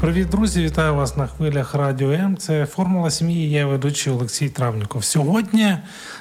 Привіт, 0.00 0.28
друзі! 0.28 0.62
Вітаю 0.62 0.94
вас 0.94 1.16
на 1.16 1.26
хвилях 1.26 1.74
Радіо 1.74 2.12
М. 2.12 2.36
Це 2.36 2.66
формула 2.66 3.10
сім'ї. 3.10 3.50
Я 3.50 3.66
ведучий 3.66 4.12
Олексій 4.12 4.48
Травніков. 4.48 5.04
Сьогодні 5.04 5.76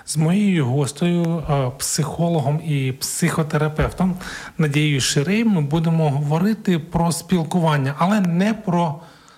з 0.05 0.17
моєю 0.17 0.65
гостею, 0.65 1.43
психологом 1.79 2.61
і 2.65 2.91
психотерапевтом 2.91 4.15
Надією 4.57 5.01
Ширей 5.01 5.43
ми 5.43 5.61
будемо 5.61 6.09
говорити 6.09 6.79
про 6.79 7.11
спілкування, 7.11 7.95
але 7.97 8.19
не 8.19 8.53
про 8.53 8.95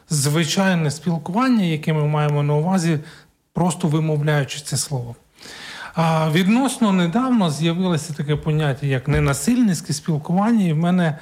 звичайне 0.09 0.91
спілкування, 0.91 1.63
яке 1.63 1.93
ми 1.93 2.05
маємо 2.05 2.43
на 2.43 2.53
увазі, 2.53 2.99
просто 3.53 3.87
вимовляючи 3.87 4.59
це 4.59 4.77
слово. 4.77 5.15
Відносно 6.31 6.91
недавно 6.93 7.51
з'явилося 7.51 8.13
таке 8.13 8.35
поняття, 8.35 8.85
як 8.85 9.07
ненасильницьке 9.07 9.93
спілкування, 9.93 10.65
і 10.65 10.73
в 10.73 10.77
мене 10.77 11.17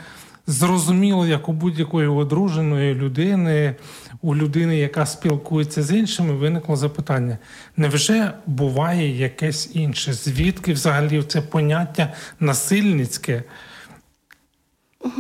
зрозуміло, 0.48 1.28
як 1.28 1.50
у 1.50 1.54
будь-якої 1.54 2.08
одруженої 2.08 2.96
людини, 2.96 3.76
у 4.22 4.36
людини, 4.36 4.78
яка 4.78 5.06
спілкується 5.06 5.84
з 5.84 5.92
іншими, 5.92 6.34
виникло 6.34 6.76
запитання: 6.76 7.38
невже 7.78 8.34
буває 8.46 9.18
якесь 9.18 9.70
інше? 9.74 10.14
Звідки 10.14 10.74
взагалі 10.74 11.24
це 11.24 11.42
поняття 11.42 12.14
насильницьке? 12.40 13.44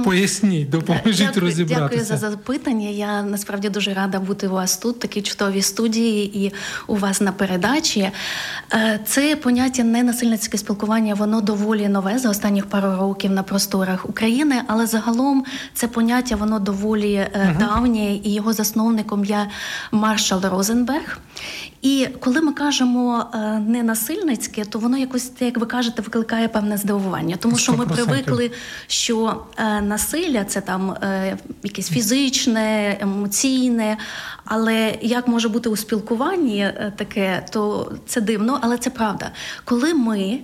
Поясніть, 0.03 0.69
допоможіть 0.69 1.27
дякую, 1.27 1.45
розібратися. 1.45 1.83
Дякую 1.83 2.05
за 2.05 2.17
запитання. 2.17 2.89
Я 2.89 3.23
насправді 3.23 3.69
дуже 3.69 3.93
рада 3.93 4.19
бути 4.19 4.47
у 4.47 4.51
вас 4.51 4.77
тут, 4.77 4.99
такі 4.99 5.21
чудові 5.21 5.61
студії, 5.61 6.45
і 6.45 6.53
у 6.87 6.95
вас 6.95 7.21
на 7.21 7.31
передачі. 7.31 8.11
Е, 8.73 8.99
це 9.05 9.35
поняття 9.35 9.83
ненасильницьке 9.83 10.57
спілкування, 10.57 11.13
воно 11.13 11.41
доволі 11.41 11.87
нове 11.87 12.19
за 12.19 12.29
останніх 12.29 12.65
пару 12.65 12.97
років 12.97 13.31
на 13.31 13.43
просторах 13.43 14.09
України, 14.09 14.61
але 14.67 14.87
загалом 14.87 15.45
це 15.73 15.87
поняття 15.87 16.35
воно 16.35 16.59
доволі 16.59 17.27
угу. 17.35 17.55
давнє, 17.59 18.13
і 18.15 18.33
його 18.33 18.53
засновником 18.53 19.25
є 19.25 19.47
Маршал 19.91 20.41
Розенберг. 20.41 21.19
І 21.81 22.07
коли 22.19 22.41
ми 22.41 22.53
кажемо 22.53 23.25
е, 23.33 23.37
ненасильницьке, 23.59 24.65
то 24.65 24.79
воно 24.79 24.97
якось, 24.97 25.31
як 25.39 25.57
ви 25.57 25.65
кажете, 25.65 26.01
викликає 26.01 26.47
певне 26.47 26.77
здивування, 26.77 27.35
тому 27.35 27.57
що 27.57 27.73
ми 27.73 27.85
привикли, 27.85 28.51
що 28.87 29.43
насилля 29.81 30.43
це 30.43 30.61
там 30.61 30.91
е, 30.91 31.37
якесь 31.63 31.89
фізичне, 31.89 32.97
емоційне. 33.01 33.97
Але 34.45 34.97
як 35.01 35.27
може 35.27 35.49
бути 35.49 35.69
у 35.69 35.75
спілкуванні 35.75 36.59
е, 36.59 36.93
таке, 36.95 37.45
то 37.51 37.91
це 38.05 38.21
дивно, 38.21 38.59
але 38.61 38.77
це 38.77 38.89
правда. 38.89 39.31
Коли 39.65 39.93
ми 39.93 40.39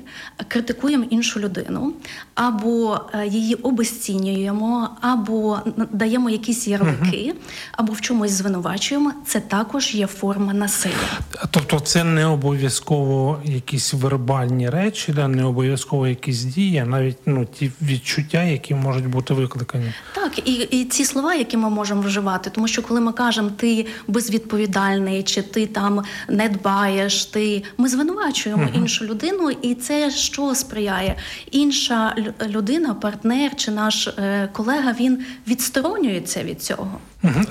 критикуємо 0.48 1.06
іншу 1.10 1.40
людину, 1.40 1.94
або 2.36 3.00
е, 3.14 3.28
її 3.28 3.56
обесцінюємо, 3.56 4.90
або 5.02 5.60
даємо 5.92 6.30
якісь 6.30 6.68
ярлики, 6.68 7.34
або 7.72 7.94
в 7.94 8.02
чомусь 8.02 8.32
звинувачуємо, 8.32 9.14
це 9.26 9.40
також 9.40 9.96
є 9.96 10.08
форма 10.08 10.54
насилля. 10.54 11.20
Тобто, 11.52 11.80
це 11.80 12.04
не 12.04 12.26
обов'язково 12.26 13.40
якісь 13.44 13.94
вербальні 13.94 14.70
речі, 14.70 15.12
да 15.12 15.28
не 15.28 15.44
обов'язково 15.44 16.08
якісь 16.08 16.44
дії, 16.44 16.84
навіть 16.88 17.18
ну 17.26 17.46
ті 17.46 17.72
відчуття, 17.82 18.44
які 18.44 18.76
можуть 18.76 19.08
бути 19.14 19.34
викликані. 19.34 19.94
Так, 20.16 20.48
і 20.48 20.54
і 20.54 20.86
ці 20.86 21.06
слова, 21.06 21.34
які 21.34 21.58
ми 21.58 21.70
можемо 21.70 22.02
вживати, 22.02 22.50
тому 22.50 22.68
що 22.68 22.82
коли 22.82 23.02
ми 23.02 23.12
кажемо 23.12 23.50
ти 23.58 23.86
безвідповідальний, 24.08 25.24
чи 25.24 25.42
ти 25.42 25.68
там 25.68 26.04
не 26.30 26.50
дбаєш, 26.50 27.26
ти 27.26 27.64
ми 27.78 27.90
звинувачуємо 27.90 28.64
uh-huh. 28.64 28.78
іншу 28.78 29.06
людину, 29.06 29.50
і 29.50 29.76
це 29.76 30.12
що 30.12 30.56
сприяє? 30.56 31.16
Інша 31.52 32.16
людина, 32.48 32.94
партнер 32.94 33.56
чи 33.56 33.72
наш 33.72 34.08
е, 34.08 34.50
колега, 34.54 34.96
він 35.00 35.26
відсторонюється 35.48 36.44
від 36.44 36.62
цього. 36.62 37.00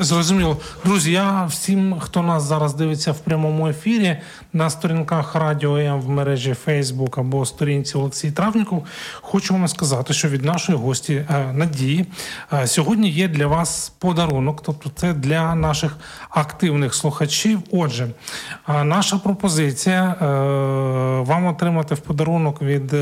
Зрозуміло, 0.00 0.56
друзі. 0.84 1.12
Я 1.12 1.44
всім, 1.44 1.96
хто 2.00 2.22
нас 2.22 2.42
зараз 2.42 2.74
дивиться 2.74 3.12
в 3.12 3.18
прямому 3.18 3.68
ефірі 3.68 4.16
на 4.52 4.70
сторінках 4.70 5.34
Радіо 5.34 5.76
М 5.76 6.00
в 6.00 6.08
мережі 6.08 6.54
Фейсбук 6.54 7.18
або 7.18 7.46
сторінці 7.46 7.98
Олексій 7.98 8.30
Травніков, 8.30 8.86
хочу 9.20 9.54
вам 9.54 9.68
сказати, 9.68 10.14
що 10.14 10.28
від 10.28 10.44
нашої 10.44 10.78
гості 10.78 11.14
е, 11.14 11.51
Надії 11.52 12.06
е, 12.52 12.66
сьогодні 12.66 13.10
є 13.10 13.28
для 13.28 13.46
вас 13.46 13.92
подарунок, 13.98 14.62
тобто 14.62 14.90
це 14.94 15.12
для 15.12 15.54
наших 15.54 15.96
активних 16.30 16.94
слухачів. 16.94 17.60
Отже, 17.70 18.08
е, 18.68 18.84
наша 18.84 19.18
пропозиція 19.18 20.16
вам 21.26 21.46
отримати 21.46 21.94
в 21.94 21.98
подарунок 21.98 22.62
від 22.62 22.94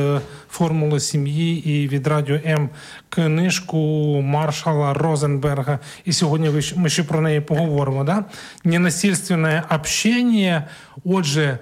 формули 0.51 1.01
сім'ї 1.01 1.71
і 1.71 1.89
від 1.89 2.07
Радіо 2.07 2.39
М 2.47 2.69
книжку 3.09 3.77
Маршала 4.23 4.95
Розенберга. 4.95 5.79
І 6.05 6.13
сьогодні 6.13 6.63
ми 6.77 6.89
ще 6.89 7.05
про 7.05 7.21
неї 7.21 7.41
поговоримо. 7.41 8.05
Да? 8.05 8.25
Ненасильственне 8.65 9.63
общення. 9.75 10.65
Отже, 11.05 11.59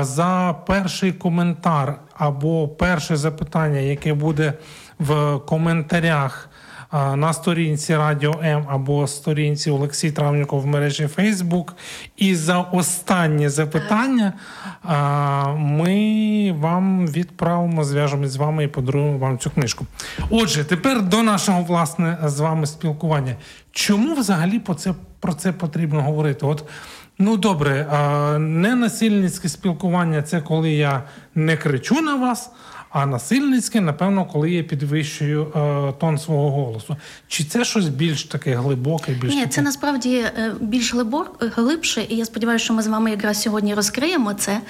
за 0.00 0.56
перший 0.66 1.12
коментар 1.12 1.98
або 2.14 2.68
перше 2.68 3.16
запитання, 3.16 3.78
яке 3.78 4.14
буде 4.14 4.52
в 4.98 5.38
коментарях. 5.38 6.48
На 7.16 7.32
сторінці 7.32 7.96
Радіо 7.96 8.40
М 8.42 8.66
або 8.68 9.06
сторінці 9.06 9.70
Олексій 9.70 10.12
Травніков 10.12 10.60
в 10.60 10.66
мережі 10.66 11.06
Фейсбук. 11.06 11.76
І 12.16 12.34
за 12.34 12.60
останнє 12.60 13.50
запитання 13.50 14.32
ми 15.56 16.54
вам 16.58 17.06
відправимо, 17.06 17.84
зв'яжемось 17.84 18.30
з 18.30 18.36
вами 18.36 18.64
і 18.64 18.68
подаруємо 18.68 19.18
вам 19.18 19.38
цю 19.38 19.50
книжку. 19.50 19.86
Отже, 20.30 20.64
тепер 20.64 21.02
до 21.02 21.22
нашого 21.22 21.62
власне 21.62 22.18
з 22.24 22.40
вами 22.40 22.66
спілкування. 22.66 23.36
Чому 23.70 24.14
взагалі 24.14 24.58
про 24.58 24.74
це 24.74 24.94
про 25.20 25.34
це 25.34 25.52
потрібно 25.52 26.02
говорити? 26.02 26.46
От 26.46 26.64
ну 27.18 27.36
добре, 27.36 27.86
ненасильницьке 28.38 29.48
спілкування 29.48 30.22
це 30.22 30.40
коли 30.40 30.70
я 30.70 31.02
не 31.34 31.56
кричу 31.56 32.00
на 32.00 32.14
вас. 32.14 32.50
А 32.92 33.06
насильницьке, 33.06 33.80
напевно, 33.80 34.24
коли 34.24 34.50
я 34.50 34.62
підвищую 34.62 35.42
е, 35.42 35.92
тон 36.00 36.18
свого 36.18 36.50
голосу. 36.50 36.96
Чи 37.28 37.44
це 37.44 37.64
щось 37.64 37.88
більш 37.88 38.24
таке 38.24 38.54
глибоке? 38.54 39.12
Більш 39.12 39.34
Ні, 39.34 39.40
таке? 39.40 39.52
це 39.52 39.62
насправді 39.62 40.16
е, 40.16 40.52
більш 40.60 40.94
глибок, 40.94 41.44
глибше, 41.56 42.06
і 42.08 42.16
я 42.16 42.24
сподіваюся, 42.24 42.64
що 42.64 42.74
ми 42.74 42.82
з 42.82 42.86
вами 42.86 43.10
якраз 43.10 43.42
сьогодні 43.42 43.74
розкриємо 43.74 44.34
це, 44.34 44.60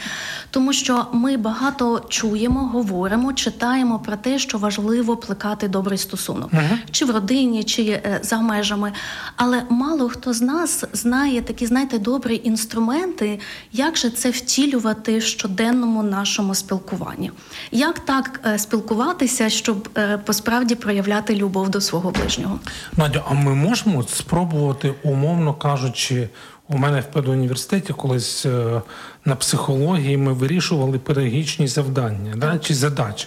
тому 0.50 0.72
що 0.72 1.06
ми 1.12 1.36
багато 1.36 2.06
чуємо, 2.08 2.60
говоримо, 2.60 3.32
читаємо 3.32 3.98
про 3.98 4.16
те, 4.16 4.38
що 4.38 4.58
важливо 4.58 5.16
плекати 5.16 5.68
добрий 5.68 5.98
стосунок, 5.98 6.52
uh 6.52 6.68
чи 6.90 7.04
в 7.04 7.10
родині, 7.10 7.64
чи 7.64 7.82
е, 7.82 8.20
за 8.22 8.40
межами. 8.40 8.92
Але 9.36 9.62
мало 9.70 10.08
хто 10.08 10.32
з 10.32 10.42
нас 10.42 10.84
знає 10.92 11.42
такі, 11.42 11.66
знаєте, 11.66 11.98
добрі 11.98 12.40
інструменти, 12.44 13.40
як 13.72 13.96
же 13.96 14.10
це 14.10 14.30
втілювати 14.30 15.18
в 15.18 15.22
щоденному 15.22 16.02
нашому 16.02 16.54
спілкуванні. 16.54 17.30
Як 17.72 18.00
так 18.12 18.40
е, 18.46 18.58
спілкуватися, 18.58 19.50
щоб 19.50 19.88
е, 19.98 20.18
посправді 20.18 20.74
проявляти 20.74 21.34
любов 21.34 21.68
до 21.68 21.80
свого 21.80 22.10
ближнього. 22.10 22.58
Надя, 22.96 23.22
а 23.28 23.34
ми 23.34 23.54
можемо 23.54 24.02
спробувати, 24.02 24.94
умовно 25.02 25.54
кажучи, 25.54 26.28
у 26.68 26.78
мене 26.78 27.00
в 27.00 27.04
педуніверситеті 27.04 27.92
колись 27.92 28.46
е, 28.46 28.82
на 29.24 29.36
психології 29.36 30.16
ми 30.16 30.32
вирішували 30.32 30.98
педагогічні 30.98 31.68
завдання 31.68 32.34
да, 32.36 32.58
чи 32.58 32.74
задачі. 32.74 33.26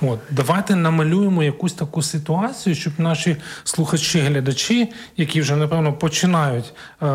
От 0.00 0.18
давайте 0.30 0.76
намалюємо 0.76 1.42
якусь 1.42 1.72
таку 1.72 2.02
ситуацію, 2.02 2.74
щоб 2.74 2.92
наші 2.98 3.36
слухачі-глядачі, 3.64 4.88
які 5.16 5.40
вже 5.40 5.56
напевно 5.56 5.92
починають 5.92 6.72
е- 7.02 7.06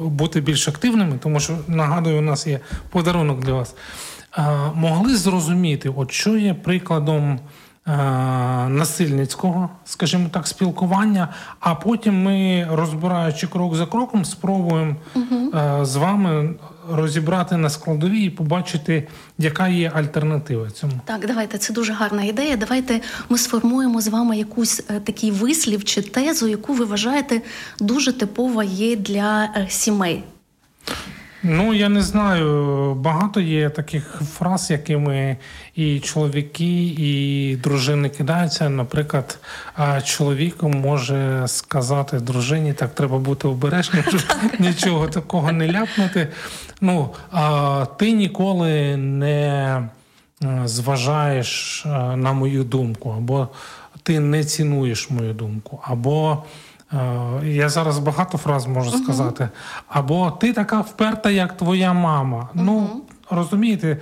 бути 0.00 0.40
більш 0.40 0.68
активними, 0.68 1.18
тому 1.22 1.40
що 1.40 1.58
нагадую, 1.68 2.18
у 2.18 2.20
нас 2.20 2.46
є 2.46 2.60
подарунок 2.90 3.40
для 3.40 3.52
вас 3.52 3.74
могли 4.74 5.16
зрозуміти, 5.16 5.92
от 5.96 6.12
що 6.12 6.36
є 6.36 6.54
прикладом 6.54 7.40
насильницького, 8.68 9.70
скажімо 9.84 10.28
так, 10.32 10.46
спілкування, 10.46 11.28
а 11.60 11.74
потім 11.74 12.22
ми, 12.22 12.68
розбираючи 12.70 13.46
крок 13.46 13.74
за 13.74 13.86
кроком, 13.86 14.24
спробуємо 14.24 14.96
угу. 15.14 15.52
з 15.84 15.96
вами 15.96 16.54
розібрати 16.90 17.56
на 17.56 17.70
складові 17.70 18.24
і 18.24 18.30
побачити, 18.30 19.08
яка 19.38 19.68
є 19.68 19.92
альтернатива 19.94 20.70
цьому. 20.70 20.92
Так, 21.04 21.26
давайте 21.26 21.58
це 21.58 21.72
дуже 21.72 21.92
гарна 21.92 22.24
ідея. 22.24 22.56
Давайте 22.56 23.00
ми 23.28 23.38
сформуємо 23.38 24.00
з 24.00 24.08
вами 24.08 24.38
якусь 24.38 24.82
е, 24.90 25.00
такий 25.00 25.30
вислів 25.30 25.84
чи 25.84 26.02
тезу, 26.02 26.48
яку 26.48 26.74
ви 26.74 26.84
вважаєте 26.84 27.40
дуже 27.80 28.12
типова 28.12 28.64
є 28.64 28.96
для 28.96 29.44
е, 29.44 29.66
сімей. 29.68 30.24
Ну, 31.42 31.72
я 31.74 31.88
не 31.88 32.02
знаю. 32.02 32.94
Багато 32.94 33.40
є 33.40 33.70
таких 33.70 34.22
фраз, 34.32 34.70
якими 34.70 35.36
і 35.74 36.00
чоловіки, 36.00 36.86
і 36.86 37.56
дружини 37.56 38.08
кидаються. 38.08 38.68
Наприклад, 38.68 39.38
чоловік 40.04 40.62
може 40.62 41.42
сказати 41.46 42.20
дружині, 42.20 42.72
так 42.72 42.94
треба 42.94 43.18
бути 43.18 43.48
обережним, 43.48 44.02
щоб 44.08 44.22
нічого 44.58 45.08
такого 45.08 45.52
не 45.52 45.72
ляпнути. 45.72 46.28
Ну, 46.80 47.10
а 47.30 47.86
ти 47.98 48.12
ніколи 48.12 48.96
не 48.96 49.82
е, 50.44 50.62
зважаєш 50.64 51.82
е, 51.86 51.88
на 52.16 52.32
мою 52.32 52.64
думку, 52.64 53.14
або 53.16 53.48
ти 54.02 54.20
не 54.20 54.44
цінуєш 54.44 55.10
мою 55.10 55.34
думку, 55.34 55.80
або 55.82 56.42
я 57.44 57.68
зараз 57.68 57.98
багато 57.98 58.38
фраз 58.38 58.66
можу 58.66 58.90
сказати. 58.90 59.48
Або 59.88 60.30
ти 60.30 60.52
така 60.52 60.80
вперта, 60.80 61.30
як 61.30 61.56
твоя 61.56 61.92
мама. 61.92 62.48
Ну 62.54 63.02
розумієте, 63.30 63.96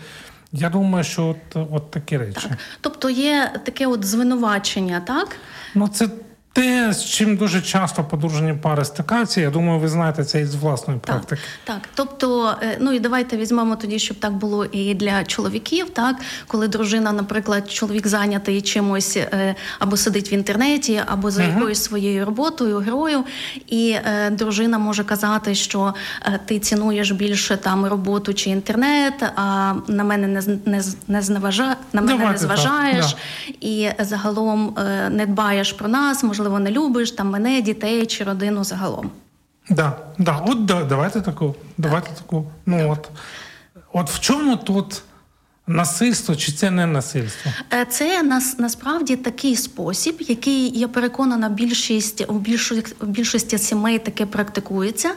я 0.53 0.71
думаю, 0.71 1.05
що 1.05 1.27
от, 1.27 1.69
от 1.73 1.91
такі 1.91 2.19
речі. 2.19 2.51
Тобто 2.81 3.11
є 3.11 3.53
таке 3.65 3.87
от 3.87 4.05
звинувачення, 4.05 5.01
так? 5.01 5.37
Ну 5.75 5.89
це 5.89 6.09
те, 6.53 6.93
з 6.93 7.05
чим 7.05 7.37
дуже 7.37 7.63
часто 7.63 8.05
подружені 8.05 8.55
пари 8.55 8.85
стикаються. 8.85 9.41
Я 9.41 9.51
думаю, 9.51 9.81
ви 9.81 9.89
знаєте 9.89 10.25
це 10.25 10.41
із 10.41 10.55
власної 10.55 11.01
практики. 11.01 11.43
Так, 11.65 11.81
тобто, 11.95 12.55
е, 12.63 12.77
ну 12.81 12.93
і 12.93 13.01
давайте 13.01 13.37
візьмемо 13.37 13.77
тоді, 13.77 13.99
щоб 13.99 14.17
так 14.17 14.33
було 14.33 14.65
і 14.65 14.95
для 14.95 15.25
чоловіків, 15.25 15.91
так 15.91 16.17
коли 16.47 16.69
дружина, 16.69 17.13
наприклад, 17.13 17.71
чоловік 17.71 18.07
зайнятий 18.07 18.63
чимось 18.63 19.17
е, 19.17 19.55
або 19.79 19.97
сидить 19.97 20.33
в 20.33 20.35
інтернеті, 20.35 21.03
або 21.07 21.31
за 21.31 21.43
якоюсь 21.43 21.83
своєю 21.83 22.25
роботою, 22.25 22.79
грою, 22.79 23.25
і 23.67 23.91
е, 23.91 24.31
дружина 24.31 24.79
може 24.79 25.05
казати, 25.05 25.55
що 25.55 25.95
е, 26.23 26.41
ти 26.47 26.59
цінуєш 26.59 27.11
більше 27.11 27.57
там 27.57 27.87
роботу 27.87 28.35
чи 28.35 28.51
інтернет, 28.51 29.23
а 29.37 29.75
на 29.89 30.05
мене 30.05 30.27
не 30.27 30.59
не, 30.65 30.83
не 31.09 31.23
зневажа, 31.23 31.77
на 31.93 32.01
мене 32.01 32.19
Давайте 32.19 32.43
не 32.43 32.49
так, 32.49 32.59
зважаєш, 32.59 33.07
да. 33.07 33.55
і 33.61 33.91
загалом 33.99 34.75
е, 34.79 35.11
не 35.11 35.27
дбаєш 35.27 35.73
про 35.73 35.89
нас, 35.89 36.23
можливо, 36.39 36.59
не 36.59 36.71
любиш 36.71 37.11
там 37.13 37.31
мене, 37.31 37.63
дітей 37.63 38.07
чи 38.07 38.25
родину 38.25 38.65
загалом. 38.65 39.11
Да, 39.71 39.97
да, 40.19 40.45
от 40.47 40.65
да, 40.65 40.85
давайте 40.85 41.21
таку, 41.21 41.55
давайте 41.79 42.11
таку. 42.11 42.45
Ну 42.67 42.91
от, 42.91 43.11
от 43.93 44.11
в 44.11 44.21
чому 44.21 44.57
тут 44.57 45.03
насильство, 45.67 46.37
чи 46.37 46.53
це 46.53 46.71
не 46.71 46.87
насильство? 46.87 47.53
Е, 47.73 47.85
Це 47.85 48.23
нас 48.23 48.59
насправді 48.59 49.17
такий 49.17 49.57
спосіб, 49.57 50.17
який 50.21 50.79
я 50.79 50.89
переконана, 50.89 51.49
більшість 51.49 52.25
у 52.29 52.33
більшості, 52.33 52.95
в 53.01 53.07
більшості 53.07 53.59
сімей 53.59 53.99
таке 53.99 54.27
практикується. 54.27 55.11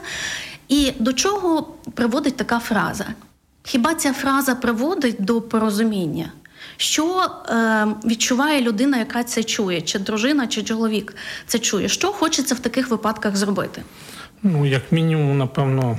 І 0.68 0.92
до 0.98 1.12
чого 1.12 1.68
приводить 1.94 2.36
така 2.36 2.58
фраза? 2.58 3.06
Хіба 3.62 3.94
ця 3.94 4.12
фраза 4.12 4.54
приводить 4.54 5.16
до 5.18 5.40
порозуміння? 5.40 6.32
Що 6.76 7.30
е, 7.48 7.86
відчуває 8.04 8.60
людина, 8.60 8.98
яка 8.98 9.24
це 9.24 9.42
чує, 9.42 9.80
чи 9.80 9.98
дружина, 9.98 10.46
чи 10.46 10.62
чоловік 10.62 11.14
це 11.46 11.58
чує? 11.58 11.88
Що 11.88 12.08
хочеться 12.08 12.54
в 12.54 12.58
таких 12.58 12.90
випадках 12.90 13.36
зробити? 13.36 13.82
Ну, 14.42 14.66
як 14.66 14.92
мінімум, 14.92 15.38
напевно, 15.38 15.98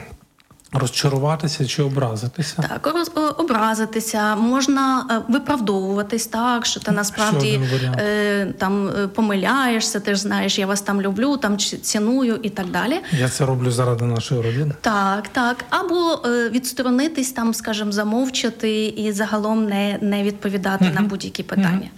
розчаруватися 0.74 1.66
чи 1.66 1.84
образитися. 1.84 2.56
Так, 2.70 2.88
роз- 2.96 3.36
образитися, 3.38 4.36
можна 4.36 5.06
е, 5.12 5.32
виправдовуватись 5.34 6.28
так, 6.28 6.66
що 6.66 6.80
ти 6.80 6.92
насправді 6.92 7.60
е, 7.98 8.54
там 8.58 8.88
е, 8.88 9.08
помиляєшся, 9.08 10.00
ти 10.00 10.16
ж 10.16 10.22
знаєш, 10.22 10.60
я 10.60 10.66
вас 10.68 10.82
там 10.82 11.02
люблю, 11.02 11.38
там 11.38 11.58
ціную 11.58 12.40
і 12.44 12.50
так 12.50 12.68
далі. 12.72 13.00
Я 13.12 13.30
це 13.30 13.46
роблю 13.46 13.72
заради 13.72 14.06
нашої 14.06 14.42
родини. 14.42 14.72
Так, 14.82 15.28
так. 15.28 15.66
Або 15.70 16.22
е, 16.26 16.50
відсторонитись 16.50 17.32
там, 17.32 17.54
скажімо, 17.54 17.92
замовчати 17.92 18.86
і 18.86 19.12
загалом 19.12 19.66
не, 19.66 19.98
не 20.02 20.24
відповідати 20.24 20.92
на 20.96 21.02
будь-які 21.02 21.44
питання. 21.44 21.90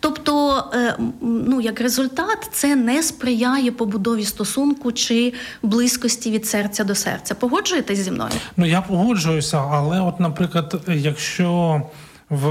Тобто, 0.00 0.64
е, 0.74 0.96
ну 1.20 1.60
як 1.60 1.80
результат, 1.80 2.48
це 2.52 2.76
не 2.76 3.02
сприяє 3.02 3.72
побудові 3.72 4.24
стосунку 4.24 4.92
чи 4.92 5.32
близькості 5.62 6.30
від 6.30 6.46
серця 6.46 6.84
до 6.84 6.94
серця. 6.94 7.34
Погоджуєтесь 7.34 7.98
зі 7.98 8.10
мною? 8.10 8.19
Ну 8.56 8.66
я 8.66 8.80
погоджуюся, 8.80 9.58
але, 9.70 10.00
от, 10.00 10.20
наприклад, 10.20 10.82
якщо 10.88 11.82
в 12.30 12.46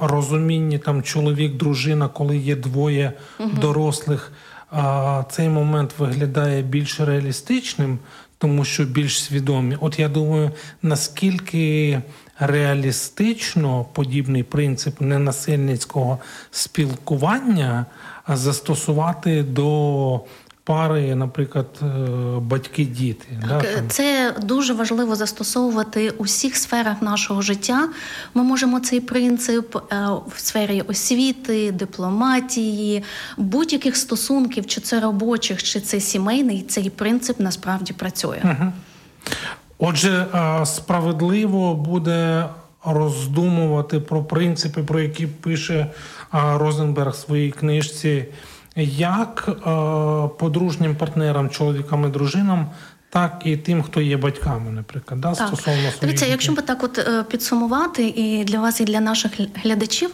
розумінні 0.00 0.78
там 0.78 1.02
чоловік, 1.02 1.56
дружина, 1.56 2.08
коли 2.08 2.36
є 2.36 2.56
двоє 2.56 3.12
дорослих, 3.60 4.32
а, 4.70 5.22
цей 5.30 5.48
момент 5.48 5.94
виглядає 5.98 6.62
більш 6.62 7.00
реалістичним, 7.00 7.98
тому 8.38 8.64
що 8.64 8.84
більш 8.84 9.22
свідомі. 9.22 9.76
От 9.80 9.98
я 9.98 10.08
думаю, 10.08 10.50
наскільки 10.82 12.00
реалістично 12.38 13.86
подібний 13.92 14.42
принцип 14.42 15.00
ненасильницького 15.00 16.18
спілкування 16.50 17.86
застосувати 18.28 19.42
до 19.42 20.20
пари, 20.64 21.14
наприклад, 21.14 21.66
е, 21.82 21.86
батьки-діти. 22.40 23.26
Так, 23.48 23.74
там. 23.74 23.88
Це 23.88 24.34
дуже 24.42 24.74
важливо 24.74 25.16
застосовувати 25.16 26.10
у 26.10 26.22
всіх 26.22 26.56
сферах 26.56 27.02
нашого 27.02 27.42
життя. 27.42 27.88
Ми 28.34 28.42
можемо 28.42 28.80
цей 28.80 29.00
принцип 29.00 29.76
е, 29.76 30.08
в 30.36 30.40
сфері 30.40 30.80
освіти, 30.80 31.72
дипломатії, 31.72 33.02
будь-яких 33.36 33.96
стосунків, 33.96 34.66
чи 34.66 34.80
це 34.80 35.00
робочих, 35.00 35.62
чи 35.62 35.80
це 35.80 36.00
сімейний. 36.00 36.62
Цей 36.62 36.90
принцип 36.90 37.40
насправді 37.40 37.92
працює. 37.92 38.72
Отже, 39.78 40.26
е, 40.34 40.66
справедливо 40.66 41.74
буде 41.74 42.48
роздумувати 42.84 44.00
про 44.00 44.24
принципи, 44.24 44.82
про 44.82 45.00
які 45.00 45.26
пише 45.26 45.74
е, 45.74 45.88
Розенберг 46.32 47.12
в 47.12 47.16
своїй 47.16 47.50
книжці, 47.50 48.24
як 48.82 49.48
е, 49.48 49.60
подружнім 50.38 50.96
партнерам, 50.96 51.50
чоловікам 51.50 52.04
і 52.04 52.08
дружинам, 52.08 52.70
так 53.14 53.42
і 53.44 53.56
тим, 53.56 53.82
хто 53.82 54.00
є 54.00 54.16
батьками, 54.16 54.70
наприклад, 54.70 55.20
да, 55.20 55.28
Так. 55.28 55.36
стосовно 55.46 55.80
своїх 55.80 56.00
Дивіться, 56.00 56.26
якщо 56.26 56.52
би 56.52 56.62
так 56.62 56.84
от 56.84 56.98
е, 56.98 57.22
підсумувати 57.22 58.06
і 58.08 58.44
для 58.44 58.60
вас, 58.60 58.80
і 58.80 58.84
для 58.84 59.00
наших 59.00 59.32
глядачів, 59.54 60.10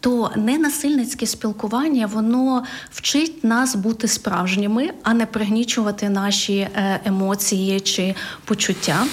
то 0.00 0.30
ненасильницьке 0.36 1.26
спілкування 1.26 2.06
воно 2.06 2.64
вчить 2.90 3.44
нас 3.44 3.74
бути 3.74 4.08
справжніми, 4.08 4.90
а 5.02 5.14
не 5.14 5.26
пригнічувати 5.26 6.08
наші 6.08 6.56
е, 6.56 7.00
емоції 7.04 7.80
чи 7.80 8.14
почуття. 8.44 9.04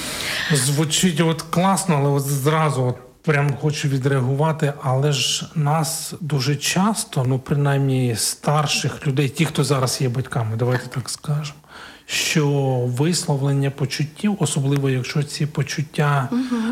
Звучить 0.53 1.21
от 1.21 1.41
класно, 1.41 1.95
але 1.95 2.09
от 2.09 2.23
зразу 2.23 2.83
от 2.83 3.06
прям 3.27 3.53
хочу 3.61 3.87
відреагувати. 3.87 4.73
Але 4.83 5.11
ж 5.11 5.45
нас 5.55 6.13
дуже 6.21 6.55
часто, 6.55 7.25
ну 7.27 7.39
принаймні 7.39 8.15
старших 8.15 9.07
людей, 9.07 9.29
ті, 9.29 9.45
хто 9.45 9.63
зараз 9.63 10.01
є 10.01 10.09
батьками, 10.09 10.55
давайте 10.55 10.87
так 10.87 11.09
скажемо. 11.09 11.59
Що 12.05 12.47
висловлення 12.85 13.71
почуттів, 13.71 14.35
особливо 14.39 14.89
якщо 14.89 15.23
ці 15.23 15.45
почуття 15.45 16.29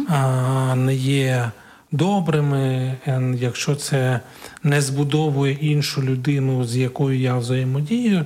а, 0.09 0.75
не 0.75 0.95
є 0.95 1.51
добрими, 1.91 2.95
е, 3.07 3.33
якщо 3.39 3.75
це 3.75 4.19
не 4.63 4.81
збудовує 4.81 5.53
іншу 5.53 6.01
людину, 6.01 6.65
з 6.65 6.77
якою 6.77 7.19
я 7.19 7.37
взаємодію, 7.37 8.25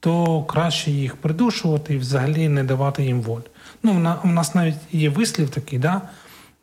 то 0.00 0.42
краще 0.42 0.90
їх 0.90 1.16
придушувати 1.16 1.94
і 1.94 1.98
взагалі 1.98 2.48
не 2.48 2.64
давати 2.64 3.04
їм 3.04 3.22
волю. 3.22 3.44
Ну, 3.82 3.92
в 3.92 4.16
у 4.24 4.28
нас 4.28 4.54
навіть 4.54 4.74
є 4.92 5.08
вислів 5.08 5.50
такий, 5.50 5.78
да? 5.78 6.02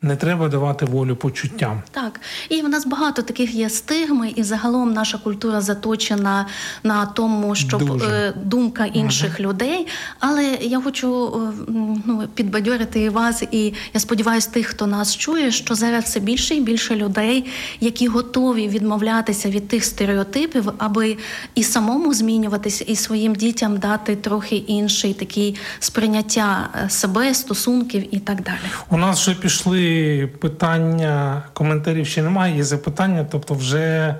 Не 0.06 0.16
треба 0.16 0.48
давати 0.48 0.86
волю 0.86 1.16
почуттям. 1.16 1.82
Так, 1.90 2.20
і 2.48 2.62
в 2.62 2.68
нас 2.68 2.86
багато 2.86 3.22
таких 3.22 3.54
є 3.54 3.70
стигми, 3.70 4.32
і 4.36 4.42
загалом 4.42 4.92
наша 4.92 5.18
культура 5.18 5.60
заточена 5.60 6.46
на 6.82 7.06
тому, 7.06 7.54
щоб 7.54 7.84
Дуже. 7.84 8.06
е, 8.06 8.32
думка 8.44 8.86
інших 8.86 9.40
людей. 9.40 9.86
Але 10.20 10.58
я 10.60 10.80
хочу 10.80 11.26
е, 11.36 11.72
ну, 12.06 12.28
підбадьорити 12.34 13.00
і 13.00 13.08
вас, 13.08 13.42
і 13.50 13.74
я 13.94 14.00
сподіваюся, 14.00 14.50
тих, 14.50 14.66
хто 14.66 14.86
нас 14.86 15.16
чує, 15.16 15.50
що 15.50 15.74
зараз 15.74 16.04
все 16.04 16.20
більше 16.20 16.54
і 16.54 16.60
більше 16.60 16.96
людей, 16.96 17.44
які 17.80 18.08
готові 18.08 18.68
відмовлятися 18.68 19.50
від 19.50 19.68
тих 19.68 19.84
стереотипів, 19.84 20.72
аби 20.78 21.16
і 21.54 21.62
самому 21.62 22.14
змінюватися, 22.14 22.84
і 22.84 22.96
своїм 22.96 23.34
дітям 23.34 23.78
дати 23.78 24.16
трохи 24.16 24.56
інший 24.56 25.14
такий 25.14 25.56
сприйняття 25.80 26.68
е, 26.84 26.90
себе, 26.90 27.34
стосунків 27.34 28.14
і 28.14 28.18
так 28.18 28.42
далі. 28.42 28.56
У 28.90 28.96
нас 28.96 29.20
вже 29.20 29.34
пішли 29.34 29.95
питання, 30.40 31.42
коментарів 31.52 32.06
ще 32.06 32.22
немає, 32.22 32.56
є 32.56 32.64
запитання. 32.64 33.26
Тобто, 33.30 33.54
вже 33.54 33.76
е, 33.76 34.16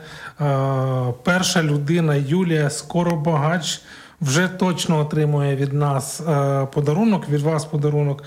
перша 1.23 1.63
людина 1.63 2.15
Юлія 2.15 2.71
Скоробагач 2.71 3.81
вже 4.21 4.49
точно 4.49 4.99
отримує 4.99 5.57
від 5.57 5.73
нас 5.73 6.21
е, 6.21 6.67
подарунок, 6.67 7.29
від 7.29 7.41
вас 7.41 7.65
подарунок. 7.65 8.25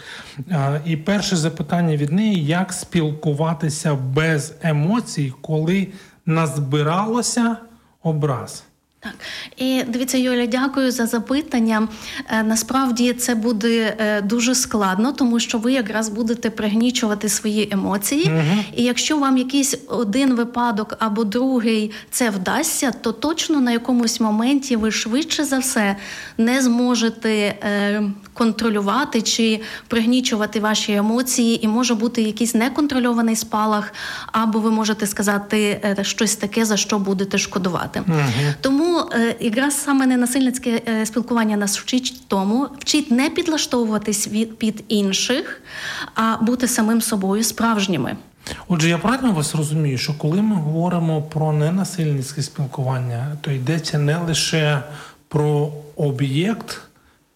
Е, 0.52 0.82
і 0.86 0.98
перше 0.98 1.36
запитання 1.36 1.96
від 1.96 2.12
неї: 2.12 2.46
як 2.46 2.74
спілкуватися 2.74 3.96
без 3.96 4.56
емоцій, 4.64 5.34
коли 5.42 5.88
назбиралося 6.26 7.58
образ? 8.04 8.64
Так, 9.02 9.14
і 9.58 9.84
дивіться, 9.88 10.18
Юля, 10.18 10.46
дякую 10.46 10.92
за 10.92 11.06
запитання. 11.06 11.88
Е, 12.30 12.44
насправді 12.44 13.14
це 13.14 13.36
буде 13.36 13.96
е, 14.00 14.22
дуже 14.22 14.56
складно, 14.56 15.12
тому 15.12 15.40
що 15.40 15.58
ви 15.58 15.74
якраз 15.74 16.10
будете 16.10 16.50
пригнічувати 16.50 17.30
свої 17.30 17.70
емоції. 17.72 18.24
Угу. 18.24 18.64
І 18.76 18.84
якщо 18.84 19.18
вам 19.18 19.38
якийсь 19.38 19.78
один 19.88 20.34
випадок 20.34 20.96
або 21.00 21.24
другий 21.24 21.92
це 22.12 22.30
вдасться, 22.30 22.92
то 22.92 23.12
точно 23.12 23.60
на 23.60 23.72
якомусь 23.72 24.20
моменті 24.20 24.76
ви 24.76 24.92
швидше 24.92 25.44
за 25.44 25.60
все 25.60 25.96
не 26.38 26.62
зможете 26.62 27.30
е, 27.32 28.04
контролювати 28.40 29.22
чи 29.22 29.62
пригнічувати 29.88 30.60
ваші 30.60 30.94
емоції, 30.94 31.66
і 31.66 31.68
може 31.68 31.96
бути 31.96 32.22
якийсь 32.22 32.56
неконтрольований 32.56 33.36
спалах, 33.36 33.94
або 34.32 34.60
ви 34.60 34.72
можете 34.72 35.08
сказати 35.08 35.82
щось 36.02 36.36
таке, 36.36 36.66
за 36.66 36.78
що 36.78 37.00
будете 37.00 37.38
шкодувати. 37.38 38.02
Угу. 38.08 38.18
Тому 38.62 39.00
е, 39.00 39.36
якраз 39.40 39.84
саме 39.84 40.06
ненасильницьке 40.06 40.82
е, 40.88 41.06
спілкування 41.06 41.58
нас 41.58 41.80
вчить 41.80 42.22
тому, 42.28 42.68
вчить 42.80 43.12
не 43.12 43.30
підлаштовуватись 43.30 44.28
від 44.28 44.58
під 44.58 44.84
інших, 44.88 45.62
а 46.16 46.38
бути 46.42 46.68
самим 46.68 47.02
собою 47.02 47.44
справжніми. 47.44 48.18
Отже, 48.68 48.90
я 48.90 48.98
правильно 48.98 49.32
вас 49.32 49.56
розумію, 49.56 49.98
що 49.98 50.14
коли 50.14 50.42
ми 50.42 50.56
говоримо 50.56 51.22
про 51.22 51.54
ненасильницьке 51.54 52.42
спілкування, 52.42 53.38
то 53.42 53.52
йдеться 53.52 53.98
не 53.98 54.18
лише 54.18 54.84
про 55.28 55.72
об'єкт 55.96 56.82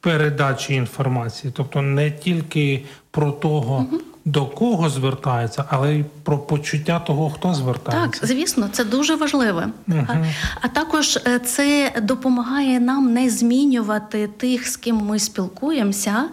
передачі 0.03 0.74
інформації, 0.74 1.53
тобто 1.55 1.81
не 1.81 2.12
тільки 2.12 2.83
про 3.12 3.31
того. 3.31 3.75
Угу 3.91 4.12
до 4.25 4.46
кого 4.46 4.89
звертається, 4.89 5.65
але 5.70 5.96
й 5.96 6.06
про 6.24 6.38
почуття 6.38 7.00
того, 7.00 7.30
хто 7.30 7.53
звертається. 7.53 8.20
Так, 8.20 8.30
звісно, 8.30 8.70
це 8.72 8.84
дуже 8.84 9.15
важливе. 9.15 9.68
Угу. 9.88 10.08
А, 10.08 10.15
а 10.62 10.68
також 10.68 11.20
е, 11.27 11.39
це 11.39 11.92
допомагає 12.01 12.80
нам 12.80 13.13
не 13.13 13.30
змінювати 13.30 14.27
тих, 14.27 14.68
з 14.68 14.77
ким 14.77 14.96
ми 14.96 15.20
спілкуємося, 15.20 16.24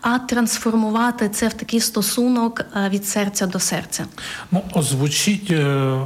а 0.00 0.18
трансформувати 0.18 1.28
це 1.28 1.48
в 1.48 1.52
такий 1.52 1.80
стосунок 1.80 2.60
е, 2.60 2.88
від 2.88 3.06
серця 3.06 3.46
до 3.46 3.58
серця. 3.58 4.04
Ну, 4.50 4.62
звучить 4.76 5.50
е, 5.50 5.64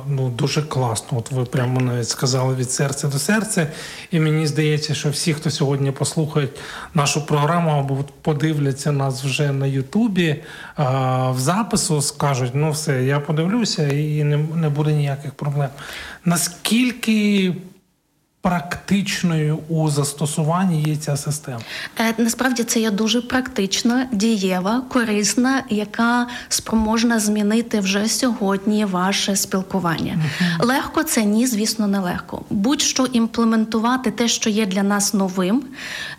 ну 0.09 0.29
дуже 0.29 0.63
класно. 0.63 1.19
От 1.19 1.31
ви 1.31 1.45
прямо 1.45 1.81
навіть 1.81 2.09
сказали 2.09 2.55
від 2.55 2.71
серця 2.71 3.09
до 3.09 3.19
серця, 3.19 3.67
і 4.11 4.21
мені 4.21 4.47
здається, 4.47 4.95
що 4.95 5.11
всі, 5.11 5.35
хто 5.35 5.51
сьогодні 5.51 5.91
послухають 5.91 6.51
нашу 6.95 7.27
програму 7.27 7.71
або 7.71 8.05
подивляться 8.23 8.93
нас 8.93 9.25
вже 9.25 9.53
на 9.53 9.67
Ютубі 9.67 10.43
в 11.35 11.39
запису 11.39 12.03
скажуть, 12.03 12.53
ну 12.55 12.71
все, 12.71 13.05
я 13.05 13.21
подивлюся 13.21 13.89
і 13.89 14.25
не, 14.25 14.37
не 14.37 14.69
буде 14.69 14.93
ніяких 14.93 15.35
проблем. 15.35 15.69
Наскільки 16.25 17.55
практичною 18.45 19.59
у 19.69 19.91
застосуванні 19.91 20.83
є 20.83 20.97
ця 20.97 21.17
система? 21.17 21.61
Е, 22.01 22.15
насправді 22.19 22.65
це 22.65 22.81
є 22.81 22.91
дуже 22.91 23.23
практична, 23.23 24.09
дієва, 24.13 24.83
корисна, 24.89 25.63
яка 25.71 26.27
спроможна 26.49 27.21
змінити 27.21 27.81
вже 27.81 28.09
сьогодні 28.09 28.85
ваше 28.85 29.37
спілкування. 29.37 30.19
uh 30.41 30.67
Легко 30.67 31.03
це 31.03 31.25
ні, 31.25 31.47
звісно, 31.47 31.87
не 31.87 31.99
легко. 31.99 32.43
Будь-що 32.51 33.07
імплементувати 33.07 34.11
те, 34.11 34.29
що 34.29 34.51
є 34.51 34.67
для 34.67 34.83
нас 34.83 35.15
новим, 35.15 35.63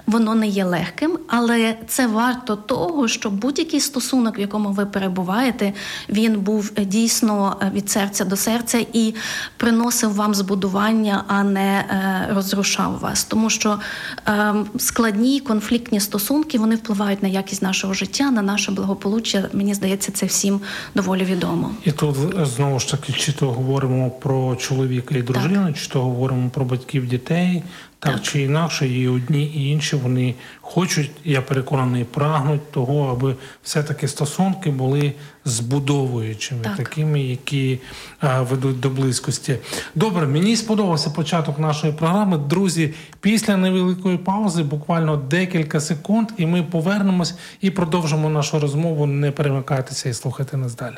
воно 0.08 0.36
не 0.36 0.48
є 0.48 0.66
легким, 0.66 1.20
але 1.28 1.76
це 1.88 2.08
варто 2.08 2.56
того, 2.56 3.08
щоб 3.08 3.34
будь-який 3.34 3.80
стосунок, 3.80 4.38
в 4.38 4.40
якому 4.40 4.70
ви 4.70 4.86
перебуваєте, 4.86 5.74
він 6.10 6.40
був 6.40 6.72
дійсно 6.74 7.58
е, 7.62 7.72
від 7.76 7.90
серця 7.90 8.26
до 8.26 8.36
серця 8.36 8.86
і 8.94 9.16
приносив 9.58 10.14
вам 10.14 10.36
збудування, 10.36 11.24
а 11.28 11.44
не 11.44 11.78
е, 11.80 12.28
розрушав 12.34 13.00
вас, 13.00 13.24
тому 13.24 13.50
що 13.50 13.80
е, 14.28 14.54
складні 14.78 15.40
конфліктні 15.40 16.00
стосунки 16.00 16.60
вони 16.60 16.76
впливають 16.76 17.24
на 17.24 17.30
якість 17.30 17.62
нашого 17.62 17.94
життя, 17.94 18.32
на 18.32 18.42
наше 18.42 18.72
благополуччя. 18.72 19.50
Мені 19.54 19.74
здається, 19.74 20.12
це 20.12 20.26
всім 20.26 20.62
доволі 20.96 21.24
відомо. 21.24 21.72
І 21.86 21.92
тут 21.92 22.16
знову 22.44 22.80
ж 22.80 22.92
таки, 22.92 23.14
чи 23.14 23.32
то 23.32 23.52
говоримо 23.52 24.10
про 24.10 24.56
чоловіка 24.56 25.16
і 25.18 25.22
дружину, 25.22 25.68
так. 25.68 25.78
чи 25.78 25.90
то 25.90 26.02
говоримо 26.02 26.50
про 26.50 26.66
батьків 26.66 27.08
дітей. 27.08 27.64
Так, 28.06 28.22
чи 28.22 28.42
інакше, 28.42 28.88
і 28.88 29.08
одні, 29.08 29.46
і 29.46 29.70
інші 29.70 29.96
вони 29.96 30.36
хочуть, 30.62 31.12
я 31.24 31.42
переконаний, 31.42 32.04
прагнуть 32.04 32.72
того, 32.72 33.12
аби 33.12 33.36
все-таки 33.64 34.08
стосунки 34.08 34.72
були 34.72 35.14
збудовуючими, 35.46 36.62
так. 36.64 36.78
такими, 36.78 37.22
які 37.22 37.80
а, 38.20 38.42
ведуть 38.42 38.80
до 38.80 38.90
близькості. 38.90 39.58
Добре, 39.96 40.28
мені 40.28 40.56
сподобався 40.56 41.10
початок 41.10 41.60
нашої 41.60 41.94
програми. 41.94 42.38
Друзі, 42.38 42.94
після 43.22 43.58
невеликої 43.58 44.18
паузи, 44.18 44.64
буквально 44.64 45.18
декілька 45.18 45.80
секунд, 45.80 46.30
і 46.38 46.46
ми 46.46 46.64
повернемось 46.64 47.36
і 47.62 47.72
продовжимо 47.72 48.30
нашу 48.30 48.60
розмову. 48.60 49.06
Не 49.06 49.32
перемикайтеся 49.32 50.10
і 50.10 50.14
слухайте 50.14 50.58
нас 50.58 50.76
далі. 50.76 50.98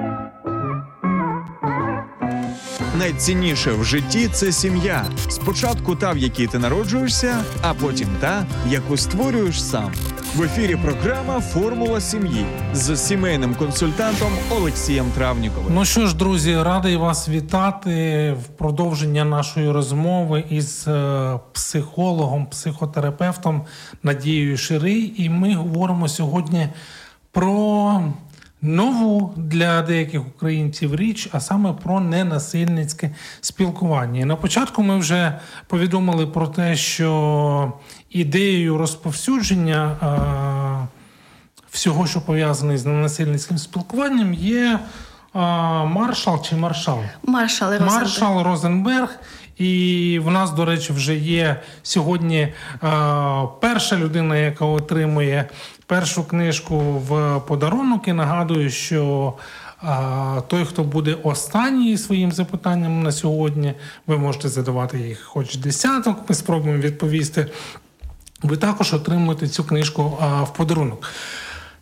Найцінніше 3.01 3.71
в 3.71 3.83
житті 3.83 4.27
це 4.27 4.51
сім'я. 4.51 5.05
Спочатку 5.29 5.95
та, 5.95 6.11
в 6.11 6.17
якій 6.17 6.47
ти 6.47 6.59
народжуєшся, 6.59 7.43
а 7.61 7.73
потім 7.73 8.07
та, 8.19 8.45
яку 8.69 8.97
створюєш 8.97 9.63
сам. 9.63 9.91
В 10.35 10.43
ефірі 10.43 10.75
програма 10.75 11.41
Формула 11.41 12.01
сім'ї 12.01 12.45
з 12.73 12.97
сімейним 12.97 13.55
консультантом 13.55 14.31
Олексієм 14.51 15.05
Травніковим. 15.15 15.73
Ну 15.73 15.85
що 15.85 16.07
ж, 16.07 16.15
друзі, 16.15 16.55
радий 16.55 16.97
вас 16.97 17.29
вітати 17.29 18.35
в 18.43 18.47
продовження 18.57 19.25
нашої 19.25 19.71
розмови 19.71 20.43
із 20.49 20.87
е, 20.87 21.39
психологом, 21.53 22.45
психотерапевтом 22.45 23.61
Надією 24.03 24.57
Ширий. 24.57 25.13
І 25.17 25.29
ми 25.29 25.55
говоримо 25.55 26.07
сьогодні 26.07 26.67
про 27.31 28.03
нову 28.61 29.33
для 29.37 29.81
деяких 29.81 30.27
українців 30.27 30.95
річ, 30.95 31.29
а 31.31 31.39
саме 31.39 31.73
про 31.73 31.99
ненасильницьке 31.99 33.15
спілкування. 33.41 34.19
І 34.19 34.25
на 34.25 34.35
початку 34.35 34.83
ми 34.83 34.97
вже 34.97 35.39
повідомили 35.67 36.27
про 36.27 36.47
те, 36.47 36.75
що 36.75 37.73
ідеєю 38.09 38.77
розповсюдження 38.77 39.95
всього, 41.71 42.07
що 42.07 42.21
пов'язане 42.21 42.77
з 42.77 42.85
ненасильницьким 42.85 43.57
спілкуванням, 43.57 44.33
є 44.33 44.79
маршал 45.85 46.43
чи 46.43 46.55
маршал? 46.55 46.99
Маршал 47.23 47.69
Розенберг. 47.71 48.01
Маршал 48.01 48.43
Розенберг. 48.43 49.19
І 49.57 50.19
в 50.23 50.31
нас, 50.31 50.51
до 50.51 50.65
речі, 50.65 50.93
вже 50.93 51.15
є 51.15 51.61
сьогодні 51.83 52.53
а, 52.81 53.45
перша 53.61 53.97
людина, 53.97 54.37
яка 54.37 54.65
отримує 54.65 55.49
першу 55.85 56.23
книжку 56.23 56.77
в 56.79 57.39
подарунок 57.47 58.07
і 58.07 58.13
нагадую, 58.13 58.69
що 58.69 59.33
а, 59.81 60.41
той, 60.47 60.65
хто 60.65 60.83
буде 60.83 61.17
останній 61.23 61.97
своїм 61.97 62.31
запитанням 62.31 63.03
на 63.03 63.11
сьогодні, 63.11 63.73
ви 64.07 64.17
можете 64.17 64.49
задавати 64.49 64.99
їх 64.99 65.21
хоч 65.21 65.55
десяток, 65.55 66.29
ми 66.29 66.35
спробуємо 66.35 66.81
відповісти. 66.81 67.47
Ви 68.43 68.57
також 68.57 68.93
отримуєте 68.93 69.47
цю 69.47 69.63
книжку 69.63 70.17
а, 70.21 70.43
в 70.43 70.53
подарунок. 70.53 71.09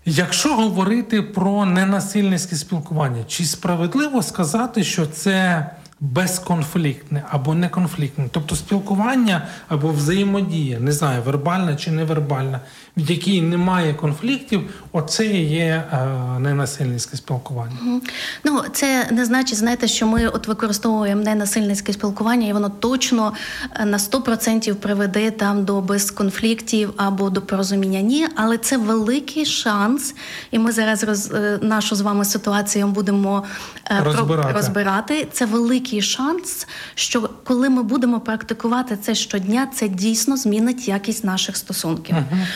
Якщо 0.06 0.56
говорити 0.56 1.22
про 1.22 1.66
ненасильницьке 1.66 2.56
спілкування, 2.56 3.24
чи 3.28 3.46
справедливо 3.46 4.24
сказати, 4.24 4.84
що 4.84 5.06
це 5.06 5.66
безконфліктне 6.02 7.24
або 7.30 7.54
неконфліктне, 7.56 8.26
тобто 8.32 8.56
спілкування 8.56 9.48
або 9.68 9.90
взаємодія, 9.90 10.80
не 10.80 10.92
знаю, 10.92 11.22
вербальна 11.22 11.76
чи 11.76 11.92
невербальна, 11.92 12.60
в 12.98 13.12
якій 13.12 13.42
немає 13.42 13.94
конфліктів, 13.94 14.70
оце 14.92 15.26
є 15.28 15.84
е, 15.92 16.08
ненасильницьке 16.40 17.18
спілкування. 17.18 18.02
Ну, 18.44 18.62
це 18.74 19.08
не 19.12 19.26
значить, 19.26 19.58
знаєте, 19.58 19.88
що 19.88 20.08
ми 20.08 20.28
от 20.28 20.48
використовуємо 20.48 21.24
ненасильницьке 21.24 21.94
спілкування, 21.94 22.48
і 22.48 22.54
воно 22.54 22.70
точно 22.70 23.34
е, 23.76 23.86
на 23.86 23.98
100% 23.98 24.74
приведе 24.74 25.32
там 25.32 25.66
до 25.66 25.82
безконфліктів 25.82 26.94
або 26.98 27.30
до 27.30 27.42
порозуміння. 27.42 28.02
Ні, 28.02 28.28
але 28.36 28.58
це 28.58 28.78
великий 28.78 29.46
шанс, 29.46 30.16
і 30.52 30.60
ми 30.60 30.72
зараз 30.72 31.04
роз, 31.04 31.32
е, 31.32 31.60
нашу 31.62 31.96
з 31.96 32.02
вами 32.02 32.26
ситуацію 32.26 32.88
будемо 32.88 33.44
е, 33.92 34.02
Розбирати. 34.04 34.54
розбирати. 34.54 35.28
Це 35.32 35.46
великий 35.46 35.89
шанс, 36.02 36.68
що 36.96 37.30
коли 37.44 37.70
ми 37.70 37.84
будемо 37.84 38.20
практикувати 38.20 38.98
це 39.02 39.16
щодня, 39.16 39.68
це 39.74 39.88
дійсно 39.88 40.38
змінить 40.38 40.88
якість 40.88 41.24
наших 41.24 41.58
стосунків. 41.58 42.16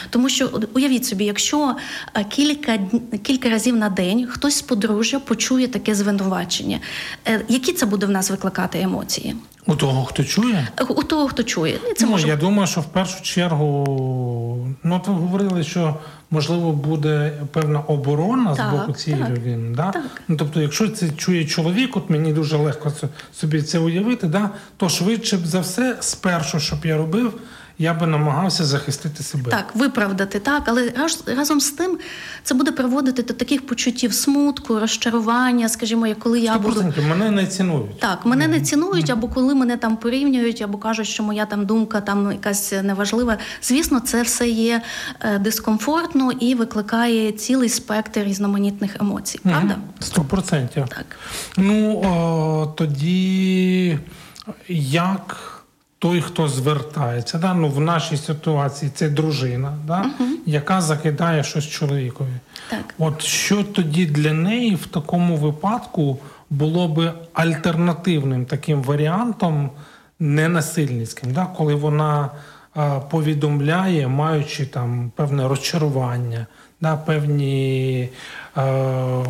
Тому 0.09 0.29
що 0.29 0.61
уявіть 0.73 1.05
собі, 1.05 1.25
якщо 1.25 1.75
е, 2.13 2.23
кілька 2.23 2.79
кілька 3.23 3.49
разів 3.49 3.75
на 3.75 3.89
день 3.89 4.27
хтось 4.27 4.55
з 4.55 4.61
подружжя 4.61 5.19
почує 5.19 5.67
таке 5.67 5.95
звинувачення, 5.95 6.79
е, 7.27 7.45
які 7.49 7.73
це 7.73 7.85
буде 7.85 8.05
в 8.05 8.09
нас 8.09 8.29
викликати 8.29 8.81
емоції? 8.81 9.35
У 9.65 9.75
того, 9.75 10.05
хто 10.05 10.23
чує. 10.23 10.67
У 10.89 11.03
того, 11.03 11.27
хто 11.27 11.43
чує, 11.43 11.79
І 11.91 11.93
це 11.93 12.05
ну, 12.05 12.11
може 12.11 12.27
Я 12.27 12.35
думаю, 12.35 12.67
що 12.67 12.81
в 12.81 12.85
першу 12.85 13.21
чергу, 13.21 14.67
ну 14.83 15.01
ви 15.07 15.13
говорили, 15.13 15.63
що 15.63 15.95
можливо 16.33 16.71
буде 16.71 17.31
певна 17.51 17.79
оборона 17.79 18.55
Так, 18.55 18.69
з 18.69 18.71
боку 18.71 18.93
цієї 18.93 19.23
так, 19.23 19.31
людини. 19.31 19.75
Да? 19.75 19.91
так. 19.91 20.21
Ну, 20.27 20.35
тобто, 20.37 20.61
якщо 20.61 20.87
це 20.87 21.09
чує 21.09 21.45
чоловік, 21.45 21.97
от 21.97 22.09
мені 22.09 22.33
дуже 22.33 22.57
легко 22.57 22.91
собі 23.33 23.61
це 23.61 23.79
уявити, 23.79 24.27
да? 24.27 24.49
то 24.77 24.89
швидше 24.89 25.37
б 25.37 25.45
за 25.45 25.59
все, 25.59 25.97
спершу, 25.99 26.59
щоб 26.59 26.85
я 26.85 26.97
робив, 26.97 27.33
я 27.83 27.93
би 27.93 28.07
намагався 28.07 28.65
захистити 28.65 29.23
себе. 29.23 29.51
Так, 29.51 29.75
виправдати, 29.75 30.39
так, 30.39 30.63
але 30.65 30.89
раз, 30.89 31.23
разом 31.37 31.59
з 31.59 31.71
тим 31.71 31.99
це 32.43 32.55
буде 32.55 32.71
приводити 32.71 33.23
до 33.23 33.33
таких 33.33 33.67
почуттів 33.67 34.13
смутку, 34.13 34.79
розчарування, 34.79 35.69
скажімо, 35.69 36.07
як 36.07 36.19
коли 36.19 36.39
я 36.39 36.57
буду 36.57 36.93
мене 37.09 37.31
не 37.31 37.47
цінують. 37.47 37.99
Так, 37.99 38.25
мене 38.25 38.47
не 38.47 38.61
цінують, 38.61 39.09
або 39.09 39.27
коли 39.27 39.55
мене 39.55 39.77
там 39.77 39.97
порівнюють, 39.97 40.61
або 40.61 40.77
кажуть, 40.77 41.07
що 41.07 41.23
моя 41.23 41.45
там 41.45 41.65
думка 41.65 42.01
там 42.01 42.31
якась 42.31 42.73
неважлива. 42.83 43.37
Звісно, 43.61 43.99
це 43.99 44.21
все 44.21 44.49
є 44.49 44.81
е, 45.21 45.39
дискомфортно 45.39 46.31
і 46.31 46.55
викликає 46.55 47.31
цілий 47.31 47.69
спектр 47.69 48.23
різноманітних 48.23 48.95
емоцій. 48.99 49.39
Правда? 49.43 49.77
Сто 49.99 50.21
процентів. 50.21 50.85
Так. 50.89 51.05
Ну 51.57 52.01
о, 52.05 52.73
тоді 52.77 53.99
як 54.67 55.52
той, 56.03 56.21
хто 56.21 56.47
звертається, 56.47 57.37
да? 57.37 57.53
ну, 57.53 57.69
в 57.69 57.79
нашій 57.79 58.17
ситуації 58.17 58.91
це 58.95 59.09
дружина, 59.09 59.73
да? 59.87 60.05
яка 60.45 60.81
закидає 60.81 61.43
щось 61.43 61.67
чоловікові. 61.67 62.27
Так. 62.69 62.93
От 62.97 63.21
що 63.21 63.63
тоді 63.63 64.05
для 64.05 64.33
неї 64.33 64.75
в 64.75 64.85
такому 64.85 65.37
випадку 65.37 66.19
було 66.49 66.87
би 66.87 67.13
альтернативним 67.33 68.45
таким 68.45 68.83
варіантом 68.83 69.69
ненасильницьким, 70.19 71.33
да? 71.33 71.45
коли 71.45 71.75
вона 71.75 72.31
а, 72.75 72.99
повідомляє, 72.99 74.07
маючи 74.07 74.65
там 74.65 75.11
певне 75.15 75.47
розчарування, 75.47 76.47
да? 76.83 76.95
певні 76.97 78.09
е, 78.57 78.61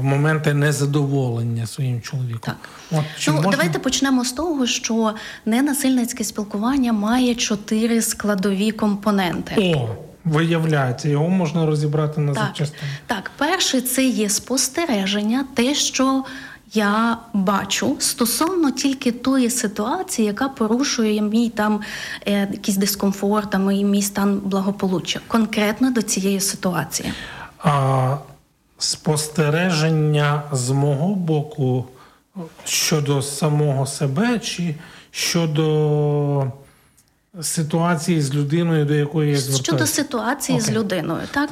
моменти 0.01 0.53
незадоволення 0.53 1.67
своїм 1.67 2.01
чоловіком. 2.01 2.39
Так. 2.41 2.69
От, 2.91 3.03
чи 3.19 3.31
Ну, 3.31 3.37
можна- 3.37 3.51
давайте 3.51 3.79
почнемо 3.79 4.25
з 4.25 4.31
того, 4.31 4.65
що 4.67 5.13
ненасильницьке 5.45 6.23
спілкування 6.23 6.93
має 6.93 7.35
чотири 7.35 8.01
складові 8.01 8.71
компоненти. 8.71 9.73
О, 9.77 9.87
виявляється, 10.25 11.09
його 11.09 11.29
можна 11.29 11.65
розібрати 11.65 12.21
на 12.21 12.33
Так, 12.33 12.43
запчастини. 12.43 12.91
так, 13.07 13.31
перше 13.37 13.81
це 13.81 14.05
є 14.05 14.29
спостереження, 14.29 15.45
те, 15.53 15.75
що 15.75 16.23
я 16.73 17.17
бачу 17.33 17.95
стосовно 17.99 18.71
тільки 18.71 19.11
тої 19.11 19.49
ситуації, 19.49 20.25
яка 20.27 20.49
порушує 20.49 21.21
мій 21.21 21.49
там 21.49 21.79
е, 22.27 22.47
якийсь 22.51 22.77
дискомфорт, 22.77 23.49
там, 23.49 23.71
і 23.71 23.83
мій 23.85 24.01
стан 24.01 24.41
благополуччя, 24.45 25.19
конкретно 25.27 25.91
до 25.91 26.01
цієї 26.01 26.39
ситуації. 26.39 27.13
А 27.63 28.17
спостереження 28.77 30.41
з 30.51 30.69
мого 30.69 31.15
боку 31.15 31.85
щодо 32.65 33.21
самого 33.21 33.85
себе, 33.85 34.39
чи 34.39 34.75
щодо 35.11 36.51
ситуації 37.41 38.21
з 38.21 38.33
людиною, 38.33 38.85
до 38.85 38.93
якої 38.93 39.31
я 39.31 39.37
звертаюся? 39.37 39.63
Щодо 39.63 39.87
ситуації 39.87 40.59
з 40.61 40.71
людиною, 40.71 41.21
так? 41.31 41.49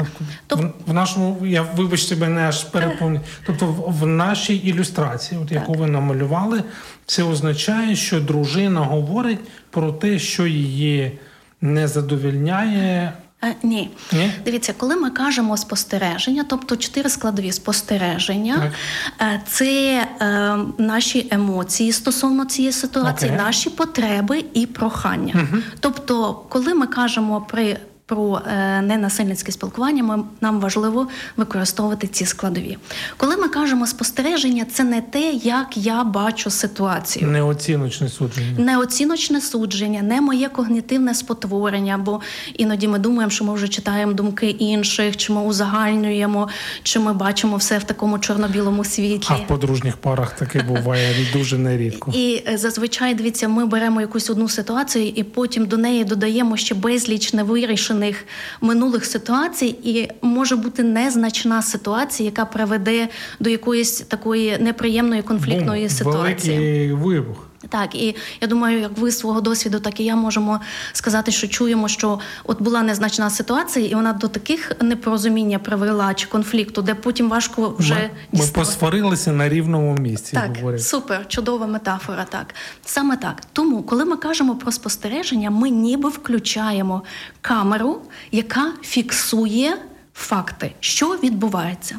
В, 0.49 0.71
в 0.87 0.93
нашому, 0.93 1.45
я 1.45 1.61
вибачте, 1.61 2.15
мене 2.15 2.41
аж 2.41 2.63
переповню. 2.63 3.21
Тобто, 3.45 3.65
в, 3.65 3.99
в 3.99 4.05
нашій 4.05 4.55
ілюстрації, 4.55 5.41
от 5.41 5.51
яку 5.51 5.73
ви 5.73 5.87
намалювали, 5.87 6.63
це 7.05 7.23
означає, 7.23 7.95
що 7.95 8.21
дружина 8.21 8.79
говорить 8.79 9.39
про 9.69 9.91
те, 9.91 10.19
що 10.19 10.47
її 10.47 11.19
не 11.61 11.87
задовільняє. 11.87 13.13
Е, 13.43 13.55
ні. 13.63 13.89
Ні? 14.11 14.31
Дивіться, 14.45 14.73
коли 14.77 14.95
ми 14.95 15.09
кажемо 15.09 15.57
спостереження, 15.57 16.45
тобто 16.49 16.75
чотири 16.75 17.09
складові 17.09 17.51
спостереження, 17.51 18.71
е, 19.21 19.41
це 19.47 20.07
е, 20.21 20.57
наші 20.77 21.27
емоції 21.31 21.91
стосовно 21.91 22.45
цієї 22.45 22.71
ситуації, 22.71 23.31
Окей. 23.31 23.45
наші 23.45 23.69
потреби 23.69 24.45
і 24.53 24.65
прохання. 24.65 25.47
Тобто, 25.79 26.33
коли 26.49 26.73
ми 26.73 26.87
кажемо 26.87 27.45
при 27.49 27.77
про 28.11 28.41
е, 28.47 28.81
ненасильницьке 28.81 29.51
спілкування, 29.51 30.03
ми, 30.03 30.23
нам 30.41 30.59
важливо 30.59 31.07
використовувати 31.37 32.07
ці 32.07 32.25
складові. 32.25 32.77
Коли 33.17 33.37
ми 33.37 33.47
кажемо 33.47 33.87
спостереження, 33.87 34.65
це 34.73 34.83
не 34.83 35.01
те, 35.01 35.31
як 35.31 35.77
я 35.77 36.03
бачу 36.03 36.49
ситуацію. 36.49 37.27
Неоціночне 37.27 38.09
судження. 38.09 38.59
Не 38.59 38.77
оціночне 38.77 39.41
судження, 39.41 40.01
не 40.01 40.21
моє 40.21 40.49
когнітивне 40.49 41.15
спотворення, 41.15 41.97
бо 41.97 42.21
іноді 42.57 42.87
ми 42.87 42.99
думаємо, 42.99 43.31
що 43.31 43.45
ми 43.45 43.53
вже 43.53 43.67
читаємо 43.67 44.13
думки 44.13 44.49
інших, 44.49 45.17
чи 45.17 45.33
ми 45.33 45.41
узагальнюємо, 45.41 46.47
чи 46.83 46.99
ми 46.99 47.13
бачимо 47.13 47.57
все 47.57 47.77
в 47.77 47.83
такому 47.83 48.19
чорно-білому 48.19 48.83
світлі. 48.83 49.27
А 49.29 49.33
в 49.33 49.47
подружніх 49.47 49.97
парах 49.97 50.35
таке 50.35 50.63
буває 50.63 51.15
дуже 51.33 51.57
нерідко. 51.57 52.11
І 52.15 52.43
е, 52.47 52.57
зазвичай 52.57 53.15
дивіться, 53.15 53.47
ми 53.47 53.65
беремо 53.65 54.01
якусь 54.01 54.29
одну 54.29 54.49
ситуацію, 54.49 55.07
і 55.15 55.23
потім 55.23 55.65
до 55.65 55.77
неї 55.77 56.03
додаємо 56.03 56.57
ще 56.57 56.75
безліч 56.75 57.33
невирішених 57.33 58.00
минулих 58.61 59.05
ситуацій, 59.05 59.75
і 59.83 60.09
може 60.21 60.55
бути 60.55 60.83
незначна 60.83 61.61
ситуація, 61.61 62.29
яка 62.29 62.45
приведе 62.45 63.07
до 63.39 63.49
якоїсь 63.49 64.01
такої 64.01 64.57
неприємної 64.59 65.21
конфліктної 65.21 65.81
Бум, 65.81 65.89
ситуації. 65.89 66.57
Великий 66.57 66.93
вибух. 66.93 67.50
Так, 67.69 67.95
і 67.95 68.15
я 68.41 68.47
думаю, 68.47 68.79
як 68.79 68.97
ви 68.97 69.11
з 69.11 69.19
свого 69.19 69.41
досвіду, 69.41 69.79
так 69.79 69.99
і 69.99 70.03
я 70.03 70.15
можемо 70.15 70.59
сказати, 70.93 71.31
що 71.31 71.47
чуємо, 71.47 71.87
що 71.87 72.19
от 72.43 72.61
була 72.61 72.81
незначна 72.81 73.29
ситуація, 73.29 73.87
і 73.87 73.95
вона 73.95 74.13
до 74.13 74.27
таких 74.27 74.71
непорозуміння 74.81 75.59
привела 75.59 76.13
чи 76.13 76.27
конфлікту, 76.27 76.81
де 76.81 76.95
потім 76.95 77.29
важко 77.29 77.75
вже 77.79 78.09
ми, 78.31 78.39
ми 78.39 78.47
посварилися 78.47 79.31
на 79.31 79.49
рівному 79.49 79.95
місці. 79.95 80.31
Так, 80.33 80.57
говорять. 80.57 80.83
супер, 80.83 81.27
чудова 81.27 81.67
метафора. 81.67 82.25
Так, 82.29 82.55
саме 82.85 83.17
так. 83.17 83.41
Тому, 83.53 83.83
коли 83.83 84.05
ми 84.05 84.17
кажемо 84.17 84.55
про 84.55 84.71
спостереження, 84.71 85.49
ми 85.49 85.69
ніби 85.69 86.09
включаємо 86.09 87.03
камеру, 87.41 88.01
яка 88.31 88.71
фіксує 88.81 89.77
факти, 90.13 90.73
що 90.79 91.07
відбувається. 91.07 91.95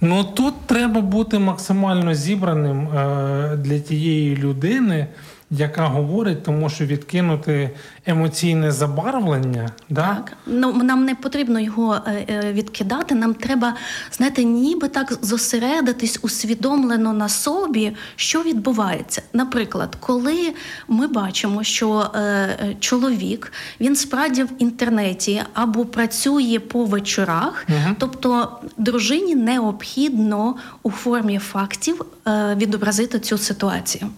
Ну 0.00 0.24
тут 0.24 0.54
треба 0.66 1.00
бути 1.00 1.38
максимально 1.38 2.14
зібраним 2.14 2.88
е, 2.88 3.56
для 3.56 3.78
тієї 3.78 4.36
людини, 4.36 5.06
яка 5.50 5.86
говорить, 5.86 6.42
тому 6.42 6.70
що 6.70 6.86
відкинути 6.86 7.70
емоційне 8.06 8.72
забарвлення, 8.72 9.70
да? 9.88 10.14
Так, 10.14 10.32
ну 10.46 10.72
нам 10.72 11.04
не 11.04 11.14
потрібно 11.14 11.60
його 11.60 12.00
е, 12.06 12.26
е, 12.28 12.52
відкидати. 12.52 13.14
Нам 13.14 13.34
треба, 13.34 13.74
знаєте, 14.12 14.44
ніби 14.44 14.88
так 14.88 15.12
зосередитись 15.22 16.18
усвідомлено 16.22 17.12
на 17.12 17.28
собі, 17.28 17.92
що 18.16 18.42
відбувається. 18.42 19.22
Наприклад, 19.32 19.96
коли 20.00 20.54
ми 20.88 21.06
бачимо, 21.06 21.62
що 21.62 22.10
е, 22.14 22.76
чоловік 22.80 23.52
він 23.80 23.96
справді 23.96 24.42
в 24.42 24.50
інтернеті 24.58 25.42
або 25.54 25.84
працює 25.84 26.58
по 26.58 26.84
вечорах, 26.84 27.66
тобто 27.98 28.58
дружині 28.76 29.34
необхідно 29.34 30.54
у 30.82 30.90
формі 30.90 31.38
фактів 31.38 32.04
е, 32.26 32.54
відобразити 32.58 33.20
цю 33.20 33.38
ситуацію. 33.38 34.10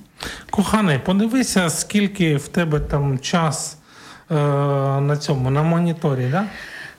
Коханий, 0.50 0.98
подивися, 0.98 1.70
скільки 1.70 2.36
в 2.36 2.48
тебе 2.48 2.80
там 2.80 3.18
час 3.18 3.76
е, 4.30 4.34
на 5.00 5.16
цьому, 5.16 5.50
на 5.50 5.62
моніторі, 5.62 6.28
да? 6.30 6.44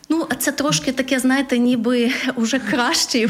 Ну, 0.10 0.28
це 0.40 0.52
трошки 0.52 0.92
таке, 0.92 1.20
знаєте, 1.20 1.58
ніби 1.58 2.12
вже 2.36 2.60
кращий 2.60 3.28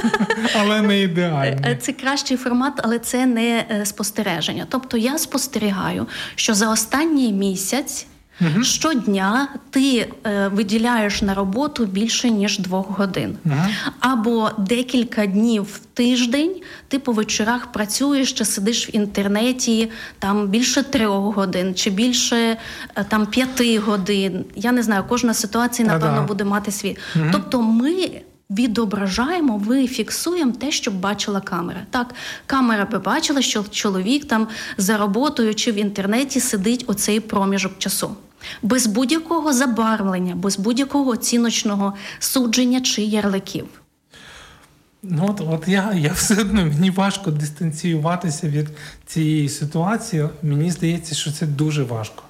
але 0.60 0.82
не 0.82 1.00
ідеально. 1.00 1.76
Це 1.80 1.92
кращий 1.92 2.36
формат, 2.36 2.72
але 2.76 2.98
це 2.98 3.26
не 3.26 3.66
е, 3.70 3.86
спостереження. 3.86 4.66
Тобто 4.68 4.96
я 4.96 5.18
спостерігаю, 5.18 6.06
що 6.34 6.54
за 6.54 6.70
останній 6.70 7.32
місяць. 7.32 8.06
Угу. 8.40 8.64
Щодня 8.64 9.48
ти 9.70 10.12
е, 10.26 10.48
виділяєш 10.48 11.22
на 11.22 11.34
роботу 11.34 11.84
більше 11.84 12.30
ніж 12.30 12.58
двох 12.58 12.98
годин, 12.98 13.38
угу. 13.44 13.54
або 14.00 14.50
декілька 14.58 15.26
днів 15.26 15.62
в 15.62 15.78
тиждень 15.78 16.54
ти 16.88 16.98
по 16.98 17.12
вечорах 17.12 17.66
працюєш 17.66 18.32
чи 18.32 18.44
сидиш 18.44 18.88
в 18.88 18.96
інтернеті 18.96 19.90
там 20.18 20.48
більше 20.48 20.82
трьох 20.82 21.36
годин, 21.36 21.74
чи 21.74 21.90
більше 21.90 22.36
е, 22.96 23.04
там 23.08 23.26
п'яти 23.26 23.78
годин. 23.78 24.44
Я 24.56 24.72
не 24.72 24.82
знаю, 24.82 25.04
кожна 25.08 25.34
ситуація 25.34 25.88
напевно 25.88 26.24
буде 26.28 26.44
мати 26.44 26.70
свій. 26.70 26.96
Угу. 27.16 27.24
Тобто, 27.32 27.62
ми 27.62 28.10
відображаємо, 28.50 29.62
ми 29.66 29.86
фіксуємо 29.86 30.52
те, 30.52 30.70
що 30.70 30.90
бачила 30.90 31.40
камера. 31.40 31.80
Так, 31.90 32.14
камера 32.46 32.86
побачила, 32.86 33.42
що 33.42 33.64
чоловік 33.70 34.24
там 34.24 34.48
за 34.76 34.96
роботою 34.96 35.54
чи 35.54 35.72
в 35.72 35.74
інтернеті 35.74 36.40
сидить 36.40 36.84
оцей 36.86 37.20
проміжок 37.20 37.78
часу. 37.78 38.16
Без 38.62 38.86
будь-якого 38.86 39.52
забарвлення, 39.52 40.34
без 40.34 40.58
будь-якого 40.58 41.10
оціночного 41.10 41.94
судження 42.18 42.80
чи 42.80 43.02
ярликів. 43.02 43.66
Ну 45.02 45.26
от 45.28 45.40
от 45.40 45.68
я 45.68 45.92
я 45.94 46.12
все 46.12 46.40
одно 46.40 46.66
мені 46.66 46.90
важко 46.90 47.30
дистанціюватися 47.30 48.48
від 48.48 48.68
цієї 49.06 49.48
ситуації. 49.48 50.28
Мені 50.42 50.70
здається, 50.70 51.14
що 51.14 51.32
це 51.32 51.46
дуже 51.46 51.82
важко. 51.82 52.22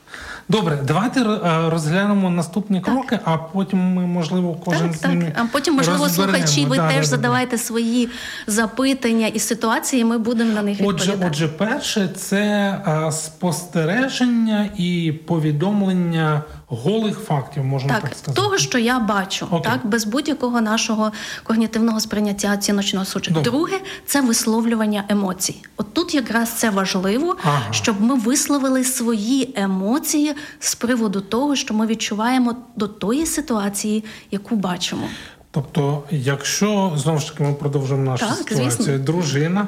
Добре, 0.51 0.79
давайте 0.85 1.21
е, 1.21 1.71
розглянемо 1.71 2.31
наступні 2.31 2.81
так. 2.81 2.95
кроки, 2.95 3.19
а 3.25 3.37
потім 3.37 3.79
ми, 3.79 4.07
можливо, 4.07 4.57
кожен 4.65 4.91
так, 4.91 4.97
з 4.97 5.05
ними 5.05 5.25
так. 5.25 5.45
А 5.45 5.53
потім, 5.53 5.75
можливо, 5.75 6.09
слухачі, 6.09 6.65
ви 6.65 6.77
да, 6.77 6.89
теж 6.89 6.99
да, 6.99 7.05
задавайте 7.05 7.57
да. 7.57 7.63
свої 7.63 8.09
запитання 8.47 9.27
і 9.27 9.39
ситуації. 9.39 10.05
Ми 10.05 10.19
будемо 10.19 10.53
на 10.53 10.63
них 10.63 10.79
отже, 10.81 11.07
відповідати. 11.07 11.31
Отже, 11.31 11.49
перше, 11.49 12.09
це 12.09 13.11
спостереження 13.13 14.69
і 14.77 15.13
повідомлення 15.27 16.43
голих 16.71 17.19
фактів, 17.19 17.65
можна 17.65 17.95
так, 17.95 18.03
так 18.03 18.15
сказати. 18.15 18.43
того, 18.43 18.59
що 18.59 18.79
я 18.79 18.99
бачу, 18.99 19.47
okay. 19.47 19.63
так 19.63 19.87
без 19.87 20.05
будь-якого 20.05 20.61
нашого 20.61 21.13
когнітивного 21.43 22.01
сприйняття 22.01 22.55
оціночного 22.55 23.05
судження. 23.05 23.41
Друге 23.41 23.81
це 24.07 24.21
висловлювання 24.21 25.05
емоцій. 25.09 25.57
От 25.77 25.95
тут 25.95 26.15
якраз 26.15 26.51
це 26.51 26.71
важливо, 26.71 27.37
ага. 27.45 27.63
щоб 27.71 28.01
ми 28.01 28.15
висловили 28.15 28.85
свої 28.85 29.55
емоції 29.57 30.35
з 30.59 30.75
приводу 30.75 31.21
того, 31.21 31.57
що 31.57 31.75
ми 31.75 31.87
відчуваємо 31.87 32.57
до 32.77 32.89
тої 32.89 33.27
ситуації, 33.27 34.05
яку 34.31 34.57
бачимо. 34.57 35.09
Тобто, 35.51 36.03
якщо 36.11 36.93
знову 36.97 37.19
ж 37.19 37.33
таки 37.33 37.43
ми 37.43 37.55
продовжимо 37.55 38.03
нашу 38.03 38.27
так, 38.27 38.37
ситуацію, 38.37 38.71
звісно. 38.71 38.99
дружина 38.99 39.67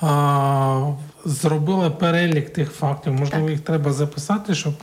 а, 0.00 0.92
зробила 1.24 1.90
перелік 1.90 2.50
тих 2.50 2.72
фактів. 2.72 3.12
Можливо, 3.12 3.44
так. 3.44 3.50
їх 3.50 3.60
треба 3.60 3.92
записати, 3.92 4.54
щоб 4.54 4.74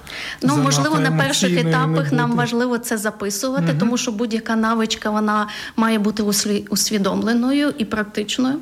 ну 0.42 0.58
можливо 0.58 1.00
на 1.00 1.12
перших 1.12 1.60
етапах 1.60 2.12
нам 2.12 2.36
важливо 2.36 2.78
це 2.78 2.98
записувати, 2.98 3.68
угу. 3.70 3.80
тому 3.80 3.98
що 3.98 4.12
будь-яка 4.12 4.56
навичка 4.56 5.10
вона 5.10 5.48
має 5.76 6.00
бути 6.00 6.24
усвідомленою 6.70 7.74
і 7.78 7.86
практичною. 7.86 8.60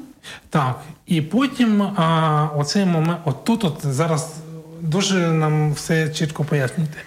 Так, 0.49 0.81
і 1.07 1.21
потім 1.21 1.81
а, 1.81 2.49
оцей 2.55 2.85
момент, 2.85 3.19
от 3.25 3.43
тут 3.43 3.63
от 3.63 3.77
зараз 3.83 4.33
дуже 4.81 5.27
нам 5.27 5.73
все 5.73 6.09
чітко 6.09 6.43
пояснюєте. 6.43 6.97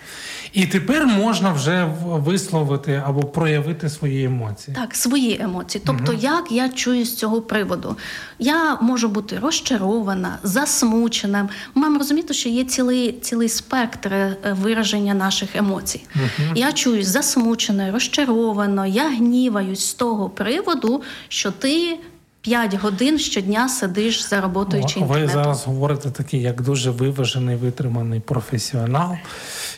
І 0.53 0.67
тепер 0.67 1.07
можна 1.07 1.53
вже 1.53 1.89
висловити 2.05 3.03
або 3.07 3.21
проявити 3.21 3.89
свої 3.89 4.25
емоції. 4.25 4.77
Так, 4.77 4.95
свої 4.95 5.41
емоції. 5.41 5.83
Тобто, 5.87 6.13
угу. 6.13 6.21
як 6.23 6.53
я 6.53 6.69
чую 6.69 7.05
з 7.05 7.17
цього 7.17 7.43
приводу, 7.43 7.97
я 8.39 8.77
можу 8.81 9.09
бути 9.09 9.39
розчарована, 9.39 10.39
засмучена. 10.43 11.43
Ми 11.43 11.83
маємо 11.83 11.99
розуміти, 11.99 12.35
що 12.35 12.49
є 12.49 12.65
цілий 12.65 13.13
цілий 13.13 13.49
спектр 13.49 14.13
е, 14.15 14.37
вираження 14.51 15.15
наших 15.15 15.57
емоцій. 15.57 16.05
Угу. 16.15 16.53
Я 16.55 16.73
чуюсь 16.73 17.07
засмучено, 17.07 17.93
розчаровано, 17.93 18.87
я 18.87 19.11
гніваюсь 19.11 19.87
з 19.87 19.95
того 19.95 20.31
приводу, 20.31 21.03
що 21.29 21.51
ти. 21.51 21.99
П'ять 22.41 22.75
годин 22.75 23.19
щодня 23.19 23.69
сидиш 23.69 24.29
за 24.29 24.41
роботою 24.41 24.85
чи 24.85 25.01
інтернетом. 25.01 25.37
Ви 25.37 25.43
зараз 25.43 25.65
говорите 25.67 26.11
такий, 26.11 26.43
як 26.43 26.63
дуже 26.63 26.91
виважений, 26.91 27.57
витриманий 27.57 28.21
професіонал 28.21 29.17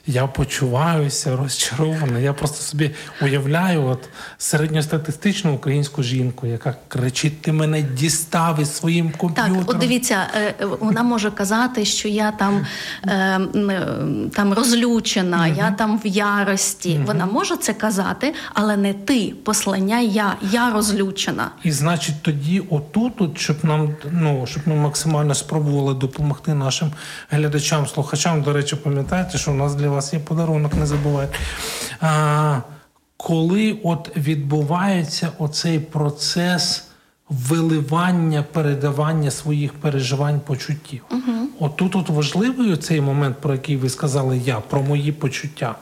я 0.07 0.27
почуваюся 0.27 1.37
розчаровано. 1.37 2.19
Я 2.19 2.33
просто 2.33 2.63
собі 2.63 2.91
уявляю, 3.23 3.85
от 3.85 4.09
середньостатистичну 4.39 5.55
українську 5.55 6.03
жінку, 6.03 6.47
яка 6.47 6.75
кричить: 6.89 7.43
Ти 7.43 7.53
мене 7.53 7.83
дістав 7.83 8.61
із 8.61 8.77
своїм 8.77 9.11
комп'ютером. 9.11 9.59
Так, 9.59 9.71
от 9.71 9.79
дивіться, 9.79 10.27
е, 10.37 10.55
вона 10.81 11.03
може 11.03 11.31
казати, 11.31 11.85
що 11.85 12.09
я 12.09 12.31
там 12.33 12.67
е, 13.07 13.41
там 14.35 14.53
розлючена, 14.53 15.47
угу. 15.47 15.57
я 15.59 15.71
там 15.71 16.01
в 16.05 16.07
ярості. 16.07 16.95
Угу. 16.95 17.05
Вона 17.07 17.27
може 17.27 17.57
це 17.57 17.73
казати, 17.73 18.35
але 18.55 18.77
не 18.77 18.95
ти. 18.95 19.35
Послання 19.45 20.01
я, 20.01 20.37
я 20.51 20.71
розлючена. 20.71 21.51
І 21.63 21.73
значить, 21.73 22.23
тоді, 22.23 22.63
отут, 22.71 23.21
от, 23.21 23.39
щоб 23.39 23.65
нам 23.65 23.95
ну 24.13 24.47
щоб 24.47 24.69
ми 24.69 24.75
максимально 24.75 25.35
спробували 25.35 25.95
допомогти 25.95 26.55
нашим 26.55 26.93
глядачам, 27.31 27.87
слухачам. 27.87 28.43
До 28.43 28.53
речі, 28.53 28.77
пам'ятаєте, 28.77 29.39
що 29.39 29.51
у 29.51 29.55
нас 29.55 29.75
для 29.75 29.90
вас 29.93 30.13
є 30.13 30.19
подарунок, 30.19 30.75
не 30.75 30.87
забувайте. 30.87 31.39
А, 32.01 32.61
Коли 33.17 33.79
от 33.83 34.17
відбувається 34.17 35.29
оцей 35.39 35.79
процес 35.79 36.85
виливання, 37.29 38.43
передавання 38.43 39.31
своїх 39.31 39.73
переживань 39.73 40.41
почуттів. 40.41 41.03
Угу. 41.11 41.49
Отут 41.59 41.97
от 41.97 42.09
важливий 42.09 42.77
цей 42.77 43.01
момент, 43.01 43.37
про 43.41 43.53
який 43.53 43.77
ви 43.77 43.89
сказали 43.89 44.39
я, 44.39 44.61
про 44.61 44.83
мої 44.83 45.13
почуття. 45.13 45.75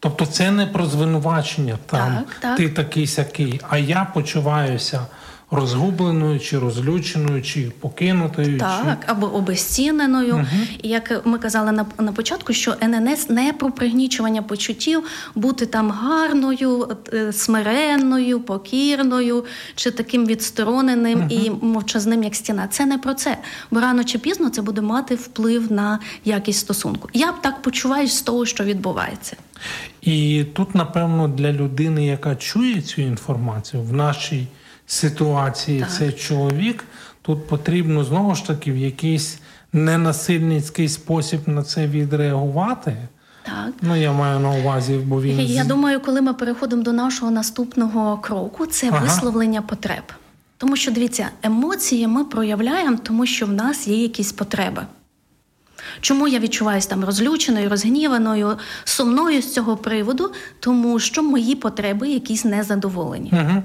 Тобто 0.00 0.26
це 0.26 0.50
не 0.50 0.66
про 0.66 0.86
звинувачення 0.86 1.78
там 1.86 2.14
так, 2.14 2.36
так. 2.40 2.56
ти 2.56 2.68
такий 2.68 3.06
сякий, 3.06 3.60
а 3.68 3.78
я 3.78 4.06
почуваюся 4.14 5.06
розгубленою, 5.50 6.40
чи 6.40 6.58
розлюченою, 6.58 7.42
чи 7.42 7.72
покинутою, 7.80 8.58
так 8.58 8.98
чи... 9.00 9.12
або 9.12 9.26
обезціненою. 9.26 10.34
Угу. 10.34 10.46
І 10.82 10.88
як 10.88 11.26
ми 11.26 11.38
казали 11.38 11.72
на 11.72 11.86
на 11.98 12.12
початку, 12.12 12.52
що 12.52 12.74
ННС 12.82 13.30
не 13.30 13.52
про 13.52 13.70
пригнічування 13.70 14.42
почуттів, 14.42 15.02
бути 15.34 15.66
там 15.66 15.90
гарною, 15.90 16.88
е, 17.12 17.32
смиренною, 17.32 18.40
покірною, 18.40 19.44
чи 19.74 19.90
таким 19.90 20.26
відстороненим 20.26 21.18
угу. 21.18 21.28
і 21.30 21.50
мовчазним, 21.50 22.22
як 22.22 22.34
стіна. 22.34 22.68
Це 22.68 22.86
не 22.86 22.98
про 22.98 23.14
це, 23.14 23.38
бо 23.70 23.80
рано 23.80 24.04
чи 24.04 24.18
пізно 24.18 24.50
це 24.50 24.62
буде 24.62 24.80
мати 24.80 25.14
вплив 25.14 25.72
на 25.72 25.98
якість 26.24 26.58
стосунку. 26.58 27.08
Я 27.12 27.32
б 27.32 27.34
так 27.40 27.62
почуваюся 27.62 28.16
з 28.16 28.22
того, 28.22 28.46
що 28.46 28.64
відбувається. 28.64 29.36
І 30.02 30.44
тут, 30.52 30.74
напевно, 30.74 31.28
для 31.28 31.52
людини, 31.52 32.06
яка 32.06 32.36
чує 32.36 32.82
цю 32.82 33.02
інформацію 33.02 33.82
в 33.82 33.92
нашій 33.92 34.46
ситуації 34.88 35.80
так. 35.80 35.92
це 35.92 36.12
чоловік, 36.12 36.84
тут 37.22 37.46
потрібно 37.46 38.04
знову 38.04 38.34
ж 38.34 38.46
таки 38.46 38.72
в 38.72 38.76
якийсь 38.76 39.38
ненасильницький 39.72 40.88
спосіб 40.88 41.40
на 41.46 41.62
це 41.62 41.86
відреагувати. 41.86 42.96
Так. 43.42 43.74
Ну, 43.82 43.96
я 43.96 44.12
маю 44.12 44.40
на 44.40 44.50
увазі, 44.50 45.00
бо 45.06 45.22
він 45.22 45.40
я 45.40 45.64
думаю, 45.64 46.00
коли 46.00 46.20
ми 46.20 46.34
переходимо 46.34 46.82
до 46.82 46.92
нашого 46.92 47.30
наступного 47.30 48.18
кроку, 48.18 48.66
це 48.66 48.88
ага. 48.88 49.04
висловлення 49.04 49.62
потреб. 49.62 50.02
Тому 50.56 50.76
що 50.76 50.90
дивіться, 50.90 51.28
емоції 51.42 52.06
ми 52.06 52.24
проявляємо, 52.24 52.98
тому 53.02 53.26
що 53.26 53.46
в 53.46 53.52
нас 53.52 53.88
є 53.88 54.02
якісь 54.02 54.32
потреби. 54.32 54.86
Чому 56.00 56.28
я 56.28 56.38
відчуваюся 56.38 56.88
там 56.88 57.04
розлюченою, 57.04 57.68
розгніваною, 57.68 58.56
сумною 58.84 59.42
з 59.42 59.52
цього 59.52 59.76
приводу? 59.76 60.32
Тому 60.60 60.98
що 60.98 61.22
мої 61.22 61.54
потреби 61.54 62.08
якісь 62.08 62.44
незадоволені. 62.44 63.32
Угу. 63.32 63.62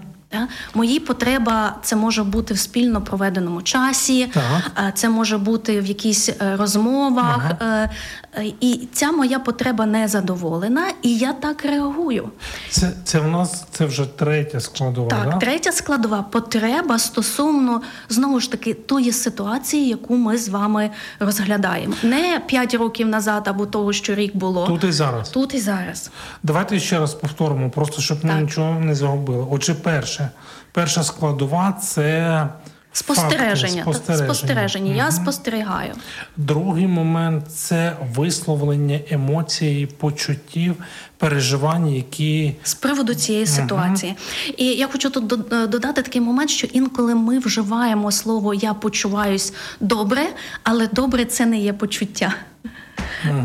Мої 0.73 0.99
потреба 0.99 1.75
це 1.83 1.95
може 1.95 2.23
бути 2.23 2.53
в 2.53 2.59
спільно 2.59 3.01
проведеному 3.01 3.61
часі, 3.61 4.29
так. 4.33 4.97
це 4.97 5.09
може 5.09 5.37
бути 5.37 5.81
в 5.81 5.85
якісь 5.85 6.29
е, 6.29 6.55
розмовах. 6.55 7.41
Ага. 7.59 7.89
Е, 8.35 8.41
е, 8.41 8.53
і 8.59 8.87
ця 8.93 9.11
моя 9.11 9.39
потреба 9.39 9.85
не 9.85 10.07
задоволена, 10.07 10.85
і 11.01 11.17
я 11.17 11.33
так 11.33 11.65
реагую. 11.65 12.29
Це 12.69 12.91
це 13.03 13.19
в 13.19 13.27
нас 13.27 13.65
це 13.71 13.85
вже 13.85 14.05
третя 14.05 14.59
складова. 14.59 15.09
Так, 15.09 15.29
да? 15.29 15.37
третя 15.37 15.71
складова 15.71 16.23
потреба 16.23 16.99
стосовно 16.99 17.81
знову 18.09 18.39
ж 18.39 18.51
таки 18.51 18.73
тої 18.73 19.11
ситуації, 19.11 19.87
яку 19.87 20.15
ми 20.15 20.37
з 20.37 20.49
вами 20.49 20.89
розглядаємо. 21.19 21.93
Не 22.03 22.41
п'ять 22.47 22.73
років 22.73 23.07
назад 23.07 23.47
або 23.47 23.65
того, 23.65 23.93
що 23.93 24.15
рік 24.15 24.35
було. 24.35 24.67
Тут 24.67 24.83
і 24.83 24.91
зараз. 24.91 25.29
Тут 25.29 25.53
і 25.53 25.59
зараз. 25.59 26.11
Давайте 26.43 26.79
ще 26.79 26.99
раз 26.99 27.13
повторимо, 27.13 27.69
просто 27.69 28.01
щоб 28.01 28.25
ми 28.25 28.29
так. 28.29 28.41
нічого 28.41 28.79
не 28.79 28.95
загубили. 28.95 29.47
Отже, 29.51 29.73
перше 29.73 30.22
перша 30.71 31.03
складова 31.03 31.71
це 31.71 32.47
Спостереження. 32.95 33.83
Факти, 33.83 33.93
спостереження. 33.99 34.33
спостереження. 34.33 34.95
Я 34.95 35.11
спостерігаю. 35.11 35.93
Другий 36.37 36.87
момент 36.87 37.51
це 37.51 37.97
висловлення 38.15 38.99
емоцій, 39.09 39.89
почуттів, 39.97 40.75
переживань, 41.17 41.89
які 41.89 42.55
З 42.63 42.73
приводу 42.73 43.13
цієї 43.13 43.47
ситуації. 43.47 44.15
І 44.57 44.65
я 44.65 44.87
хочу 44.87 45.09
тут 45.09 45.53
е, 45.53 45.67
додати 45.67 46.01
такий 46.01 46.21
момент, 46.21 46.49
що 46.49 46.67
інколи 46.67 47.15
ми 47.15 47.39
вживаємо 47.39 48.11
слово 48.11 48.53
я 48.53 48.73
почуваюсь 48.73 49.53
добре, 49.79 50.21
але 50.63 50.87
добре 50.87 51.25
це 51.25 51.45
не 51.45 51.59
є 51.59 51.73
почуття. 51.73 52.33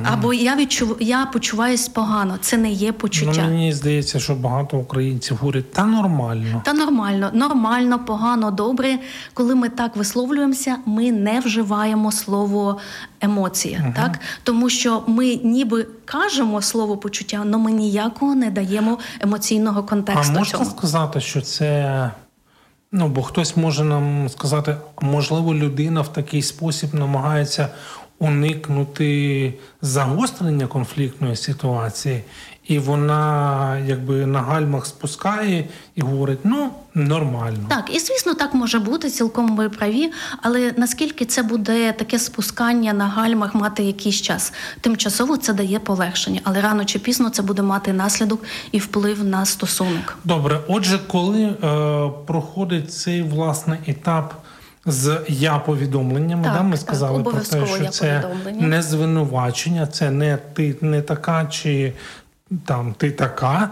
Або 0.05 0.35
я 0.35 0.57
відчув, 0.57 0.97
я 1.01 1.27
почуваюсь 1.27 1.89
погано, 1.89 2.39
це 2.41 2.57
не 2.57 2.71
є 2.71 2.93
почуття. 2.93 3.43
ну, 3.45 3.51
мені 3.51 3.73
здається, 3.73 4.21
що 4.21 4.35
багато 4.35 4.79
українців 4.79 5.37
говорять 5.37 5.73
та 5.73 5.85
нормально. 5.85 6.63
Та 6.65 6.73
нормально, 6.73 7.31
нормально, 7.33 7.99
погано, 8.07 8.51
добре. 8.51 8.99
Коли 9.35 9.55
ми 9.55 9.69
так 9.69 9.97
висловлюємося, 9.97 10.77
ми 10.87 11.13
не 11.13 11.41
вживаємо 11.41 12.13
слово 12.13 12.79
емоція, 13.21 13.93
так 13.97 14.19
тому 14.43 14.71
що 14.71 15.03
ми 15.07 15.37
ніби 15.45 15.87
кажемо 16.05 16.63
слово 16.63 16.97
почуття, 16.97 17.39
але 17.43 17.57
ми 17.57 17.73
ніякого 17.73 18.35
не 18.35 18.51
даємо 18.51 18.99
емоційного 19.21 19.85
А 19.91 20.39
можна 20.39 20.45
цьому. 20.45 20.65
сказати, 20.71 21.21
що 21.21 21.41
це. 21.41 22.11
Ну, 22.93 23.09
бо 23.09 23.23
хтось 23.23 23.57
може 23.57 23.85
нам 23.85 24.29
сказати, 24.29 24.77
можливо, 25.01 25.55
людина 25.55 26.01
в 26.01 26.13
такий 26.13 26.43
спосіб 26.43 26.95
намагається 26.95 27.69
уникнути 28.19 29.55
загострення 29.83 30.67
конфліктної 30.67 31.37
ситуації, 31.37 32.23
і 32.69 32.79
вона 32.79 33.79
якби 33.79 34.27
на 34.27 34.41
гальмах 34.41 34.87
спускає 34.87 35.69
і 35.95 36.01
говорить: 36.01 36.39
ну, 36.45 36.71
нормально. 36.95 37.67
Так, 37.69 37.95
і 37.95 37.99
звісно, 37.99 38.35
так 38.35 38.55
може 38.55 38.79
бути, 38.79 39.11
цілком 39.11 39.57
ви 39.57 39.69
праві. 39.69 40.13
Але 40.43 40.75
наскільки 40.77 41.25
це 41.25 41.43
буде 41.43 41.93
таке 41.93 42.19
спускання 42.19 42.93
на 42.93 43.09
гальмах 43.09 43.55
мати 43.55 43.83
якийсь 43.83 44.21
час? 44.21 44.53
Тимчасово 44.81 45.37
це 45.37 45.53
дає 45.53 45.79
полегшення, 45.79 46.41
але 46.45 46.61
рано 46.61 46.85
чи 46.85 46.99
пізно 46.99 47.31
це 47.31 47.43
буде 47.43 47.63
мати 47.63 47.93
наслідок 47.93 48.45
і 48.73 48.79
вплив 48.79 49.25
на 49.25 49.45
стосунок. 49.45 50.19
Добре, 50.25 50.61
отже, 50.69 51.01
коли 51.07 51.43
е, 51.43 51.57
проходить 52.27 52.93
цей 52.93 53.23
власне 53.23 53.79
етап 53.87 54.35
з 54.89 55.21
я 55.29 55.59
повідомленнями, 55.59 56.45
Так, 56.45 56.53
да, 56.55 56.63
ми 56.63 56.71
так, 56.71 56.81
сказали 56.81 57.23
про 57.23 57.33
те, 57.33 57.67
що 57.67 57.89
це 57.89 58.25
не 58.55 58.83
звинувачення, 58.83 59.87
це 59.87 60.11
не 60.11 60.37
ти 60.37 60.77
не 60.81 61.03
така, 61.03 61.47
чи 61.47 61.93
там 62.65 62.95
ти 62.99 63.11
така. 63.11 63.71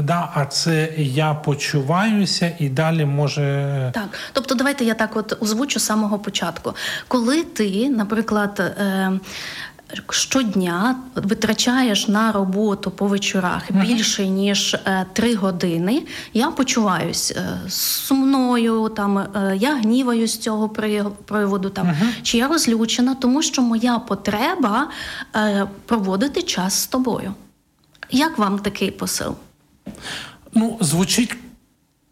Да, 0.00 0.30
а 0.34 0.46
це 0.46 0.92
я 0.96 1.34
почуваюся 1.34 2.52
і 2.58 2.68
далі 2.68 3.04
може 3.04 3.90
Так, 3.94 4.08
тобто, 4.32 4.54
давайте 4.54 4.84
я 4.84 4.94
так 4.94 5.16
от 5.16 5.42
озвучу 5.42 5.80
з 5.80 5.84
самого 5.84 6.18
початку. 6.18 6.74
Коли 7.08 7.44
ти, 7.44 7.88
наприклад, 7.90 8.60
е, 8.60 9.12
щодня 10.10 10.96
витрачаєш 11.14 12.08
на 12.08 12.32
роботу 12.32 12.90
по 12.90 13.06
вечорах 13.06 13.72
більше 13.72 14.26
ніж 14.26 14.74
е, 14.74 15.06
три 15.12 15.34
години, 15.34 16.02
я 16.34 16.50
почуваюсь 16.50 17.30
е, 17.30 17.70
сумною, 17.70 18.88
там 18.88 19.18
е, 19.18 19.56
я 19.56 19.76
гніваюсь 19.76 20.32
з 20.32 20.38
цього 20.38 20.68
приводу, 21.24 21.70
там. 21.70 21.96
Чи 22.22 22.38
я 22.38 22.48
розлючена, 22.48 23.14
тому 23.14 23.42
що 23.42 23.62
моя 23.62 23.98
потреба 23.98 24.88
проводити 25.86 26.42
час 26.42 26.74
з 26.74 26.86
тобою. 26.86 27.34
Як 28.10 28.38
вам 28.38 28.58
такий 28.58 28.90
посил? 28.90 29.34
Ну, 30.54 30.78
звучить 30.80 31.36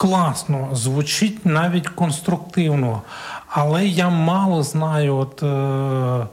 класно, 0.01 0.69
звучить 0.73 1.47
навіть 1.47 1.89
конструктивно, 1.89 3.03
але 3.49 3.87
я 3.87 4.09
мало 4.09 4.63
знаю, 4.63 5.17
от 5.17 5.43
е, 5.43 6.27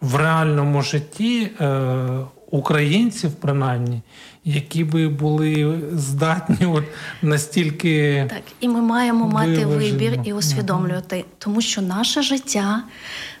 в 0.00 0.16
реальному 0.16 0.82
житті 0.82 1.50
е, 1.60 2.08
українців, 2.50 3.32
принаймні, 3.40 4.02
які 4.44 4.84
би 4.84 5.08
були 5.08 5.80
здатні 5.92 6.66
от 6.66 6.84
настільки. 7.22 8.26
Так, 8.30 8.42
і 8.60 8.68
ми 8.68 8.80
маємо 8.80 9.28
мати 9.28 9.66
вибір 9.66 10.20
і 10.24 10.32
усвідомлювати, 10.32 11.24
тому 11.38 11.60
що 11.60 11.82
наше 11.82 12.22
життя 12.22 12.82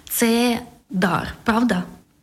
це 0.08 0.58
дар, 0.90 1.34
правда? 1.44 1.82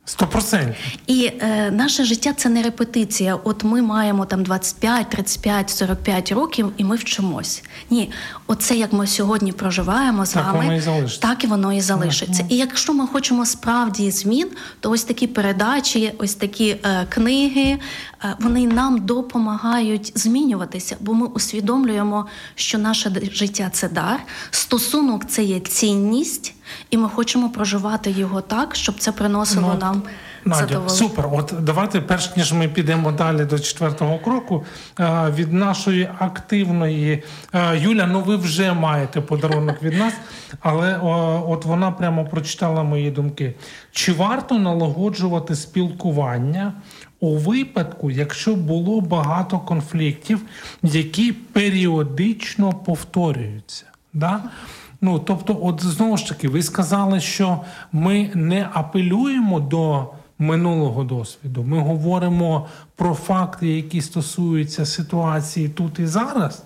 Сто 0.09 0.27
процентів. 0.27 0.75
І 1.07 1.31
е, 1.39 1.71
наше 1.71 2.03
життя 2.03 2.33
це 2.33 2.49
не 2.49 2.63
репетиція. 2.63 3.35
От 3.43 3.63
ми 3.63 3.81
маємо 3.81 4.25
там 4.25 4.43
25, 4.43 5.09
35, 5.09 5.69
45 5.69 6.31
років, 6.31 6.71
і 6.77 6.83
ми 6.83 6.95
вчимось. 6.95 7.63
Ні, 7.89 8.11
оце 8.47 8.75
як 8.75 8.93
ми 8.93 9.07
сьогодні 9.07 9.51
проживаємо 9.51 10.25
з 10.25 10.33
Так 10.33 10.45
вами, 10.53 10.59
воно 10.59 11.05
і 11.05 11.09
так 11.19 11.43
і 11.43 11.47
воно 11.47 11.73
і 11.73 11.81
залишиться. 11.81 12.45
І 12.49 12.55
якщо 12.55 12.93
ми 12.93 13.07
хочемо 13.07 13.45
справді 13.45 14.11
змін, 14.11 14.49
то 14.79 14.91
ось 14.91 15.03
такі 15.03 15.27
передачі, 15.27 16.13
ось 16.17 16.35
такі 16.35 16.69
е, 16.69 17.05
книги, 17.09 17.77
е, 18.23 18.35
вони 18.39 18.67
нам 18.67 19.05
допомагають 19.05 20.11
змінюватися, 20.15 20.97
бо 20.99 21.13
ми 21.13 21.27
усвідомлюємо, 21.27 22.25
що 22.55 22.77
наше 22.77 23.11
життя 23.31 23.69
це 23.73 23.89
дар, 23.89 24.19
стосунок 24.51 25.25
це 25.27 25.43
є 25.43 25.59
цінність, 25.59 26.53
і 26.89 26.97
ми 26.97 27.09
хочемо 27.09 27.49
проживати 27.49 28.11
його 28.11 28.41
так, 28.41 28.75
щоб 28.75 28.99
це 28.99 29.11
приносило 29.11 29.71
Ну, 29.73 29.79
нам 29.79 30.03
Надя, 30.45 30.59
задоволення. 30.61 30.89
супер. 30.95 31.25
От 31.31 31.53
давайте, 31.59 32.01
перш 32.01 32.35
ніж 32.37 32.53
ми 32.53 32.67
підемо 32.67 33.11
далі 33.11 33.45
до 33.45 33.59
четвертого 33.59 34.19
кроку, 34.19 34.65
е, 34.99 35.31
від 35.35 35.53
нашої 35.53 36.09
активної 36.19 37.23
е, 37.53 37.77
Юля, 37.77 38.05
ну 38.07 38.21
ви 38.21 38.35
вже 38.35 38.73
маєте 38.73 39.21
подарунок 39.21 39.83
від 39.83 39.93
нас, 39.97 40.13
але 40.59 40.97
от 41.47 41.65
вона 41.65 41.91
прямо 41.91 42.25
прочитала 42.25 42.83
мої 42.83 43.11
думки. 43.11 43.53
Чи 43.91 44.13
варто 44.13 44.57
налагоджувати 44.59 45.55
спілкування 45.55 46.73
у 47.19 47.37
випадку, 47.37 48.11
якщо 48.11 48.55
було 48.55 49.01
багато 49.01 49.59
конфліктів, 49.59 50.41
які 50.83 51.31
періодично 51.31 52.73
повторюються? 52.73 53.85
Да? 54.13 54.43
Ну, 55.01 55.19
тобто, 55.19 55.59
от 55.61 55.83
знову 55.83 56.17
ж 56.17 56.27
таки, 56.27 56.47
ви 56.47 56.63
сказали, 56.63 57.19
що 57.19 57.61
ми 57.91 58.31
не 58.33 58.69
апелюємо 58.73 59.59
до 59.59 60.07
минулого 60.39 61.03
досвіду. 61.03 61.63
Ми 61.63 61.79
говоримо 61.79 62.67
про 62.95 63.13
факти, 63.13 63.67
які 63.67 64.01
стосуються 64.01 64.85
ситуації 64.85 65.69
тут 65.69 65.99
і 65.99 66.05
зараз, 66.05 66.63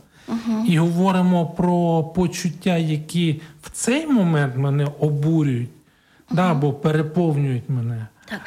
і 0.67 0.77
говоримо 0.77 1.45
про 1.45 2.03
почуття, 2.03 2.77
які 2.77 3.41
в 3.61 3.69
цей 3.69 4.07
момент 4.07 4.57
мене 4.57 4.87
обурюють, 4.99 5.69
да, 6.31 6.51
або 6.51 6.73
переповнюють 6.73 7.69
мене. 7.69 8.07
Так. 8.25 8.41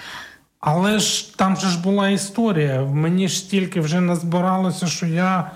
Але 0.61 0.99
ж 0.99 1.37
там 1.39 1.57
же 1.57 1.69
ж 1.69 1.83
була 1.83 2.09
історія. 2.09 2.83
Мені 2.83 3.29
ж 3.29 3.39
стільки 3.39 3.81
вже 3.81 4.01
назбиралося, 4.01 4.87
що 4.87 5.07
я 5.07 5.51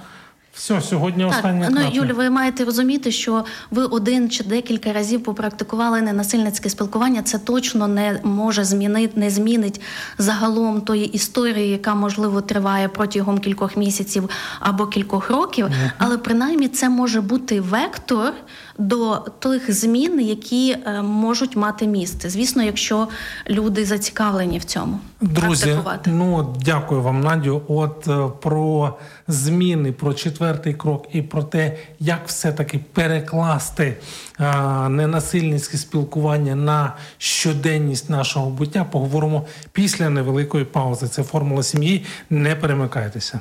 все, 0.58 0.80
сьогодні 0.80 1.30
Так, 1.42 1.54
ну. 1.70 1.80
Юлі, 1.92 2.12
ви 2.12 2.30
маєте 2.30 2.64
розуміти, 2.64 3.12
що 3.12 3.44
ви 3.70 3.84
один 3.84 4.30
чи 4.30 4.44
декілька 4.44 4.92
разів 4.92 5.22
попрактикували 5.22 6.02
ненасильницьке 6.02 6.70
спілкування. 6.70 7.22
Це 7.22 7.38
точно 7.38 7.88
не 7.88 8.20
може 8.24 8.64
змінити, 8.64 9.20
не 9.20 9.30
змінить 9.30 9.80
загалом 10.18 10.80
тої 10.80 11.04
історії, 11.04 11.70
яка 11.70 11.94
можливо 11.94 12.40
триває 12.40 12.88
протягом 12.88 13.38
кількох 13.38 13.76
місяців 13.76 14.30
або 14.60 14.86
кількох 14.86 15.30
років. 15.30 15.66
Але 15.98 16.18
принаймні 16.18 16.68
це 16.68 16.88
може 16.88 17.20
бути 17.20 17.60
вектор 17.60 18.32
до 18.78 19.16
тих 19.16 19.74
змін, 19.74 20.20
які 20.20 20.70
е, 20.70 21.02
можуть 21.02 21.56
мати 21.56 21.86
місце. 21.86 22.30
Звісно, 22.30 22.62
якщо 22.62 23.08
люди 23.50 23.84
зацікавлені 23.84 24.58
в 24.58 24.64
цьому 24.64 25.00
Друзі, 25.20 25.78
ну 26.06 26.56
дякую 26.64 27.02
вам, 27.02 27.20
Надю. 27.20 27.62
От 27.68 28.08
е, 28.08 28.28
про 28.40 28.96
зміни, 29.28 29.92
про 29.92 30.14
четвертий 30.48 30.74
крок 30.74 31.08
і 31.12 31.22
про 31.22 31.42
те, 31.42 31.76
як 32.00 32.26
все-таки 32.26 32.80
перекласти 32.92 33.96
а, 34.38 34.88
ненасильницьке 34.88 35.78
спілкування 35.78 36.54
на 36.54 36.96
щоденність 37.18 38.10
нашого 38.10 38.50
буття, 38.50 38.84
поговоримо 38.84 39.46
після 39.72 40.10
невеликої 40.10 40.64
паузи. 40.64 41.08
Це 41.08 41.22
формула 41.22 41.62
сім'ї. 41.62 42.04
Не 42.30 42.56
перемикайтеся. 42.56 43.40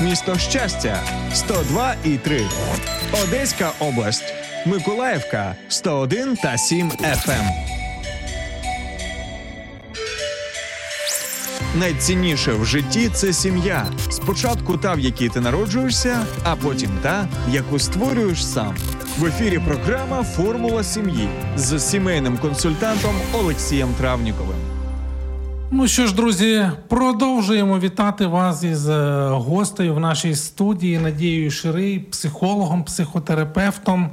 місто 0.00 0.38
Щастя 0.38 1.00
102 1.34 1.94
і 2.04 2.16
3. 2.16 2.40
Одеська 3.24 3.72
область, 3.80 4.34
Миколаївка 4.66 5.54
101 5.68 6.36
та 6.36 6.58
7 6.58 6.90
FM. 6.90 7.50
Найцінніше 11.74 12.52
в 12.52 12.64
житті 12.64 13.10
це 13.14 13.32
сім'я. 13.32 13.86
Спочатку 14.10 14.76
та, 14.76 14.94
в 14.94 15.00
якій 15.00 15.28
ти 15.28 15.40
народжуєшся, 15.40 16.26
а 16.44 16.56
потім 16.56 16.90
та, 17.02 17.28
яку 17.50 17.78
створюєш 17.78 18.46
сам. 18.46 18.76
В 19.18 19.26
ефірі 19.26 19.58
програма 19.58 20.22
Формула 20.22 20.84
сім'ї 20.84 21.28
з 21.56 21.80
сімейним 21.80 22.38
консультантом 22.38 23.14
Олексієм 23.32 23.94
Травніковим. 23.94 24.79
Ну 25.72 25.88
що 25.88 26.06
ж, 26.06 26.14
друзі, 26.14 26.70
продовжуємо 26.88 27.78
вітати 27.78 28.26
вас 28.26 28.64
із 28.64 28.88
е, 28.88 29.28
гостею 29.28 29.94
в 29.94 30.00
нашій 30.00 30.34
студії 30.34 30.98
Надією 30.98 31.50
Ширий, 31.50 31.98
психологом, 31.98 32.84
психотерапевтом. 32.84 34.04
Е, 34.04 34.10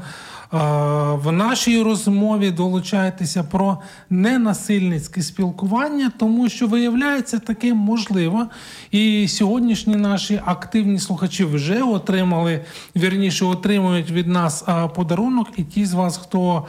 В 1.23 1.31
нашій 1.31 1.81
розмові 1.81 2.51
долучайтеся 2.51 3.43
про 3.43 3.77
ненасильницьке 4.09 5.21
спілкування, 5.21 6.11
тому 6.19 6.49
що 6.49 6.67
виявляється 6.67 7.39
таке 7.39 7.73
можливо. 7.73 8.47
І 8.91 9.27
сьогоднішні 9.27 9.95
наші 9.95 10.41
активні 10.45 10.99
слухачі 10.99 11.43
вже 11.43 11.83
отримали, 11.83 12.65
вірніше 12.95 13.45
отримують 13.45 14.11
від 14.11 14.27
нас 14.27 14.63
е, 14.67 14.87
подарунок. 14.95 15.47
І 15.57 15.63
ті 15.63 15.85
з 15.85 15.93
вас, 15.93 16.17
хто 16.17 16.65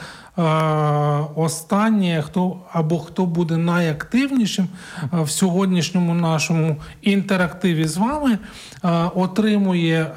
останнє, 1.35 2.23
хто 2.27 2.57
або 2.73 2.99
хто 2.99 3.27
буде 3.27 3.57
найактивнішим 3.57 4.69
е, 5.03 5.07
в 5.13 5.31
сьогоднішньому 5.31 6.15
нашому 6.15 6.77
інтерактиві 7.03 7.85
з 7.85 7.97
вами, 7.97 8.39
е, 8.85 8.89
отримує 9.15 10.03
е, 10.03 10.13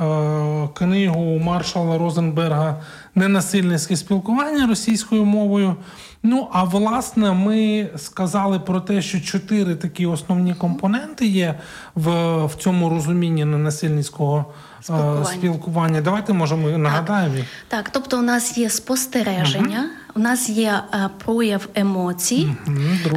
книгу 0.74 1.40
Маршала 1.40 1.98
Розенберга 1.98 2.82
Ненасильницьке 3.16 3.96
спілкування 3.96 4.68
російською 4.68 5.26
мовою. 5.26 5.76
Ну 6.24 6.48
а 6.52 6.64
власне, 6.64 7.32
ми 7.32 7.90
сказали 7.98 8.60
про 8.60 8.82
те, 8.82 9.02
що 9.02 9.22
чотири 9.22 9.76
такі 9.76 10.06
основні 10.06 10.54
компоненти 10.54 11.28
є 11.28 11.60
в, 11.96 12.10
в 12.46 12.56
цьому 12.56 12.90
розумінні 12.90 13.46
ненасильницького 13.46 14.46
е, 14.80 14.84
Спілкування. 14.84 15.26
спілкування. 15.26 16.02
Давайте 16.02 16.34
може 16.34 16.56
ми 16.56 16.78
нагадаємо 16.78 17.36
їх. 17.36 17.46
Так, 17.68 17.90
тобто 17.90 18.20
у 18.20 18.22
нас 18.22 18.58
є 18.58 18.70
спостереження, 18.70 19.90
у 20.16 20.20
нас 20.20 20.50
є 20.50 20.84
е, 20.94 21.10
прояв 21.26 21.70
емоцій, 21.76 22.48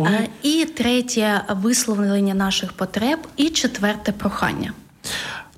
е, 0.06 0.28
і 0.42 0.64
третє 0.64 1.40
висловлення 1.50 2.34
наших 2.34 2.72
потреб, 2.72 3.18
і 3.36 3.48
четверте 3.48 4.12
прохання. 4.12 4.72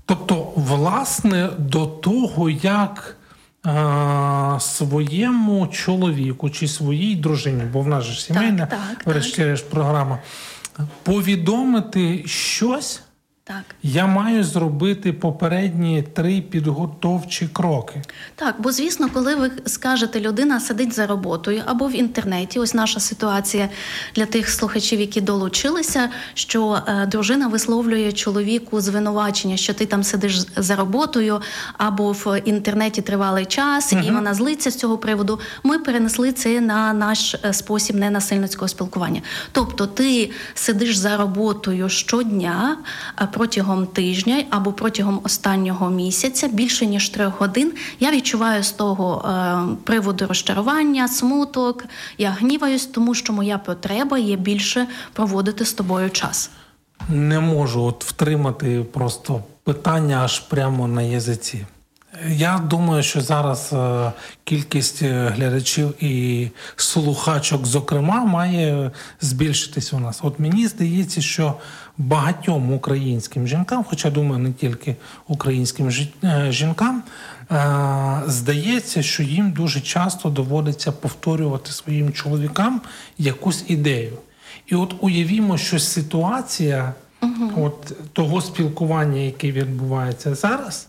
Тобто, 0.04 0.52
власне, 0.56 1.48
до 1.58 1.86
того, 1.86 2.50
як 2.50 3.16
е, 3.66 4.60
своєму 4.60 5.66
чоловіку 5.66 6.50
чи 6.50 6.68
своїй 6.68 7.16
дружині, 7.16 7.62
бо 7.72 7.80
в 7.80 7.88
нас 7.88 8.04
же 8.04 8.12
ж 8.12 8.22
сімейна, 8.22 8.68
врешті-решт, 9.04 9.70
програма, 9.70 10.18
повідомити 11.02 12.22
щось, 12.26 13.02
Так. 13.48 13.64
я 13.82 14.06
маю 14.06 14.44
зробити 14.44 15.12
попередні 15.12 16.02
три 16.02 16.40
підготовчі 16.40 17.48
кроки. 17.52 18.02
Так, 18.34 18.54
бо 18.58 18.72
звісно, 18.72 19.08
коли 19.12 19.34
ви 19.34 19.50
скажете, 19.66 20.20
людина 20.20 20.60
сидить 20.60 20.94
за 20.94 21.06
роботою 21.06 21.62
або 21.66 21.86
в 21.88 21.96
інтернеті, 21.96 22.58
ось 22.58 22.74
наша 22.74 23.00
ситуація 23.00 23.68
для 24.14 24.26
тих 24.26 24.48
слухачів, 24.48 25.00
які 25.00 25.20
долучилися, 25.20 26.08
що 26.34 26.82
е, 26.88 27.06
дружина 27.06 27.48
висловлює 27.48 28.12
чоловіку 28.12 28.80
звинувачення, 28.80 29.56
що 29.56 29.74
ти 29.74 29.86
там 29.86 30.02
сидиш 30.04 30.34
за 30.56 30.76
роботою, 30.76 31.40
або 31.78 32.12
в 32.12 32.40
інтернеті 32.44 33.02
тривалий 33.02 33.46
час, 33.46 33.92
і 33.92 34.10
вона 34.10 34.34
злиться 34.34 34.70
з 34.70 34.76
цього 34.76 34.98
приводу. 34.98 35.40
Ми 35.62 35.78
перенесли 35.78 36.32
це 36.32 36.60
на 36.60 36.92
наш 36.92 37.34
е, 37.34 37.52
спосіб 37.52 37.96
ненасильницького 37.96 38.68
спілкування. 38.68 39.22
Тобто, 39.52 39.86
ти 39.86 40.30
сидиш 40.54 40.96
за 40.96 41.16
роботою 41.16 41.88
щодня 41.88 42.78
е, 43.22 43.28
протягом 43.36 43.86
тижня 43.86 44.44
або 44.50 44.72
протягом 44.72 45.20
останнього 45.24 45.90
місяця 45.90 46.48
більше 46.48 46.86
ніж 46.86 47.08
трьох 47.08 47.40
годин. 47.40 47.72
Я 48.00 48.10
відчуваю 48.10 48.62
з 48.62 48.72
того 48.72 49.28
е, 49.28 49.58
приводу 49.84 50.26
розчарування, 50.26 51.08
смуток. 51.08 51.84
Я 52.18 52.30
гніваюсь, 52.30 52.86
тому 52.86 53.14
що 53.14 53.32
моя 53.32 53.58
потреба 53.58 54.18
є 54.18 54.36
більше 54.36 54.86
проводити 55.12 55.64
з 55.64 55.72
тобою 55.72 56.10
час. 56.10 56.50
Не 57.08 57.40
можу 57.40 57.82
от 57.82 58.04
втримати 58.04 58.84
просто 58.92 59.42
питання 59.64 60.20
аж 60.24 60.40
прямо 60.40 60.88
на 60.88 61.02
язиці. 61.02 61.66
Я 62.28 62.58
думаю, 62.58 63.02
що 63.02 63.20
зараз 63.20 63.70
е, 63.72 64.12
кількість 64.44 65.02
е, 65.02 65.32
глядачів 65.36 66.04
і 66.04 66.48
слухачок, 66.76 67.66
зокрема, 67.66 68.24
має 68.24 68.90
збільшитись 69.20 69.92
у 69.92 69.98
нас. 69.98 70.20
От 70.22 70.38
мені 70.38 70.66
здається, 70.66 71.20
що 71.20 71.54
багатьом 71.98 72.72
українським 72.72 73.46
жінкам, 73.46 73.84
хоча 73.88 74.10
думаю, 74.10 74.42
не 74.42 74.52
тільки 74.52 74.96
українським 75.28 75.90
е, 76.24 76.46
жінкам, 76.52 77.02
е, 77.50 78.22
здається, 78.26 79.02
що 79.02 79.22
їм 79.22 79.50
дуже 79.50 79.80
часто 79.80 80.28
доводиться 80.28 80.92
повторювати 80.92 81.72
своїм 81.72 82.12
чоловікам 82.12 82.80
якусь 83.18 83.64
ідею. 83.68 84.18
І 84.66 84.74
от 84.74 84.94
уявімо, 85.00 85.58
що 85.58 85.78
ситуація 85.78 86.94
от 87.56 88.12
того 88.12 88.40
спілкування, 88.40 89.20
яке 89.20 89.52
відбувається 89.52 90.34
зараз, 90.34 90.88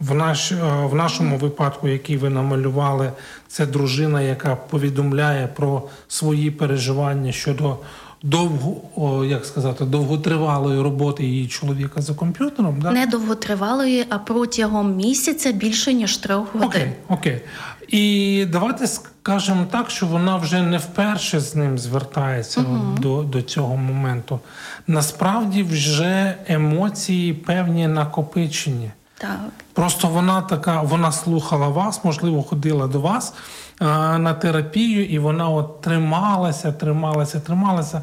в, 0.00 0.14
наш, 0.14 0.52
е, 0.52 0.56
в 0.90 0.94
нашому 0.94 1.36
випадку, 1.36 1.88
який 1.88 2.16
ви 2.16 2.30
намалювали, 2.30 3.12
це 3.48 3.66
дружина, 3.66 4.22
яка 4.22 4.56
повідомляє 4.56 5.46
про 5.46 5.82
свої 6.08 6.50
переживання 6.50 7.32
щодо 7.32 7.78
довго, 8.24 8.76
о, 8.96 9.24
як 9.24 9.44
сказати, 9.46 9.84
довготривалої 9.84 10.80
роботи 10.80 11.24
її 11.24 11.48
чоловіка 11.48 12.00
за 12.02 12.14
комп'ютером. 12.14 12.80
Да? 12.80 12.90
Не 12.90 13.06
довготривалої, 13.06 14.06
а 14.08 14.18
протягом 14.18 14.96
місяця 14.96 15.52
більше 15.52 15.94
ніж 15.94 16.16
трьох 16.16 16.54
годин. 16.54 16.68
Окей, 16.68 16.92
окей. 17.08 17.40
І 17.88 18.46
давайте 18.52 18.86
скажемо 18.86 19.66
так, 19.70 19.90
що 19.90 20.06
вона 20.06 20.36
вже 20.36 20.62
не 20.62 20.78
вперше 20.78 21.40
з 21.40 21.54
ним 21.54 21.78
звертається 21.78 22.60
от 22.60 23.00
до, 23.00 23.22
до 23.22 23.42
цього 23.42 23.76
моменту. 23.76 24.40
Насправді 24.86 25.62
вже 25.62 26.34
емоції 26.48 27.32
певні 27.32 27.86
накопичені. 27.86 28.90
Так. 29.18 29.38
Просто 29.72 30.08
вона 30.08 30.40
така, 30.42 30.82
вона 30.82 31.12
слухала 31.12 31.68
вас, 31.68 32.04
можливо, 32.04 32.42
ходила 32.42 32.86
до 32.86 33.00
вас 33.00 33.34
на 33.80 34.34
терапію, 34.34 35.06
і 35.06 35.18
вона 35.18 35.48
от 35.48 35.80
трималася, 35.80 36.72
трималася, 36.72 37.40
трималася. 37.40 38.02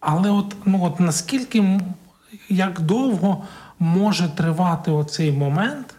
Але 0.00 0.30
от, 0.30 0.56
ну, 0.64 0.84
от 0.84 1.00
наскільки 1.00 1.80
як 2.48 2.80
довго 2.80 3.44
може 3.78 4.28
тривати 4.28 4.90
оцей 4.90 5.32
момент, 5.32 5.94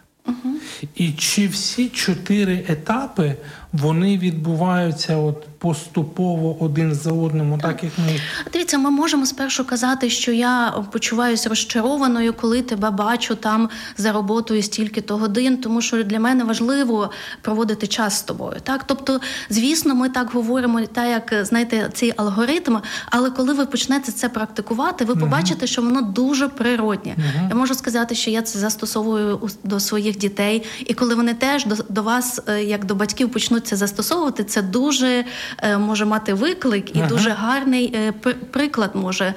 і 0.96 1.12
чи 1.12 1.48
всі 1.48 1.88
чотири 1.88 2.64
етапи 2.68 3.36
вони 3.74 4.18
відбуваються 4.18 5.16
от 5.16 5.46
поступово 5.58 6.56
один 6.60 6.94
за 6.94 7.12
одним, 7.12 7.60
так 7.60 7.84
як 7.84 7.92
ми 7.98 8.20
Дивіться, 8.52 8.78
ми 8.78 8.90
можемо 8.90 9.26
спершу 9.26 9.64
казати, 9.64 10.10
що 10.10 10.32
я 10.32 10.74
почуваюся 10.92 11.48
розчарованою, 11.48 12.32
коли 12.32 12.62
тебе 12.62 12.90
бачу 12.90 13.34
там 13.34 13.68
за 13.96 14.12
роботою 14.12 14.62
стільки-то 14.62 15.16
годин, 15.16 15.56
тому 15.56 15.80
що 15.80 16.02
для 16.02 16.20
мене 16.20 16.44
важливо 16.44 17.10
проводити 17.42 17.86
час 17.86 18.18
з 18.18 18.22
тобою. 18.22 18.56
Так, 18.62 18.84
тобто, 18.86 19.20
звісно, 19.50 19.94
ми 19.94 20.08
так 20.08 20.30
говоримо, 20.30 20.80
так 20.80 21.32
як 21.32 21.44
знаєте, 21.44 21.90
цей 21.94 22.12
алгоритм. 22.16 22.76
Але 23.06 23.30
коли 23.30 23.52
ви 23.54 23.66
почнете 23.66 24.12
це 24.12 24.28
практикувати, 24.28 25.04
ви 25.04 25.16
побачите, 25.16 25.66
що 25.66 25.82
воно 25.82 26.02
дуже 26.02 26.48
природнє. 26.48 27.16
Я 27.48 27.54
можу 27.54 27.74
сказати, 27.74 28.14
що 28.14 28.30
я 28.30 28.42
це 28.42 28.58
застосовую 28.58 29.50
до 29.64 29.80
своїх 29.80 30.18
дітей, 30.18 30.63
і 30.86 30.94
коли 30.94 31.14
вони 31.14 31.34
теж 31.34 31.64
до, 31.66 31.76
до 31.88 32.02
вас, 32.02 32.40
е, 32.48 32.64
як 32.64 32.84
до 32.84 32.94
батьків, 32.94 33.32
почнуть 33.32 33.66
це 33.66 33.76
застосовувати, 33.76 34.44
це 34.44 34.62
дуже 34.62 35.24
е, 35.58 35.78
може 35.78 36.04
мати 36.04 36.34
виклик 36.34 36.96
і 36.96 36.98
Ага. 36.98 37.08
дуже 37.08 37.30
гарний 37.30 37.94
е, 37.94 38.12
пр- 38.22 38.34
приклад 38.34 38.90
може 38.94 39.34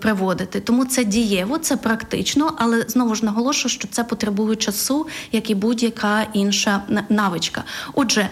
приводити. 0.00 0.60
Тому 0.60 0.84
це 0.84 1.04
дієво, 1.04 1.58
це 1.58 1.76
практично, 1.76 2.54
але 2.58 2.84
знову 2.88 3.14
ж 3.14 3.24
наголошую, 3.24 3.72
що 3.72 3.88
це 3.88 4.04
потребує 4.04 4.56
часу, 4.56 5.06
як 5.32 5.50
і 5.50 5.54
будь-яка 5.54 6.26
інша 6.32 6.82
навичка. 7.08 7.64
Отже, 7.94 8.28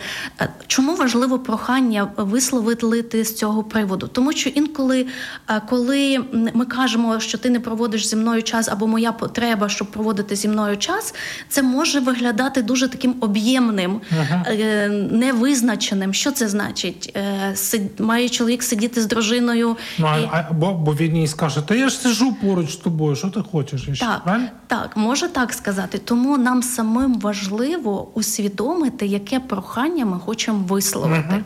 чому 0.67 0.95
важливо 0.95 1.39
прохання 1.39 2.11
висловити 2.17 3.25
з 3.25 3.37
цього 3.37 3.63
приводу? 3.63 4.09
Тому 4.09 4.33
що 4.33 4.51
інколи, 4.51 5.07
коли 5.69 6.25
ми 6.55 6.65
кажемо, 6.67 7.21
що 7.21 7.39
ти 7.39 7.51
не 7.51 7.61
проводиш 7.61 8.07
зі 8.09 8.17
мною 8.17 8.43
час, 8.43 8.69
або 8.69 8.87
моя 8.87 9.13
потреба, 9.13 9.69
щоб 9.69 9.91
проводити 9.91 10.37
зі 10.37 10.49
мною 10.49 10.77
час, 10.77 11.15
це 11.49 11.63
може 11.63 12.01
виглядати 12.05 12.63
дуже 12.63 12.89
таким 12.89 13.15
об'ємним. 13.21 14.01
Е, 14.47 14.89
невизначеним. 15.11 16.15
Що 16.15 16.31
це 16.33 16.49
значить? 16.49 17.13
Е, 17.17 17.53
сид- 17.55 18.03
Має 18.03 18.29
чоловік 18.29 18.63
сидіти 18.63 19.01
з 19.03 19.07
дружиною. 19.07 19.77
Ну, 19.99 20.07
і- 20.23 20.29
а, 20.33 20.53
бо, 20.53 20.73
бо 20.75 20.95
він 20.95 21.17
їй 21.17 21.27
скаже, 21.27 21.61
та 21.69 21.75
я 21.75 21.89
ж 21.89 21.97
сижу 21.99 22.35
поруч 22.43 22.73
з 22.73 22.77
тобою, 22.77 23.17
що 23.17 23.29
ти 23.29 23.41
хочеш? 23.53 23.89
іще?» 23.89 24.05
Так, 24.07 24.25
Правильно? 24.25 24.49
так, 24.67 24.97
може 24.97 25.29
так 25.29 25.53
сказати. 25.53 25.99
Тому 25.99 26.39
нам 26.39 26.63
самим 26.63 27.21
важливо 27.21 28.09
усвідомити, 28.15 29.07
яке 29.07 29.41
прохання 29.41 30.05
ми 30.05 30.19
хочемо 30.19 30.59
висловити. 30.69 31.45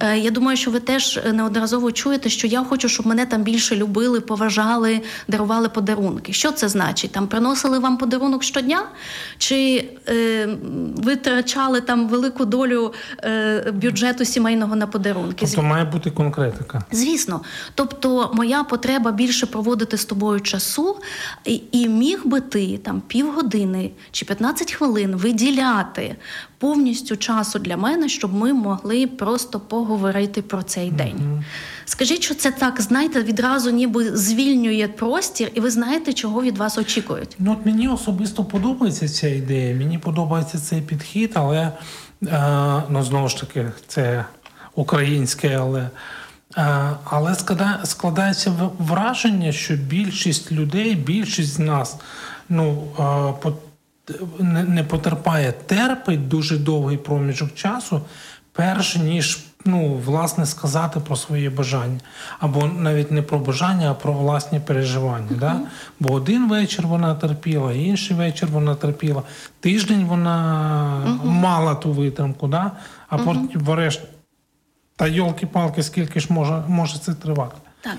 Е, 0.00 0.18
Я 0.18 0.30
думаю, 0.30 0.56
що 0.56 0.70
ви 0.70 0.80
теж 0.80 1.20
неодноразово 1.32 1.92
чуєте, 1.92 2.28
що 2.28 2.46
я 2.46 2.64
хочу, 2.64 2.88
щоб 2.88 3.06
мене 3.06 3.26
там 3.26 3.42
більше 3.42 3.76
любили, 3.76 4.20
поважали, 4.20 5.00
дарували 5.28 5.68
подарунки. 5.68 6.32
Що 6.32 6.52
це 6.52 6.68
значить? 6.68 7.12
Там 7.12 7.26
приносили 7.26 7.78
вам 7.78 7.96
подарунок 7.96 8.42
щодня? 8.44 8.82
Чи 9.38 9.84
е, 10.08 10.48
витрачали 10.96 11.80
там 11.80 12.08
велику 12.08 12.44
долю 12.44 12.92
е, 13.24 13.72
бюджету 13.72 14.24
сімейного 14.24 14.76
на 14.76 14.86
подарунки? 14.86 15.46
Тобто 15.46 15.62
має 15.62 15.84
бути 15.84 16.10
конкретика. 16.10 16.82
Звісно, 16.92 17.40
тобто 17.74 18.30
моя 18.34 18.64
потреба 18.64 19.12
більше 19.12 19.46
проводити 19.46 19.96
з 19.96 20.04
тобою 20.04 20.40
часу, 20.40 20.96
і, 21.44 21.62
і 21.72 21.88
міг 21.88 22.26
би 22.26 22.40
ти 22.40 22.78
там 22.78 23.00
півгодини 23.00 23.90
чи 24.10 24.24
15 24.24 24.72
хвилин 24.72 25.16
виділяти 25.16 26.16
повністю 26.64 27.16
часу 27.16 27.58
для 27.58 27.76
мене, 27.76 28.08
щоб 28.08 28.34
ми 28.34 28.52
могли 28.52 29.06
просто 29.06 29.60
поговорити 29.60 30.42
про 30.42 30.62
цей 30.62 30.90
день. 30.90 31.44
Скажіть, 31.84 32.22
що 32.22 32.34
це 32.34 32.50
так, 32.50 32.80
знаєте, 32.80 33.22
відразу 33.22 33.70
ніби 33.70 34.16
звільнює 34.16 34.88
простір, 34.88 35.50
і 35.54 35.60
ви 35.60 35.70
знаєте, 35.70 36.12
чого 36.12 36.42
від 36.42 36.58
вас 36.58 36.78
очікують. 36.78 37.36
Ну, 37.38 37.52
от 37.52 37.66
мені 37.66 37.88
особисто 37.88 38.44
подобається 38.44 39.08
ця 39.08 39.28
ідея, 39.28 39.74
мені 39.74 39.98
подобається 39.98 40.58
цей 40.58 40.80
підхід, 40.80 41.30
але 41.34 41.72
е, 42.26 42.82
ну, 42.88 43.02
знову 43.02 43.28
ж 43.28 43.40
таки, 43.40 43.72
це 43.86 44.24
українське, 44.74 45.58
але. 45.60 45.90
е, 46.56 46.90
Але 47.04 47.34
складається 47.84 48.52
враження, 48.78 49.52
що 49.52 49.74
більшість 49.74 50.52
людей, 50.52 50.94
більшість 50.94 51.52
з 51.54 51.58
нас 51.58 51.96
ну, 52.48 52.82
е, 52.98 53.48
не, 54.38 54.64
не 54.64 54.84
потерпає, 54.84 55.52
терпить 55.52 56.28
дуже 56.28 56.58
довгий 56.58 56.96
проміжок 56.96 57.54
часу, 57.54 58.00
перш 58.52 58.96
ніж 58.96 59.38
ну, 59.64 59.94
власне 59.94 60.46
сказати 60.46 61.00
про 61.00 61.16
свої 61.16 61.48
бажання. 61.50 62.00
Або 62.38 62.66
навіть 62.66 63.10
не 63.10 63.22
про 63.22 63.38
бажання, 63.38 63.90
а 63.90 63.94
про 63.94 64.12
власні 64.12 64.60
переживання. 64.60 65.36
Да? 65.40 65.60
Бо 66.00 66.12
один 66.12 66.48
вечір 66.48 66.86
вона 66.86 67.14
терпіла, 67.14 67.72
інший 67.72 68.16
вечір 68.16 68.48
вона 68.52 68.74
терпіла, 68.74 69.22
тиждень 69.60 70.04
вона 70.04 71.18
мала 71.24 71.74
ту 71.74 71.92
витримку, 71.92 72.48
да? 72.48 72.70
а 73.08 73.18
потім 73.18 73.60
врешті. 73.60 74.04
Та 74.96 75.06
йолки-палки, 75.06 75.82
скільки 75.82 76.20
ж 76.20 76.32
може, 76.32 76.62
може 76.68 76.98
це 76.98 77.14
тривати? 77.14 77.56
Так, 77.84 77.96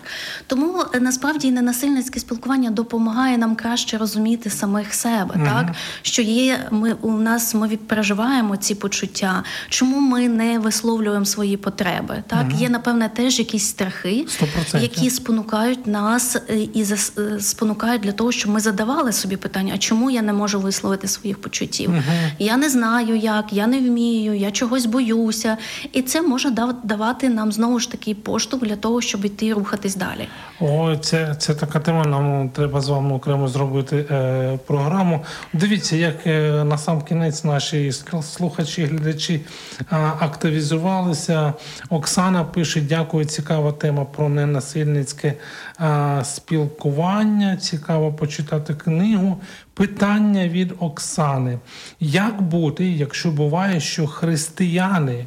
тому 0.47 0.83
е, 0.93 0.99
насправді 0.99 1.51
ненасильницьке 1.51 2.19
спілкування 2.19 2.69
допомагає 2.69 3.38
нам 3.38 3.55
краще 3.55 3.97
розуміти 3.97 4.49
самих 4.49 4.93
себе, 4.93 5.36
так? 5.45 5.75
Що 6.01 6.21
є 6.21 6.67
ми 6.71 6.93
у 6.93 7.11
нас 7.11 7.53
ми 7.53 7.77
переживаємо 7.77 8.57
ці 8.57 8.75
почуття, 8.75 9.43
чому 9.69 9.99
ми 9.99 10.27
не 10.27 10.59
висловлюємо 10.59 11.25
свої 11.25 11.57
потреби. 11.57 12.23
Так, 12.27 12.45
є 12.55 12.69
напевне 12.69 13.09
теж 13.09 13.39
якісь 13.39 13.67
страхи, 13.67 14.25
100%. 14.73 14.81
які 14.81 15.09
спонукають 15.09 15.88
нас 15.88 16.36
е, 16.36 16.57
і 16.59 16.86
е, 17.17 17.39
спонукають 17.39 18.01
для 18.01 18.11
того, 18.11 18.31
щоб 18.31 18.51
ми 18.51 18.59
задавали 18.59 19.11
собі 19.11 19.38
питання: 19.38 19.73
а 19.75 19.77
чому 19.77 20.11
я 20.11 20.21
не 20.21 20.33
можу 20.33 20.59
висловити 20.59 21.07
своїх 21.07 21.41
почуттів? 21.41 21.91
Я 22.39 22.57
не 22.57 22.69
знаю 22.69 23.15
як, 23.15 23.53
я 23.53 23.67
не 23.67 23.79
вмію, 23.79 24.33
я 24.33 24.51
чогось 24.51 24.86
боюся, 24.86 25.57
і 25.93 26.01
це 26.01 26.21
може 26.21 26.49
давати 26.83 27.29
нам 27.29 27.51
знову 27.51 27.79
ж 27.79 27.91
таки 27.91 28.15
поштовх 28.15 28.63
для 28.63 28.75
того, 28.75 29.01
щоб 29.01 29.25
іти 29.25 29.53
рухатись 29.76 29.95
далі. 29.95 30.28
О, 30.59 30.95
це, 30.95 31.36
це 31.36 31.53
така 31.55 31.80
тема. 31.80 32.05
Нам 32.05 32.49
треба 32.49 32.82
з 32.82 32.89
вами 32.89 33.15
окремо 33.15 33.47
зробити 33.47 34.05
е, 34.11 34.59
програму. 34.67 35.23
Дивіться, 35.53 35.95
як 35.95 36.28
е, 36.28 36.63
на 36.63 36.78
сам 36.78 37.01
кінець 37.01 37.43
наші 37.43 37.91
слухачі, 38.21 38.86
глядачі 38.86 39.41
е, 39.80 39.86
активізувалися. 40.19 41.53
Оксана 41.89 42.43
пише: 42.43 42.82
дякую, 42.82 43.26
цікава 43.26 43.71
тема 43.71 44.05
про 44.05 44.30
ненасильницьке 44.30 45.34
е, 45.82 46.21
спілкування. 46.23 47.57
Цікаво 47.57 48.13
почитати 48.13 48.73
книгу. 48.73 49.38
Питання 49.73 50.47
від 50.47 50.73
Оксани: 50.80 51.59
як 51.99 52.41
бути, 52.41 52.86
якщо 52.86 53.32
буває, 53.32 53.80
що 53.80 54.07
християни. 54.07 55.26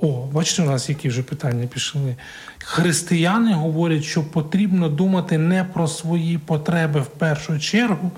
О, 0.00 0.28
бачите, 0.32 0.62
у 0.62 0.64
нас 0.64 0.88
які 0.88 1.08
вже 1.08 1.22
питання 1.22 1.66
пішли. 1.66 2.16
Християни 2.58 3.52
говорять, 3.52 4.04
що 4.04 4.24
потрібно 4.24 4.88
думати 4.88 5.38
не 5.38 5.64
про 5.64 5.88
свої 5.88 6.38
потреби 6.38 7.00
в 7.00 7.06
першу 7.06 7.58
чергу, 7.58 8.10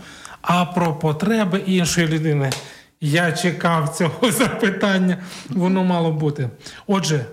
а 0.43 0.64
про 0.64 0.95
потреби 0.95 1.62
іншої 1.66 2.07
людини. 2.07 2.51
Я 3.01 3.33
чекав 3.33 3.89
цього 3.89 4.33
запитання, 4.33 5.18
воно 5.49 5.85
мало 5.85 6.12
бути. 6.12 6.51
Отже, 6.87 7.24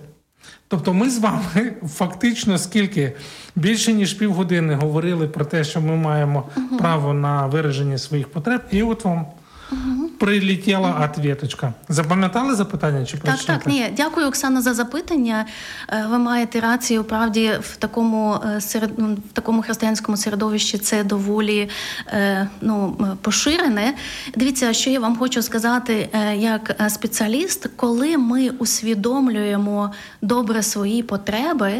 тобто 0.68 0.94
ми 0.94 1.10
з 1.10 1.18
вами 1.18 1.72
фактично 1.88 2.58
скільки 2.58 3.12
більше 3.56 3.92
ніж 3.92 4.14
півгодини 4.14 4.74
говорили 4.74 5.28
про 5.28 5.44
те, 5.44 5.64
що 5.64 5.80
ми 5.80 5.96
маємо 5.96 6.48
право 6.78 7.14
на 7.14 7.46
вираження 7.46 7.98
своїх 7.98 8.28
потреб, 8.28 8.60
і 8.70 8.82
от 8.82 9.04
вам 9.04 9.26
прилетіла 10.18 11.10
ответочка. 11.10 11.72
Запам'ятали 11.88 12.54
запитання 12.54 13.06
чи 13.06 13.12
Так, 13.12 13.22
прочитати? 13.22 13.58
так, 13.64 13.72
ні, 13.72 13.86
дякую, 13.96 14.26
Оксана, 14.26 14.62
за 14.62 14.74
запитання. 14.74 15.46
Е, 15.88 16.06
Ви 16.10 16.18
маєте 16.18 16.60
рацію. 16.60 17.04
Правді 17.04 17.52
в 17.60 17.76
такому 17.76 18.40
е, 18.56 18.60
серед 18.60 18.90
ну, 18.98 19.14
в 19.14 19.32
такому 19.32 19.62
християнському 19.62 20.16
середовищі 20.16 20.78
це 20.78 21.04
доволі 21.04 21.68
е, 22.06 22.48
ну, 22.60 22.96
поширене. 23.22 23.94
Дивіться, 24.36 24.72
що 24.72 24.90
я 24.90 25.00
вам 25.00 25.16
хочу 25.16 25.42
сказати 25.42 26.08
як 26.36 26.76
спеціаліст, 26.88 27.66
коли 27.76 28.16
ми 28.16 28.50
усвідомлюємо 28.50 29.92
добре 30.22 30.62
свої 30.62 31.02
потреби. 31.02 31.72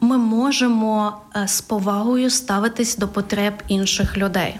Ми 0.00 0.18
можемо 0.18 1.16
з 1.46 1.60
повагою 1.60 2.30
ставитись 2.30 2.96
до 2.96 3.08
потреб 3.08 3.54
інших 3.68 4.16
людей. 4.16 4.56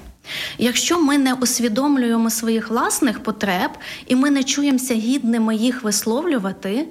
Якщо 0.58 1.00
ми 1.00 1.18
не 1.18 1.34
усвідомлюємо 1.34 2.30
своїх 2.30 2.70
власних 2.70 3.22
потреб 3.22 3.70
і 4.06 4.16
ми 4.16 4.30
не 4.30 4.44
чуємося 4.44 4.94
гідними 4.94 5.56
їх 5.56 5.82
висловлювати, 5.82 6.86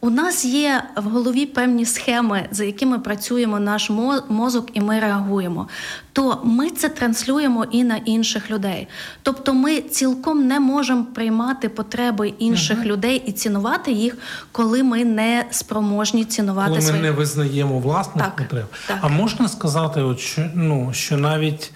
у 0.00 0.10
нас 0.10 0.44
є 0.44 0.82
в 0.96 1.02
голові 1.02 1.46
певні 1.46 1.84
схеми, 1.84 2.48
за 2.50 2.64
якими 2.64 2.98
працюємо 2.98 3.60
наш 3.60 3.90
мозок, 4.28 4.68
і 4.74 4.80
ми 4.80 5.00
реагуємо. 5.00 5.68
То 6.12 6.40
ми 6.44 6.70
це 6.70 6.88
транслюємо 6.88 7.64
і 7.70 7.84
на 7.84 7.96
інших 7.96 8.50
людей. 8.50 8.88
Тобто, 9.22 9.54
ми 9.54 9.80
цілком 9.80 10.46
не 10.46 10.60
можемо 10.60 11.04
приймати 11.04 11.68
потреби 11.68 12.28
інших 12.38 12.84
людей 12.84 13.22
і 13.26 13.32
цінувати 13.32 13.92
їх, 13.92 14.16
коли 14.52 14.82
ми 14.82 15.04
не 15.04 15.44
спроможні 15.50 16.24
цінувати 16.24 16.80
коли 16.80 16.92
ми 16.92 16.98
не 16.98 17.10
визнаємо 17.10 17.78
власних 17.78 18.24
Так, 18.24 18.36
потреб. 18.36 18.66
так. 18.88 18.98
А 19.00 19.08
можна 19.08 19.48
сказати, 19.48 20.00
от 20.00 20.20
що, 20.20 20.50
ну, 20.54 20.90
що 20.92 21.16
навіть 21.16 21.72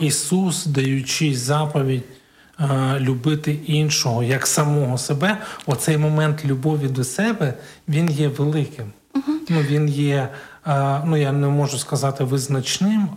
Ісус, 0.00 0.66
даючи 0.66 1.34
заповідь 1.34 2.04
любити 2.98 3.58
іншого 3.66 4.22
як 4.22 4.46
самого 4.46 4.98
себе, 4.98 5.38
оцей 5.66 5.98
момент 5.98 6.44
любові 6.44 6.88
до 6.88 7.04
себе 7.04 7.54
він 7.88 8.10
є 8.10 8.28
великим. 8.28 8.92
Ну, 9.48 9.60
він 9.60 9.88
є, 9.88 10.28
ну 11.04 11.16
я 11.16 11.32
не 11.32 11.48
можу 11.48 11.78
сказати 11.78 12.24
визначним. 12.24 13.08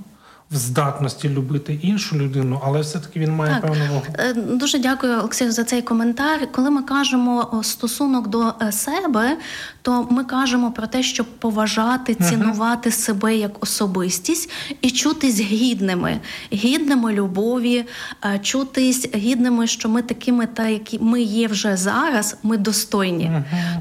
В 0.54 0.56
здатності 0.56 1.30
любити 1.30 1.80
іншу 1.82 2.16
людину, 2.18 2.62
але 2.64 2.82
все-таки 2.82 3.20
він 3.20 3.32
має 3.32 3.52
Так. 3.54 3.62
певну 3.62 3.86
вагу. 3.86 4.02
Е, 4.20 4.34
Дуже 4.34 4.80
дякую, 4.80 5.20
Олексію, 5.20 5.52
за 5.52 5.64
цей 5.64 5.82
коментар. 5.82 6.52
Коли 6.52 6.70
ми 6.70 6.82
кажемо 6.82 7.62
стосунок 7.64 8.28
до 8.28 8.54
е, 8.62 8.72
себе, 8.72 9.38
то 9.82 10.08
ми 10.12 10.24
кажемо 10.24 10.72
про 10.72 10.88
те, 10.88 11.04
щоб 11.04 11.26
поважати, 11.26 12.16
цінувати 12.16 12.92
себе 12.92 13.36
як 13.36 13.64
особистість 13.64 14.52
і 14.82 14.92
чутись 14.92 15.40
гідними, 15.40 16.20
гідними 16.54 17.14
любові, 17.14 17.86
е, 18.26 18.40
чутись 18.40 19.10
гідними, 19.16 19.68
що 19.68 19.90
ми 19.90 20.02
такими, 20.02 20.48
та 20.48 20.68
які 20.68 21.00
ми 21.00 21.22
є 21.22 21.48
вже 21.48 21.78
зараз, 21.78 22.38
ми 22.44 22.58
достойні. 22.58 23.32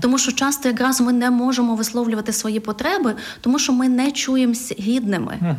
Тому 0.00 0.18
що 0.18 0.32
часто 0.32 0.68
якраз 0.68 1.00
ми 1.00 1.12
не 1.12 1.30
можемо 1.30 1.74
висловлювати 1.74 2.32
свої 2.32 2.60
потреби, 2.60 3.14
тому 3.40 3.58
що 3.58 3.72
ми 3.72 3.88
не 3.88 4.12
чуємося 4.12 4.74
гідними. 4.78 5.56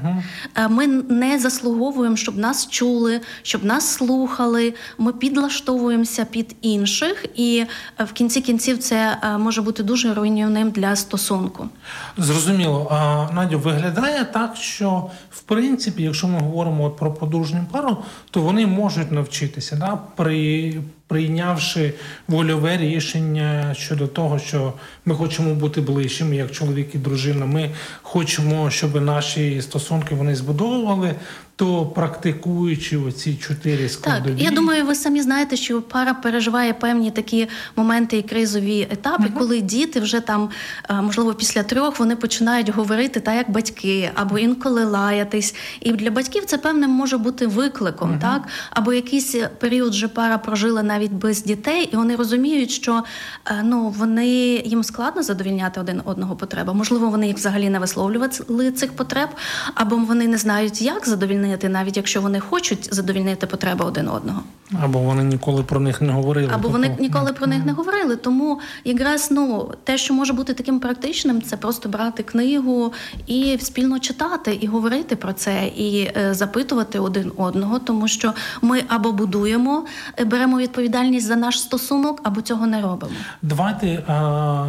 Е, 0.55 0.67
Ми 0.67 1.02
не 1.09 1.39
заслуговуємо, 1.39 2.15
щоб 2.15 2.37
нас 2.37 2.67
чули, 2.69 3.21
щоб 3.41 3.65
нас 3.65 3.87
слухали. 3.87 4.73
Ми 4.97 5.13
підлаштовуємося 5.13 6.25
під 6.25 6.55
інших, 6.61 7.25
і 7.35 7.65
е, 7.99 8.03
в 8.03 8.11
кінці 8.11 8.41
кінців 8.41 8.77
це 8.77 9.17
е, 9.23 9.37
може 9.37 9.61
бути 9.61 9.83
дуже 9.83 10.13
руйнівним 10.13 10.71
для 10.71 10.95
стосунку. 10.95 11.69
Зрозуміло. 12.17 12.87
А, 12.91 13.27
Надю, 13.33 13.59
виглядає 13.59 14.25
так, 14.25 14.55
що 14.55 15.09
в 15.31 15.41
принципі, 15.41 16.03
якщо 16.03 16.27
ми 16.27 16.39
говоримо 16.39 16.89
про 16.89 17.13
подружню 17.13 17.65
пару, 17.71 17.97
то 18.31 18.41
вони 18.41 18.67
можуть 18.67 19.11
навчитися 19.11 19.75
да, 19.75 19.99
при, 20.15 20.73
прийнявши 21.13 21.93
вольове 22.27 22.77
рішення 22.77 23.75
щодо 23.77 24.07
того, 24.07 24.39
що 24.39 24.73
ми 25.05 25.15
хочемо 25.15 25.55
бути 25.55 25.81
ближчими, 25.81 26.35
як 26.35 26.51
чоловік 26.51 26.95
і 26.95 26.97
дружина. 26.97 27.45
Ми 27.45 27.69
хочемо, 28.01 28.69
щоб 28.69 29.01
наші 29.01 29.61
стосунки 29.61 30.15
вони 30.15 30.35
збудовували 30.35 31.15
то 31.55 31.85
практикуючи 31.85 32.97
оці 32.97 33.35
чотири 33.35 33.89
складові... 33.89 34.33
Так, 34.33 34.41
я 34.41 34.51
думаю, 34.51 34.85
ви 34.85 34.95
самі 34.95 35.21
знаєте, 35.21 35.55
що 35.55 35.81
пара 35.81 36.13
переживає 36.13 36.73
певні 36.73 37.11
такі 37.11 37.47
моменти 37.75 38.17
і 38.17 38.21
кризові 38.21 38.87
етапи, 38.91 39.23
uh 39.23 39.33
коли 39.37 39.61
діти 39.61 39.99
вже 39.99 40.19
там, 40.19 40.49
е, 40.89 41.01
можливо, 41.01 41.33
після 41.33 41.63
трьох 41.63 41.99
вони 41.99 42.15
починають 42.15 42.69
говорити 42.69 43.19
так, 43.19 43.35
як 43.35 43.51
батьки, 43.51 44.11
або 44.15 44.39
інколи 44.39 44.85
лаятись. 44.85 45.55
І 45.81 45.91
для 45.91 46.11
батьків 46.11 46.45
це 46.45 46.57
певним 46.57 46.89
може 46.89 47.17
бути 47.17 47.47
викликом, 47.47 48.11
uh 48.11 48.19
так 48.19 48.47
або 48.69 48.93
якийсь 48.93 49.35
період 49.59 49.91
вже 49.91 50.07
пара 50.07 50.37
прожила 50.37 50.83
навіть 50.83 51.11
без 51.11 51.43
дітей, 51.43 51.89
і 51.93 51.95
вони 51.95 52.15
розуміють, 52.15 52.71
що 52.71 53.03
е, 53.45 53.61
ну 53.63 53.89
вони 53.89 54.27
їм 54.65 54.83
складно 54.83 55.23
задовільняти 55.23 55.79
один 55.79 56.01
одного 56.05 56.35
потреби. 56.35 56.73
Можливо, 56.73 57.09
вони 57.09 57.27
їх 57.27 57.35
взагалі 57.35 57.69
не 57.69 57.79
висловлювали 57.79 58.71
цих 58.75 58.93
потреб, 58.93 59.29
або 59.75 59.95
вони 59.95 60.27
не 60.27 60.37
знають, 60.37 60.81
як 60.81 61.07
задовільняти 61.07 61.42
задовільнити, 61.43 61.69
навіть 61.69 61.97
якщо 61.97 62.21
вони 62.21 62.39
хочуть 62.39 62.93
задовільнити 62.93 63.47
потреби 63.47 63.85
один 63.85 64.07
одного. 64.07 64.43
Або 64.81 64.99
вони 64.99 65.23
ніколи 65.23 65.63
про 65.63 65.79
них 65.79 66.01
не 66.01 66.13
говорили. 66.13 66.51
Або 66.53 66.69
вони 66.69 66.95
ніколи 66.99 67.33
про 67.33 67.47
них 67.47 67.65
не 67.65 67.73
говорили. 67.73 68.15
Тому 68.15 68.59
якраз 68.85 69.31
ну 69.31 69.71
те, 69.83 69.97
що 69.97 70.13
може 70.13 70.33
бути 70.33 70.53
таким 70.53 70.79
практичним, 70.79 71.41
це 71.41 71.57
просто 71.57 71.89
брати 71.89 72.23
книгу 72.23 72.93
і 73.27 73.57
спільно 73.61 73.99
читати, 73.99 74.57
і 74.61 74.67
говорити 74.67 75.15
про 75.15 75.33
це, 75.33 75.67
і 75.67 76.11
е, 76.17 76.33
запитувати 76.33 76.99
один 76.99 77.31
одного, 77.37 77.79
тому 77.79 78.07
що 78.07 78.33
ми 78.61 78.83
або 78.87 79.11
будуємо, 79.11 79.85
е, 80.19 80.25
беремо 80.25 80.57
відповідальність 80.57 81.27
за 81.27 81.35
наш 81.35 81.59
стосунок, 81.59 82.19
або 82.23 82.41
цього 82.41 82.67
не 82.67 82.81
робимо. 82.81 83.13
Давайте 83.41 84.03
а, 84.07 84.13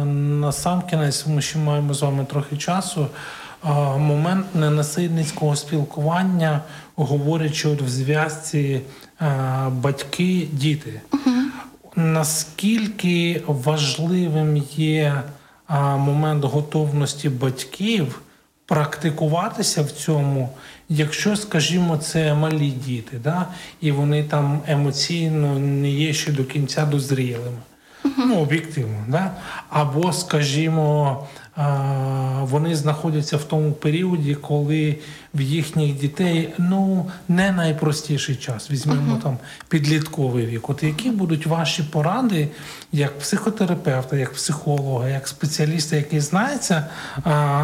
на 0.05 0.51
сам 0.51 0.81
кінець, 0.89 1.27
ми 1.27 1.41
ще 1.41 1.59
маємо 1.59 1.93
з 1.93 2.01
вами 2.01 2.25
трохи 2.25 2.57
часу 2.57 3.07
момент 3.97 4.55
ненасильницького 4.55 5.55
спілкування, 5.55 6.61
говорячи 6.95 7.67
от 7.67 7.81
в 7.81 7.87
зв'язці 7.87 8.81
батьки-діти. 9.71 11.01
Угу. 11.13 11.31
Наскільки 11.95 13.41
важливим 13.47 14.57
є 14.77 15.21
момент 15.97 16.45
готовності 16.45 17.29
батьків 17.29 18.21
практикуватися 18.65 19.81
в 19.81 19.91
цьому, 19.91 20.49
якщо, 20.89 21.35
скажімо, 21.35 21.97
це 21.97 22.33
малі 22.33 22.69
діти, 22.69 23.17
да? 23.23 23.47
і 23.81 23.91
вони 23.91 24.23
там 24.23 24.61
емоційно 24.67 25.59
не 25.59 25.89
є 25.89 26.13
ще 26.13 26.31
до 26.31 26.43
кінця 26.43 26.85
дозрілими? 26.85 27.57
Ну, 28.17 28.35
об'єктивно, 28.39 29.05
да? 29.07 29.31
або, 29.69 30.13
скажімо, 30.13 31.27
вони 32.41 32.75
знаходяться 32.75 33.37
в 33.37 33.43
тому 33.43 33.71
періоді, 33.71 34.35
коли 34.35 34.97
в 35.33 35.41
їхніх 35.41 35.99
дітей 35.99 36.53
ну 36.57 37.05
не 37.29 37.51
найпростіший 37.51 38.35
час. 38.35 38.71
Візьмемо 38.71 39.15
uh-huh. 39.15 39.21
там 39.21 39.37
підлітковий 39.67 40.45
вік. 40.45 40.69
От 40.69 40.83
які 40.83 41.09
будуть 41.09 41.45
ваші 41.45 41.83
поради 41.83 42.47
як 42.91 43.19
психотерапевта, 43.19 44.17
як 44.17 44.33
психолога, 44.33 45.09
як 45.09 45.27
спеціаліста, 45.27 45.95
який 45.95 46.19
знається 46.19 46.87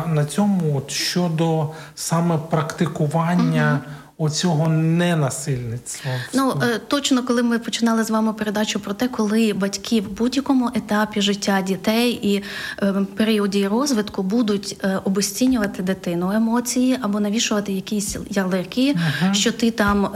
на 0.07 0.25
цьому 0.29 0.77
от, 0.77 0.91
щодо 0.91 1.69
саме 1.95 2.37
практикування. 2.49 3.79
Uh-huh 3.85 4.01
оцього 4.22 4.67
ненасильництва. 4.67 6.11
Ну 6.34 6.53
е, 6.63 6.80
точно, 6.88 7.24
коли 7.24 7.43
ми 7.43 7.59
починали 7.59 8.03
з 8.03 8.09
вами 8.09 8.34
передачу 8.34 8.80
про 8.80 8.93
те, 8.93 9.07
коли 9.07 9.53
батьки 9.53 10.01
в 10.01 10.09
будь-якому 10.09 10.69
етапі 10.76 11.22
життя 11.22 11.61
дітей 11.61 12.19
і 12.22 12.43
е, 12.82 12.93
періоді 13.15 13.67
розвитку 13.67 14.24
будуть 14.24 14.78
е, 14.84 14.99
обесцінювати 15.03 15.84
дитину 15.84 16.32
емоції 16.32 16.97
або 17.01 17.19
навішувати 17.19 17.74
якісь 17.74 18.17
ярлики, 18.30 18.93
uh 18.93 19.34
що 19.34 19.51
ти 19.51 19.72
там 19.72 20.09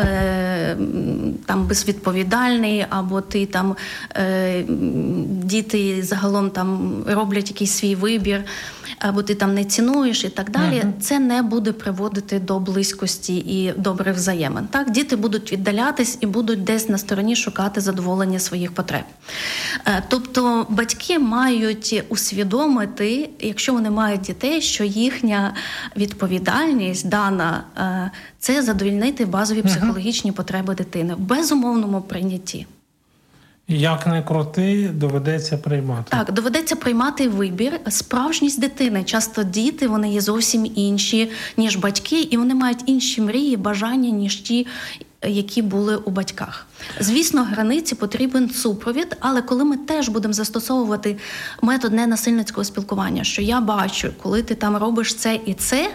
там 1.46 1.68
безвідповідальний, 1.68 2.86
або 2.90 3.22
ти 3.22 3.46
там 3.46 3.76
діти 5.28 6.04
загалом 6.04 6.50
там 6.50 6.96
роблять 7.08 7.50
якийсь 7.50 7.72
свій 7.72 7.96
вибір 7.96 8.44
або 9.00 9.24
ти 9.24 9.36
там 9.36 9.54
не 9.54 9.66
цінуєш 9.66 10.24
і 10.24 10.30
так 10.30 10.52
далі, 10.52 10.76
uh-huh. 10.76 10.92
це 11.02 11.20
не 11.20 11.42
буде 11.42 11.72
приводити 11.72 12.40
до 12.40 12.60
близькості 12.60 13.36
і 13.36 13.74
добрих 13.96 14.16
взаємин. 14.16 14.68
Так, 14.68 14.92
діти 14.92 15.16
будуть 15.16 15.52
віддалятись 15.52 16.18
і 16.22 16.26
будуть 16.26 16.64
десь 16.64 16.90
на 16.90 16.98
стороні 16.98 17.36
шукати 17.36 17.82
задоволення 17.82 18.40
своїх 18.40 18.72
потреб. 18.72 19.04
Е, 19.88 20.04
тобто 20.08 20.66
батьки 20.70 21.20
мають 21.20 22.04
усвідомити, 22.10 23.30
якщо 23.40 23.74
вони 23.74 23.90
мають 23.90 24.22
дітей, 24.22 24.62
що 24.62 24.84
їхня 24.84 25.54
відповідальність 25.98 27.10
дана 27.10 27.64
е, 27.78 28.12
це 28.40 28.62
задовільнити 28.62 29.26
базові 29.26 29.62
психологічні 29.62 30.32
потреби 30.32 30.76
дитини 30.76 31.16
в 31.16 31.20
безумовному 31.20 32.02
прийнятті. 32.02 32.68
Як 33.68 34.08
не 34.08 34.24
крути, 34.24 34.90
доведеться 34.94 35.58
приймати. 35.58 36.04
Так, 36.10 36.32
доведеться 36.32 36.76
приймати 36.76 37.30
вибір. 37.30 37.80
Справжність 37.90 38.62
дитини. 38.62 39.04
Часто 39.04 39.44
діти 39.44 39.88
вони 39.88 40.10
є 40.14 40.22
зовсім 40.22 40.72
інші, 40.76 41.32
ніж 41.58 41.76
батьки, 41.76 42.22
і 42.22 42.38
вони 42.38 42.56
мають 42.56 42.84
інші 42.86 43.22
мрії, 43.22 43.58
бажання, 43.58 44.10
ніж 44.10 44.36
ті, 44.36 44.68
які 45.28 45.62
були 45.62 45.96
у 45.96 46.12
батьках. 46.12 46.68
Звісно, 47.00 47.44
границі 47.44 47.96
потрібен 47.96 48.50
супровід, 48.50 49.18
але 49.20 49.42
коли 49.42 49.64
ми 49.66 49.78
теж 49.78 50.10
будемо 50.10 50.34
застосовувати 50.34 51.18
метод 51.62 51.94
ненасильницького 51.94 52.66
спілкування, 52.66 53.24
що 53.24 53.42
я 53.42 53.62
бачу, 53.62 54.14
коли 54.22 54.44
ти 54.44 54.56
там 54.56 54.78
робиш 54.78 55.16
це 55.16 55.40
і 55.46 55.54
це, 55.54 55.90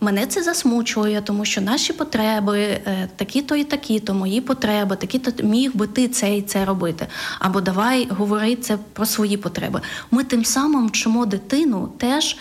Мене 0.00 0.26
це 0.26 0.42
засмучує, 0.42 1.20
тому 1.20 1.44
що 1.44 1.60
наші 1.60 1.92
потреби 1.92 2.60
е, 2.60 3.08
такі-то 3.16 3.56
і 3.56 3.64
такі-то, 3.64 4.14
мої 4.14 4.40
потреби, 4.40 4.96
такі-то 4.96 5.46
міг 5.46 5.76
би 5.76 5.86
ти 5.86 6.08
це 6.08 6.36
і 6.36 6.42
це 6.42 6.64
робити. 6.64 7.06
Або 7.38 7.60
давай 7.60 8.08
говори 8.10 8.56
це 8.56 8.78
про 8.92 9.06
свої 9.06 9.36
потреби. 9.36 9.80
Ми 10.10 10.24
тим 10.24 10.44
самим 10.44 10.86
вчимо 10.88 11.26
дитину 11.26 11.92
теж 11.98 12.36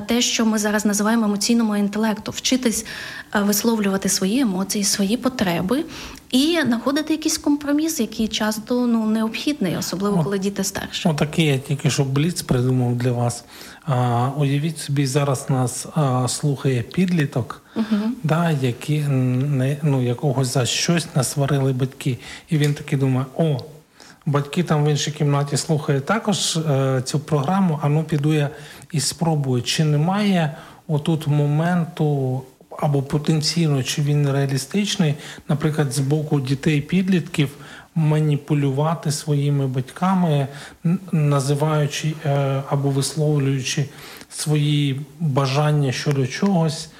те, 0.00 0.22
що 0.22 0.46
ми 0.46 0.58
зараз 0.58 0.84
називаємо 0.84 1.24
емоційному 1.24 1.76
інтелекту, 1.76 2.32
вчитись 2.32 2.86
е, 3.34 3.40
висловлювати 3.40 4.08
свої 4.08 4.40
емоції, 4.40 4.84
свої 4.84 5.16
потреби 5.16 5.84
і 6.30 6.58
знаходити 6.66 7.12
якийсь 7.12 7.38
компроміс, 7.38 8.00
який 8.00 8.28
часто 8.28 8.86
ну 8.86 9.06
необхідний, 9.06 9.76
особливо 9.76 10.24
коли 10.24 10.38
діти 10.38 10.64
старші. 10.64 11.08
Отакий 11.08 11.46
я 11.46 11.58
тільки 11.58 11.90
що 11.90 12.04
бліц 12.04 12.42
придумав 12.42 12.96
для 12.96 13.12
вас. 13.12 13.44
А, 13.84 14.28
Уявіть 14.36 14.78
собі, 14.78 15.06
зараз 15.06 15.50
нас 15.50 15.86
а, 15.94 16.28
слухає 16.28 16.82
підліток, 16.82 17.62
uh 17.76 18.00
да, 18.22 18.50
які 18.50 18.98
не 18.98 19.76
ну 19.82 20.02
якогось 20.02 20.52
за 20.52 20.66
щось 20.66 21.06
насварили 21.14 21.72
батьки, 21.72 22.18
і 22.50 22.58
він 22.58 22.74
таки 22.74 22.96
думає: 22.96 23.26
о. 23.36 23.58
Батьки 24.26 24.62
там 24.62 24.84
в 24.84 24.88
іншій 24.88 25.10
кімнаті 25.10 25.56
слухають 25.56 26.06
також 26.06 26.56
е, 26.56 27.02
цю 27.04 27.18
програму. 27.18 27.78
А 27.82 27.88
ну 27.88 28.04
піду 28.04 28.34
я 28.34 28.50
і 28.92 29.00
спробую, 29.00 29.62
чи 29.62 29.84
немає 29.84 30.56
отут 30.88 31.26
моменту 31.26 32.42
або 32.78 33.02
потенційно, 33.02 33.82
чи 33.82 34.02
він 34.02 34.30
реалістичний, 34.30 35.14
наприклад, 35.48 35.92
з 35.92 35.98
боку 35.98 36.40
дітей-підлітків 36.40 37.50
маніпулювати 37.94 39.12
своїми 39.12 39.66
батьками, 39.66 40.46
називаючи 41.12 42.14
е, 42.24 42.62
або 42.68 42.90
висловлюючи 42.90 43.84
свої 44.30 45.00
бажання 45.20 45.92
щодо 45.92 46.26
чогось. 46.26 46.90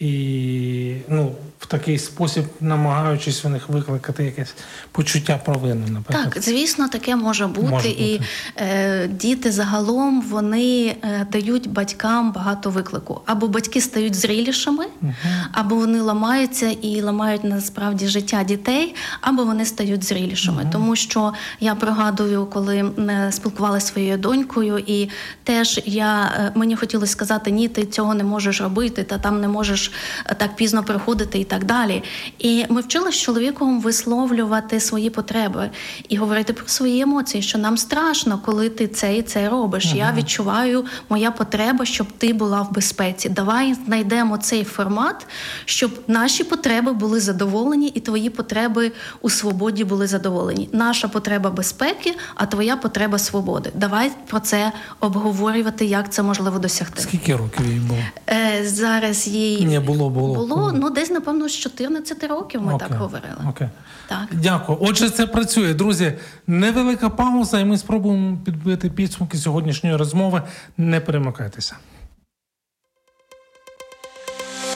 І 0.00 0.94
ну, 1.08 1.32
в 1.60 1.66
такий 1.66 1.98
спосіб 1.98 2.44
намагаючись 2.60 3.44
у 3.44 3.48
них 3.48 3.68
викликати 3.68 4.24
якесь 4.24 4.54
почуття 4.92 5.40
провини. 5.44 5.86
Наприклад. 5.90 6.30
Так, 6.34 6.42
звісно, 6.42 6.88
таке 6.88 7.16
може 7.16 7.46
бути. 7.46 7.68
Може 7.68 7.88
бути. 7.88 8.02
І 8.02 8.20
е, 8.56 9.08
діти 9.08 9.52
загалом 9.52 10.22
вони 10.22 10.96
е, 11.02 11.26
дають 11.32 11.70
батькам 11.70 12.32
багато 12.32 12.70
виклику. 12.70 13.20
Або 13.26 13.48
батьки 13.48 13.80
стають 13.80 14.14
зрілішими, 14.14 14.84
угу. 15.02 15.12
або 15.52 15.74
вони 15.76 16.00
ламаються 16.00 16.70
і 16.70 17.00
ламають 17.00 17.44
насправді 17.44 18.08
життя 18.08 18.44
дітей, 18.44 18.94
або 19.20 19.44
вони 19.44 19.64
стають 19.64 20.04
зрілішими. 20.04 20.62
Угу. 20.62 20.70
Тому 20.72 20.96
що 20.96 21.32
я 21.60 21.74
пригадую, 21.74 22.46
коли 22.46 22.76
е, 22.76 23.32
спілкувалася 23.32 23.86
своєю 23.86 24.18
донькою, 24.18 24.78
і 24.78 25.08
теж 25.44 25.80
я 25.84 26.32
е, 26.36 26.52
мені 26.54 26.76
хотілося 26.76 27.12
сказати, 27.12 27.50
ні, 27.50 27.68
ти 27.68 27.86
цього 27.86 28.14
не 28.14 28.24
можеш 28.24 28.60
робити, 28.60 29.04
та 29.04 29.18
там 29.18 29.40
не 29.40 29.48
можеш 29.48 29.92
е, 30.26 30.34
так 30.34 30.56
пізно 30.56 30.82
приходити 30.82 31.38
і 31.38 31.49
так 31.50 31.64
далі. 31.64 32.02
І 32.38 32.64
ми 32.68 32.80
вчили 32.80 33.12
з 33.12 33.16
чоловіком 33.16 33.80
висловлювати 33.80 34.80
свої 34.80 35.10
потреби 35.10 35.70
і 36.08 36.16
говорити 36.16 36.52
про 36.52 36.68
свої 36.68 37.00
емоції, 37.00 37.42
що 37.42 37.58
нам 37.58 37.76
страшно, 37.76 38.40
коли 38.44 38.68
ти 38.68 38.88
це 38.88 39.16
і 39.16 39.22
це 39.22 39.48
робиш. 39.48 39.92
Я 39.94 40.14
відчуваю 40.16 40.84
моя 41.08 41.30
потреба, 41.30 41.84
щоб 41.84 42.06
ти 42.18 42.32
була 42.32 42.62
в 42.62 42.72
безпеці. 42.72 43.28
Давай 43.28 43.74
знайдемо 43.86 44.36
цей 44.36 44.64
формат, 44.64 45.26
щоб 45.64 45.90
наші 46.08 46.44
потреби 46.44 46.92
були 46.92 47.20
задоволені, 47.20 47.88
і 47.88 48.00
твої 48.00 48.30
потреби 48.30 48.92
у 49.20 49.30
свободі 49.30 49.84
були 49.84 50.06
задоволені. 50.06 50.68
Наша 50.72 51.08
потреба 51.08 51.50
безпеки, 51.50 52.14
а 52.34 52.46
твоя 52.46 52.76
потреба 52.76 53.18
свободи. 53.18 53.70
Давай 53.74 54.12
про 54.26 54.40
це 54.40 54.72
обговорювати, 55.00 55.84
як 55.84 56.12
це 56.12 56.22
можливо 56.22 56.58
досягти. 56.58 57.02
Скільки 57.02 57.36
років 57.36 57.66
їй 57.66 57.80
було? 57.80 58.00
Е, 58.28 58.60
зараз 58.64 59.28
їй 59.28 59.64
Ні, 59.64 59.78
було, 59.78 60.10
було. 60.10 60.34
було 60.34 60.72
ну 60.74 60.90
десь 60.90 61.10
напевно 61.10 61.39
з 61.48 61.52
14 61.56 62.24
років. 62.24 62.62
Ми 62.62 62.74
Окей, 62.74 62.88
так 62.88 62.98
говорили. 62.98 63.36
Окей. 63.48 63.68
Так. 64.08 64.28
Дякую. 64.32 64.78
Отже, 64.80 65.10
це 65.10 65.26
працює. 65.26 65.74
Друзі, 65.74 66.12
невелика 66.46 67.10
пауза, 67.10 67.60
і 67.60 67.64
ми 67.64 67.78
спробуємо 67.78 68.38
підбити 68.44 68.90
підсумки 68.90 69.38
сьогоднішньої 69.38 69.96
розмови. 69.96 70.42
Не 70.76 71.00
перемикайтеся. 71.00 71.76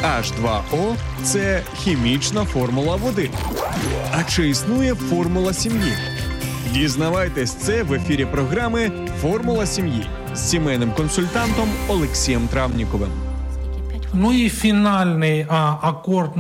H2O– 0.03 0.97
це 1.23 1.63
хімічна 1.77 2.45
формула 2.45 2.97
води. 2.97 3.31
А 4.13 4.25
чи 4.25 4.49
існує 4.49 4.95
формула 4.95 5.53
сім'ї? 5.53 5.93
Дізнавайтесь 6.73 7.53
це 7.55 7.83
в 7.83 7.93
ефірі 7.93 8.25
програми 8.25 8.91
Формула 9.23 9.67
сім'ї 9.67 10.07
з 10.35 10.51
сімейним 10.51 10.93
консультантом 10.93 11.69
Олексієм 11.89 12.49
Травніковим. 12.49 13.24
Ну 14.17 14.33
і 14.33 14.49
фінальний 14.49 15.47
а, 15.49 15.77
акорд 15.83 16.31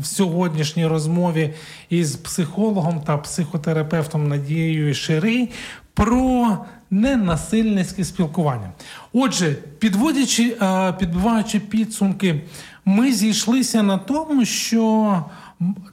в 0.00 0.06
сьогоднішній 0.06 0.86
розмові 0.86 1.54
із 1.90 2.16
психологом 2.16 3.00
та 3.00 3.16
психотерапевтом 3.16 4.28
Надією 4.28 4.94
Шири 4.94 5.48
про 5.94 6.58
ненасильницьке 6.90 8.04
спілкування. 8.04 8.72
Отже, 9.12 9.52
підводячи, 9.78 10.56
а, 10.60 10.92
підбиваючи 10.98 11.60
підсумки, 11.60 12.40
ми 12.84 13.12
зійшлися 13.12 13.82
на 13.82 13.98
тому, 13.98 14.44
що 14.44 15.24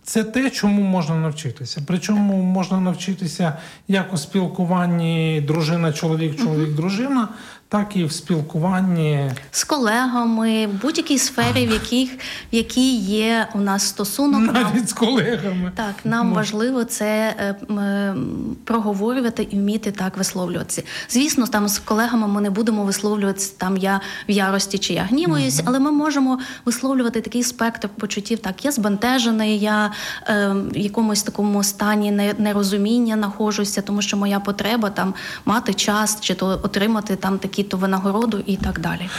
це 0.04 0.24
те, 0.24 0.50
чому 0.50 0.82
можна 0.82 1.16
навчитися. 1.16 1.82
Причому 1.88 2.44
можна 2.44 2.80
навчитися 2.80 3.58
як 3.88 4.14
у 4.14 4.18
спілкуванні 4.18 5.44
дружина-чоловік, 5.48 6.40
чоловік-дружина, 6.40 7.28
так 7.70 7.96
і 7.96 8.04
в 8.06 8.12
спілкуванні 8.12 9.32
з 9.52 9.64
колегами, 9.64 10.68
в 10.68 10.82
будь-якій 10.82 11.18
сфері, 11.18 11.68
в 11.68 11.72
яких 11.72 12.10
в 12.54 12.56
якій 12.56 12.96
є 12.98 13.48
у 13.56 13.60
нас 13.60 13.84
стосунок. 13.88 14.42
нам- 14.42 14.54
навіть 14.74 14.90
з 14.90 14.94
колегами. 14.94 15.72
Так, 15.76 15.96
нам 16.04 16.34
важливо 16.34 16.84
це 16.84 17.36
е, 17.40 17.56
е, 17.74 18.16
проговорювати 18.64 19.48
і 19.52 19.56
вміти 19.56 19.92
так 19.92 20.18
висловлюватися. 20.18 20.84
Звісно, 21.10 21.48
там 21.48 21.68
з 21.68 21.80
колегами 21.80 22.28
ми 22.28 22.42
не 22.42 22.50
будемо 22.50 22.84
висловлюватися 22.84 23.54
там 23.58 23.78
я 23.78 24.02
в 24.30 24.32
ярості 24.32 24.78
чи 24.78 24.94
я 24.94 25.04
гнівуюсь, 25.04 25.62
але 25.66 25.80
ми 25.80 25.92
можемо 25.92 26.40
висловлювати 26.66 27.22
такий 27.22 27.44
спектр 27.44 27.90
почуттів. 27.90 28.40
Так, 28.40 28.66
я 28.66 28.72
збентежений, 28.72 29.60
я 29.60 29.92
е, 30.28 30.56
якомусь 30.74 31.24
такому 31.24 31.64
стані 31.64 32.12
нерозуміння 32.38 33.16
нахожуся, 33.16 33.82
тому 33.82 34.02
що 34.02 34.18
моя 34.18 34.40
потреба 34.40 34.90
там 34.90 35.14
мати 35.46 35.74
час 35.74 36.18
чи 36.22 36.36
то 36.36 36.48
отримати 36.48 37.16
там 37.16 37.40
такі-то 37.40 37.78
винагороду 37.78 38.44
і 38.46 38.58
так 38.58 38.80
далі. 38.80 39.10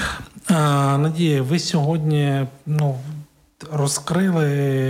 А, 0.49 0.99
Надія, 0.99 1.43
ви 1.43 1.59
сьогодні 1.59 2.47
ну, 2.67 2.97
розкрили, 3.73 4.49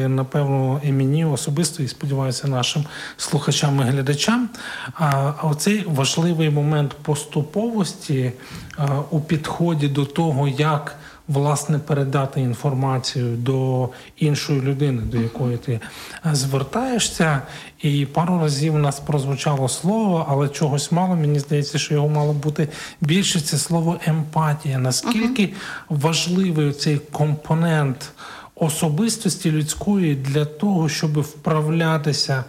напевно, 0.08 0.80
і 0.84 0.92
мені 0.92 1.24
особисто, 1.24 1.82
і 1.82 1.88
сподіваюся, 1.88 2.48
нашим 2.48 2.84
слухачам 3.16 3.80
і 3.80 3.82
глядачам. 3.82 4.48
А, 4.94 5.32
оцей 5.42 5.84
важливий 5.86 6.50
момент 6.50 6.94
поступовості 7.02 8.32
а, 8.76 8.86
у 9.10 9.20
підході 9.20 9.88
до 9.88 10.04
того, 10.04 10.48
як 10.48 10.96
власне 11.28 11.78
передати 11.78 12.40
інформацію 12.40 13.36
до 13.36 13.88
іншої 14.16 14.60
людини, 14.60 15.02
до 15.02 15.18
якої 15.18 15.56
ти 15.56 15.80
е, 16.26 16.34
звертаєшся. 16.34 17.42
І 17.82 18.06
пару 18.06 18.40
разів 18.40 18.74
у 18.74 18.78
нас 18.78 19.00
прозвучало 19.00 19.68
слово, 19.68 20.26
але 20.28 20.48
чогось 20.48 20.92
мало. 20.92 21.16
Мені 21.16 21.38
здається, 21.38 21.78
що 21.78 21.94
його 21.94 22.08
мало 22.08 22.32
бути 22.32 22.68
більше. 23.00 23.40
Це 23.40 23.58
слово 23.58 23.96
емпатія. 24.06 24.78
Наскільки 24.78 25.52
важливий 25.88 26.72
цей 26.72 26.98
компонент 26.98 28.12
особистості 28.56 29.50
людської 29.50 30.14
для 30.14 30.44
того, 30.44 30.88
щоб 30.88 31.20
вправлятися 31.20 32.44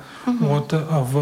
от 0.52 0.74
в 1.14 1.18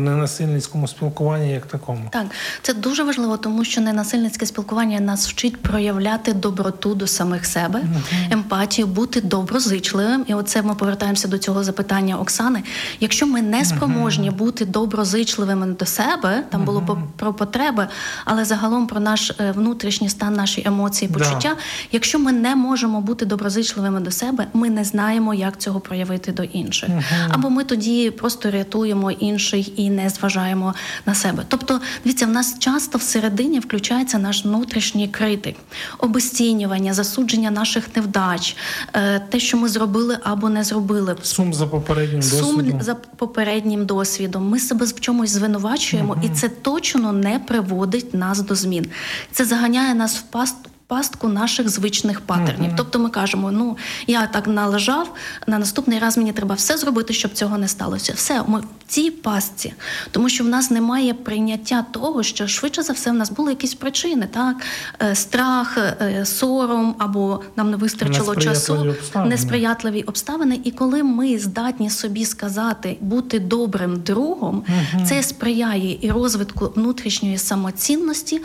ненасильницькому 0.00 0.88
спілкуванні 0.88 1.50
як 1.52 1.66
такому? 1.66 2.08
Так, 2.12 2.26
це 2.62 2.74
дуже 2.74 3.02
важливо, 3.04 3.36
тому 3.36 3.64
що 3.64 3.80
ненасильницьке 3.80 4.46
спілкування 4.46 5.00
нас 5.00 5.28
вчить 5.28 5.62
проявляти 5.62 6.32
доброту 6.32 6.94
до 6.94 7.06
самих 7.06 7.46
себе, 7.46 7.82
емпатію, 8.30 8.86
бути 8.86 9.20
доброзичливим. 9.20 10.24
І 10.28 10.34
оце 10.34 10.62
ми 10.62 10.74
повертаємося 10.74 11.28
до 11.28 11.38
цього 11.38 11.64
запитання 11.64 12.18
Оксани. 12.18 12.62
Якщо 13.00 13.26
ми 13.26 13.42
не 13.42 13.64
спроможні 13.64 14.30
бути 14.30 14.64
доброзичливими 14.66 15.66
до 15.66 15.86
себе, 15.86 16.44
там 16.50 16.64
було 16.64 16.82
по- 16.82 16.98
про 17.16 17.34
потреби, 17.34 17.86
але 18.24 18.44
загалом 18.44 18.86
про 18.86 19.00
наш 19.00 19.30
е, 19.40 19.52
внутрішній 19.52 20.08
стан, 20.08 20.34
наші 20.34 20.62
емоції, 20.66 21.10
Да. 21.10 21.18
почуття. 21.18 21.56
Якщо 21.92 22.18
ми 22.18 22.32
не 22.32 22.56
можемо 22.56 23.00
бути 23.00 23.26
доброзичливими 23.26 24.00
до 24.00 24.10
себе, 24.10 24.35
ми 24.52 24.70
не 24.70 24.84
знаємо, 24.84 25.34
як 25.34 25.58
цього 25.58 25.80
проявити 25.80 26.32
до 26.32 26.42
інших. 26.42 26.88
Або 27.28 27.50
ми 27.50 27.64
тоді 27.64 28.10
просто 28.10 28.50
рятуємо 28.50 29.10
інших 29.10 29.78
і 29.78 29.90
не 29.90 30.08
зважаємо 30.08 30.74
на 31.06 31.14
себе. 31.14 31.42
Тобто, 31.48 31.80
дивіться, 32.04 32.26
в 32.26 32.30
нас 32.30 32.58
часто 32.58 32.98
всередині 32.98 33.58
включається 33.58 34.18
наш 34.18 34.44
внутрішній 34.44 35.08
критик, 35.08 35.56
обесцінювання, 35.98 36.94
засудження 36.94 37.50
наших 37.50 37.96
невдач, 37.96 38.56
е, 38.94 39.20
те, 39.20 39.40
що 39.40 39.56
ми 39.56 39.68
зробили 39.68 40.18
або 40.22 40.48
не 40.48 40.64
зробили. 40.64 41.16
Сум 41.22 41.54
за 41.54 41.66
попереднім 41.66 42.22
Сум 42.22 42.56
досвідом. 42.56 42.82
за 42.82 42.94
попереднім 42.94 43.86
досвідом. 43.86 44.48
Ми 44.48 44.58
себе 44.58 44.86
в 44.86 45.00
чомусь 45.00 45.30
звинувачуємо, 45.30 46.16
і 46.22 46.28
це 46.28 46.48
точно 46.48 47.12
не 47.12 47.38
приводить 47.38 48.14
нас 48.14 48.40
до 48.40 48.54
змін. 48.54 48.86
Це 49.32 49.44
заганяє 49.44 49.94
нас 49.94 50.16
в 50.16 50.22
паст. 50.22 50.56
Пастку 50.88 51.28
наших 51.28 51.68
звичних 51.68 52.20
патернів. 52.20 52.72
Тобто 52.76 52.98
ми 52.98 53.10
кажемо: 53.10 53.50
ну 53.52 53.76
я 54.06 54.26
так 54.26 54.46
належав, 54.46 55.12
на 55.46 55.58
наступний 55.58 55.98
раз 55.98 56.18
мені 56.18 56.32
треба 56.32 56.54
все 56.54 56.76
зробити, 56.78 57.14
щоб 57.14 57.32
цього 57.32 57.58
не 57.58 57.68
сталося. 57.68 58.12
Все, 58.16 58.42
ми 58.46 58.60
в 58.60 58.64
цій 58.86 59.10
пастці, 59.10 59.74
тому 60.10 60.28
що 60.28 60.44
в 60.44 60.48
нас 60.48 60.70
немає 60.70 61.14
прийняття 61.14 61.86
того, 61.90 62.22
що 62.22 62.46
швидше 62.48 62.82
за 62.82 62.92
все 62.92 63.10
в 63.10 63.14
нас 63.14 63.30
були 63.30 63.52
якісь 63.52 63.74
причини, 63.74 64.28
так 64.32 64.56
Е, 65.02 65.14
страх, 65.14 65.78
е, 65.78 66.24
сором 66.26 66.94
або 66.98 67.40
нам 67.56 67.70
не 67.70 67.76
вистачило 67.76 68.34
Несприятливі 68.34 68.54
часу, 68.54 68.74
обставини. 68.74 69.34
неспри- 69.34 69.38
сприятливі 69.46 70.02
обставини, 70.02 70.60
і 70.64 70.70
коли 70.70 71.02
ми 71.02 71.38
здатні 71.38 71.90
собі 71.90 72.24
сказати 72.24 72.96
бути 73.00 73.38
добрим 73.38 74.00
другом, 74.00 74.64
це 75.08 75.22
сприяє 75.22 75.98
і 76.00 76.10
розвитку 76.10 76.72
внутрішньої 76.76 77.38
самоцінності, 77.38 78.42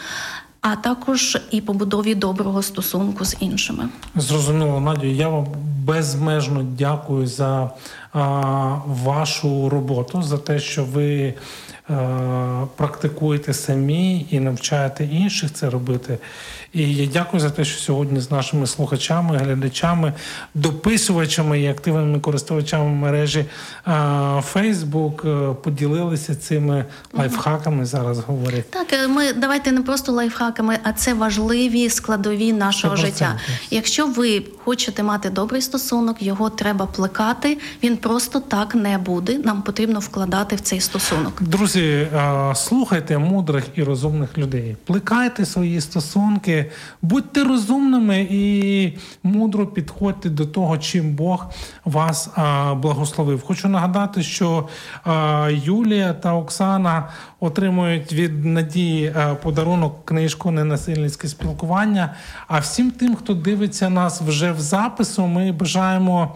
а 0.62 0.76
також 0.76 1.38
і 1.52 1.62
побудові 1.62 2.16
доброго 2.16 2.62
стосунку 2.62 3.26
з 3.26 3.38
іншими. 3.40 3.90
Зрозуміло, 4.16 4.80
Надію. 4.80 5.16
я 5.16 5.30
вам 5.30 5.48
безмежно 5.86 6.64
дякую 6.78 7.28
за 7.28 7.70
а, 8.14 8.20
вашу 8.86 9.70
роботу, 9.70 10.22
за 10.24 10.38
те, 10.38 10.60
що 10.60 10.84
ви 10.84 11.34
практикуєте 12.76 13.54
самі 13.54 14.26
і 14.30 14.40
навчаєте 14.40 15.06
інших 15.06 15.54
це 15.54 15.70
робити. 15.70 16.18
І 16.74 16.96
я 16.96 17.08
дякую 17.14 17.42
за 17.42 17.50
те, 17.50 17.66
що 17.66 17.80
сьогодні 17.80 18.20
з 18.20 18.32
нашими 18.32 18.68
слухачами, 18.68 19.38
глядачами, 19.38 20.14
дописувачами 20.54 21.62
і 21.62 21.68
активними 21.68 22.20
користувачами 22.20 22.96
мережі 22.96 23.46
Facebook 24.54 25.28
е, 25.28 25.54
поділилися 25.54 26.36
цими 26.36 26.86
лайфхаками. 27.14 27.86
Зараз 27.86 28.20
говорять. 28.20 28.72
Так, 28.72 28.94
е, 28.94 29.08
ми 29.08 29.34
давайте 29.34 29.72
не 29.72 29.82
просто 29.82 30.12
лайфхаками, 30.12 30.78
а 30.84 30.94
це 30.94 31.14
важливі 31.14 31.90
складові 31.90 32.54
нашого 32.54 32.96
Це 32.96 33.02
життя. 33.02 33.40
Якщо 33.72 34.08
ви 34.08 34.44
хочете 34.64 35.04
мати 35.04 35.30
добрий 35.30 35.62
стосунок, 35.62 36.22
його 36.22 36.50
треба 36.50 36.86
плекати. 36.86 37.58
Він 37.84 37.98
просто 37.98 38.40
так 38.40 38.76
не 38.76 38.98
буде. 38.98 39.38
Нам 39.38 39.62
потрібно 39.62 40.00
вкладати 40.00 40.56
в 40.56 40.60
цей 40.60 40.80
стосунок. 40.82 41.42
Друзі, 41.42 42.08
слухайте 42.56 43.18
мудрих 43.18 43.64
і 43.76 43.84
розумних 43.84 44.38
людей, 44.38 44.78
плекайте 44.86 45.46
свої 45.46 45.82
стосунки, 45.82 46.61
будьте 47.02 47.44
розумними 47.44 48.28
і 48.32 48.94
мудро 49.24 49.68
підходьте 49.68 50.30
до 50.30 50.46
того, 50.46 50.78
чим 50.78 51.14
Бог 51.14 51.46
вас 51.86 52.30
е, 52.38 52.74
благословив. 52.74 53.44
Хочу 53.44 53.68
нагадати, 53.68 54.24
що 54.24 54.68
е, 55.08 55.12
Юлія 55.54 56.14
та 56.14 56.34
Оксана 56.34 57.10
отримують 57.40 58.14
від 58.14 58.46
надії 58.46 59.16
подарунок 59.44 60.06
книжку 60.06 60.52
Ненасильницьке 60.52 61.28
спілкування. 61.28 62.16
А 62.48 62.60
всім 62.60 62.92
тим, 62.92 63.16
хто 63.16 63.34
дивиться 63.34 63.90
нас 63.90 64.22
вже 64.22 64.52
в 64.52 64.60
запису, 64.60 65.28
ми 65.28 65.52
бажаємо 65.52 66.36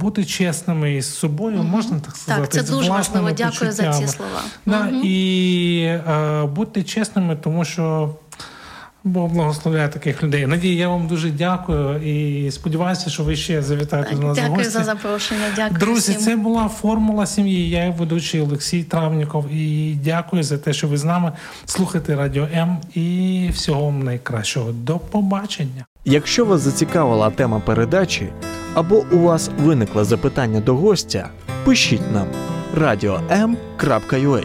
бути 0.00 0.24
чесними 0.24 0.94
із 0.94 1.14
собою, 1.14 1.56
угу. 1.56 1.68
можна 1.68 2.00
так 2.00 2.16
сказати. 2.16 2.40
Так, 2.40 2.52
це 2.52 2.72
дуже 2.72 2.90
важливо. 2.90 3.30
Дякую 3.30 3.72
за 3.72 3.92
ці 3.92 4.06
слова. 4.06 4.40
Да, 4.66 4.88
угу. 4.88 5.00
І 5.04 5.82
е, 5.84 6.46
бути 6.46 6.82
чесними, 6.82 7.36
тому 7.36 7.64
що. 7.64 8.14
Бог 9.04 9.30
благословляє 9.30 9.88
таких 9.88 10.22
людей. 10.22 10.46
Надія, 10.46 10.74
я 10.74 10.88
вам 10.88 11.06
дуже 11.06 11.30
дякую 11.30 12.02
і 12.02 12.50
сподіваюся, 12.50 13.10
що 13.10 13.22
ви 13.22 13.36
ще 13.36 13.62
завітаєте 13.62 14.14
до 14.14 14.22
нас. 14.22 14.36
Дякую 14.36 14.54
гості. 14.54 14.70
за 14.70 14.84
запрошення. 14.84 15.44
Дякую. 15.56 15.80
Друзі, 15.80 16.12
всім. 16.12 16.24
це 16.24 16.36
була 16.36 16.68
формула 16.68 17.26
сім'ї. 17.26 17.70
Я 17.70 17.90
ведучий 17.90 18.40
Олексій 18.40 18.82
Травніков. 18.82 19.48
І 19.52 19.94
дякую 20.04 20.42
за 20.42 20.58
те, 20.58 20.72
що 20.72 20.88
ви 20.88 20.96
з 20.96 21.04
нами 21.04 21.32
слухаєте 21.64 22.16
Радіо 22.16 22.48
М. 22.54 22.78
І 22.94 23.48
всього 23.52 23.84
вам 23.84 24.02
найкращого. 24.02 24.72
До 24.72 24.98
побачення. 24.98 25.84
Якщо 26.04 26.44
вас 26.44 26.60
зацікавила 26.60 27.30
тема 27.30 27.60
передачі 27.60 28.28
або 28.74 29.04
у 29.12 29.18
вас 29.18 29.50
виникло 29.58 30.04
запитання 30.04 30.60
до 30.60 30.74
гостя, 30.74 31.28
пишіть 31.64 32.12
нам 32.12 32.26
radio.m.ua 32.78 34.44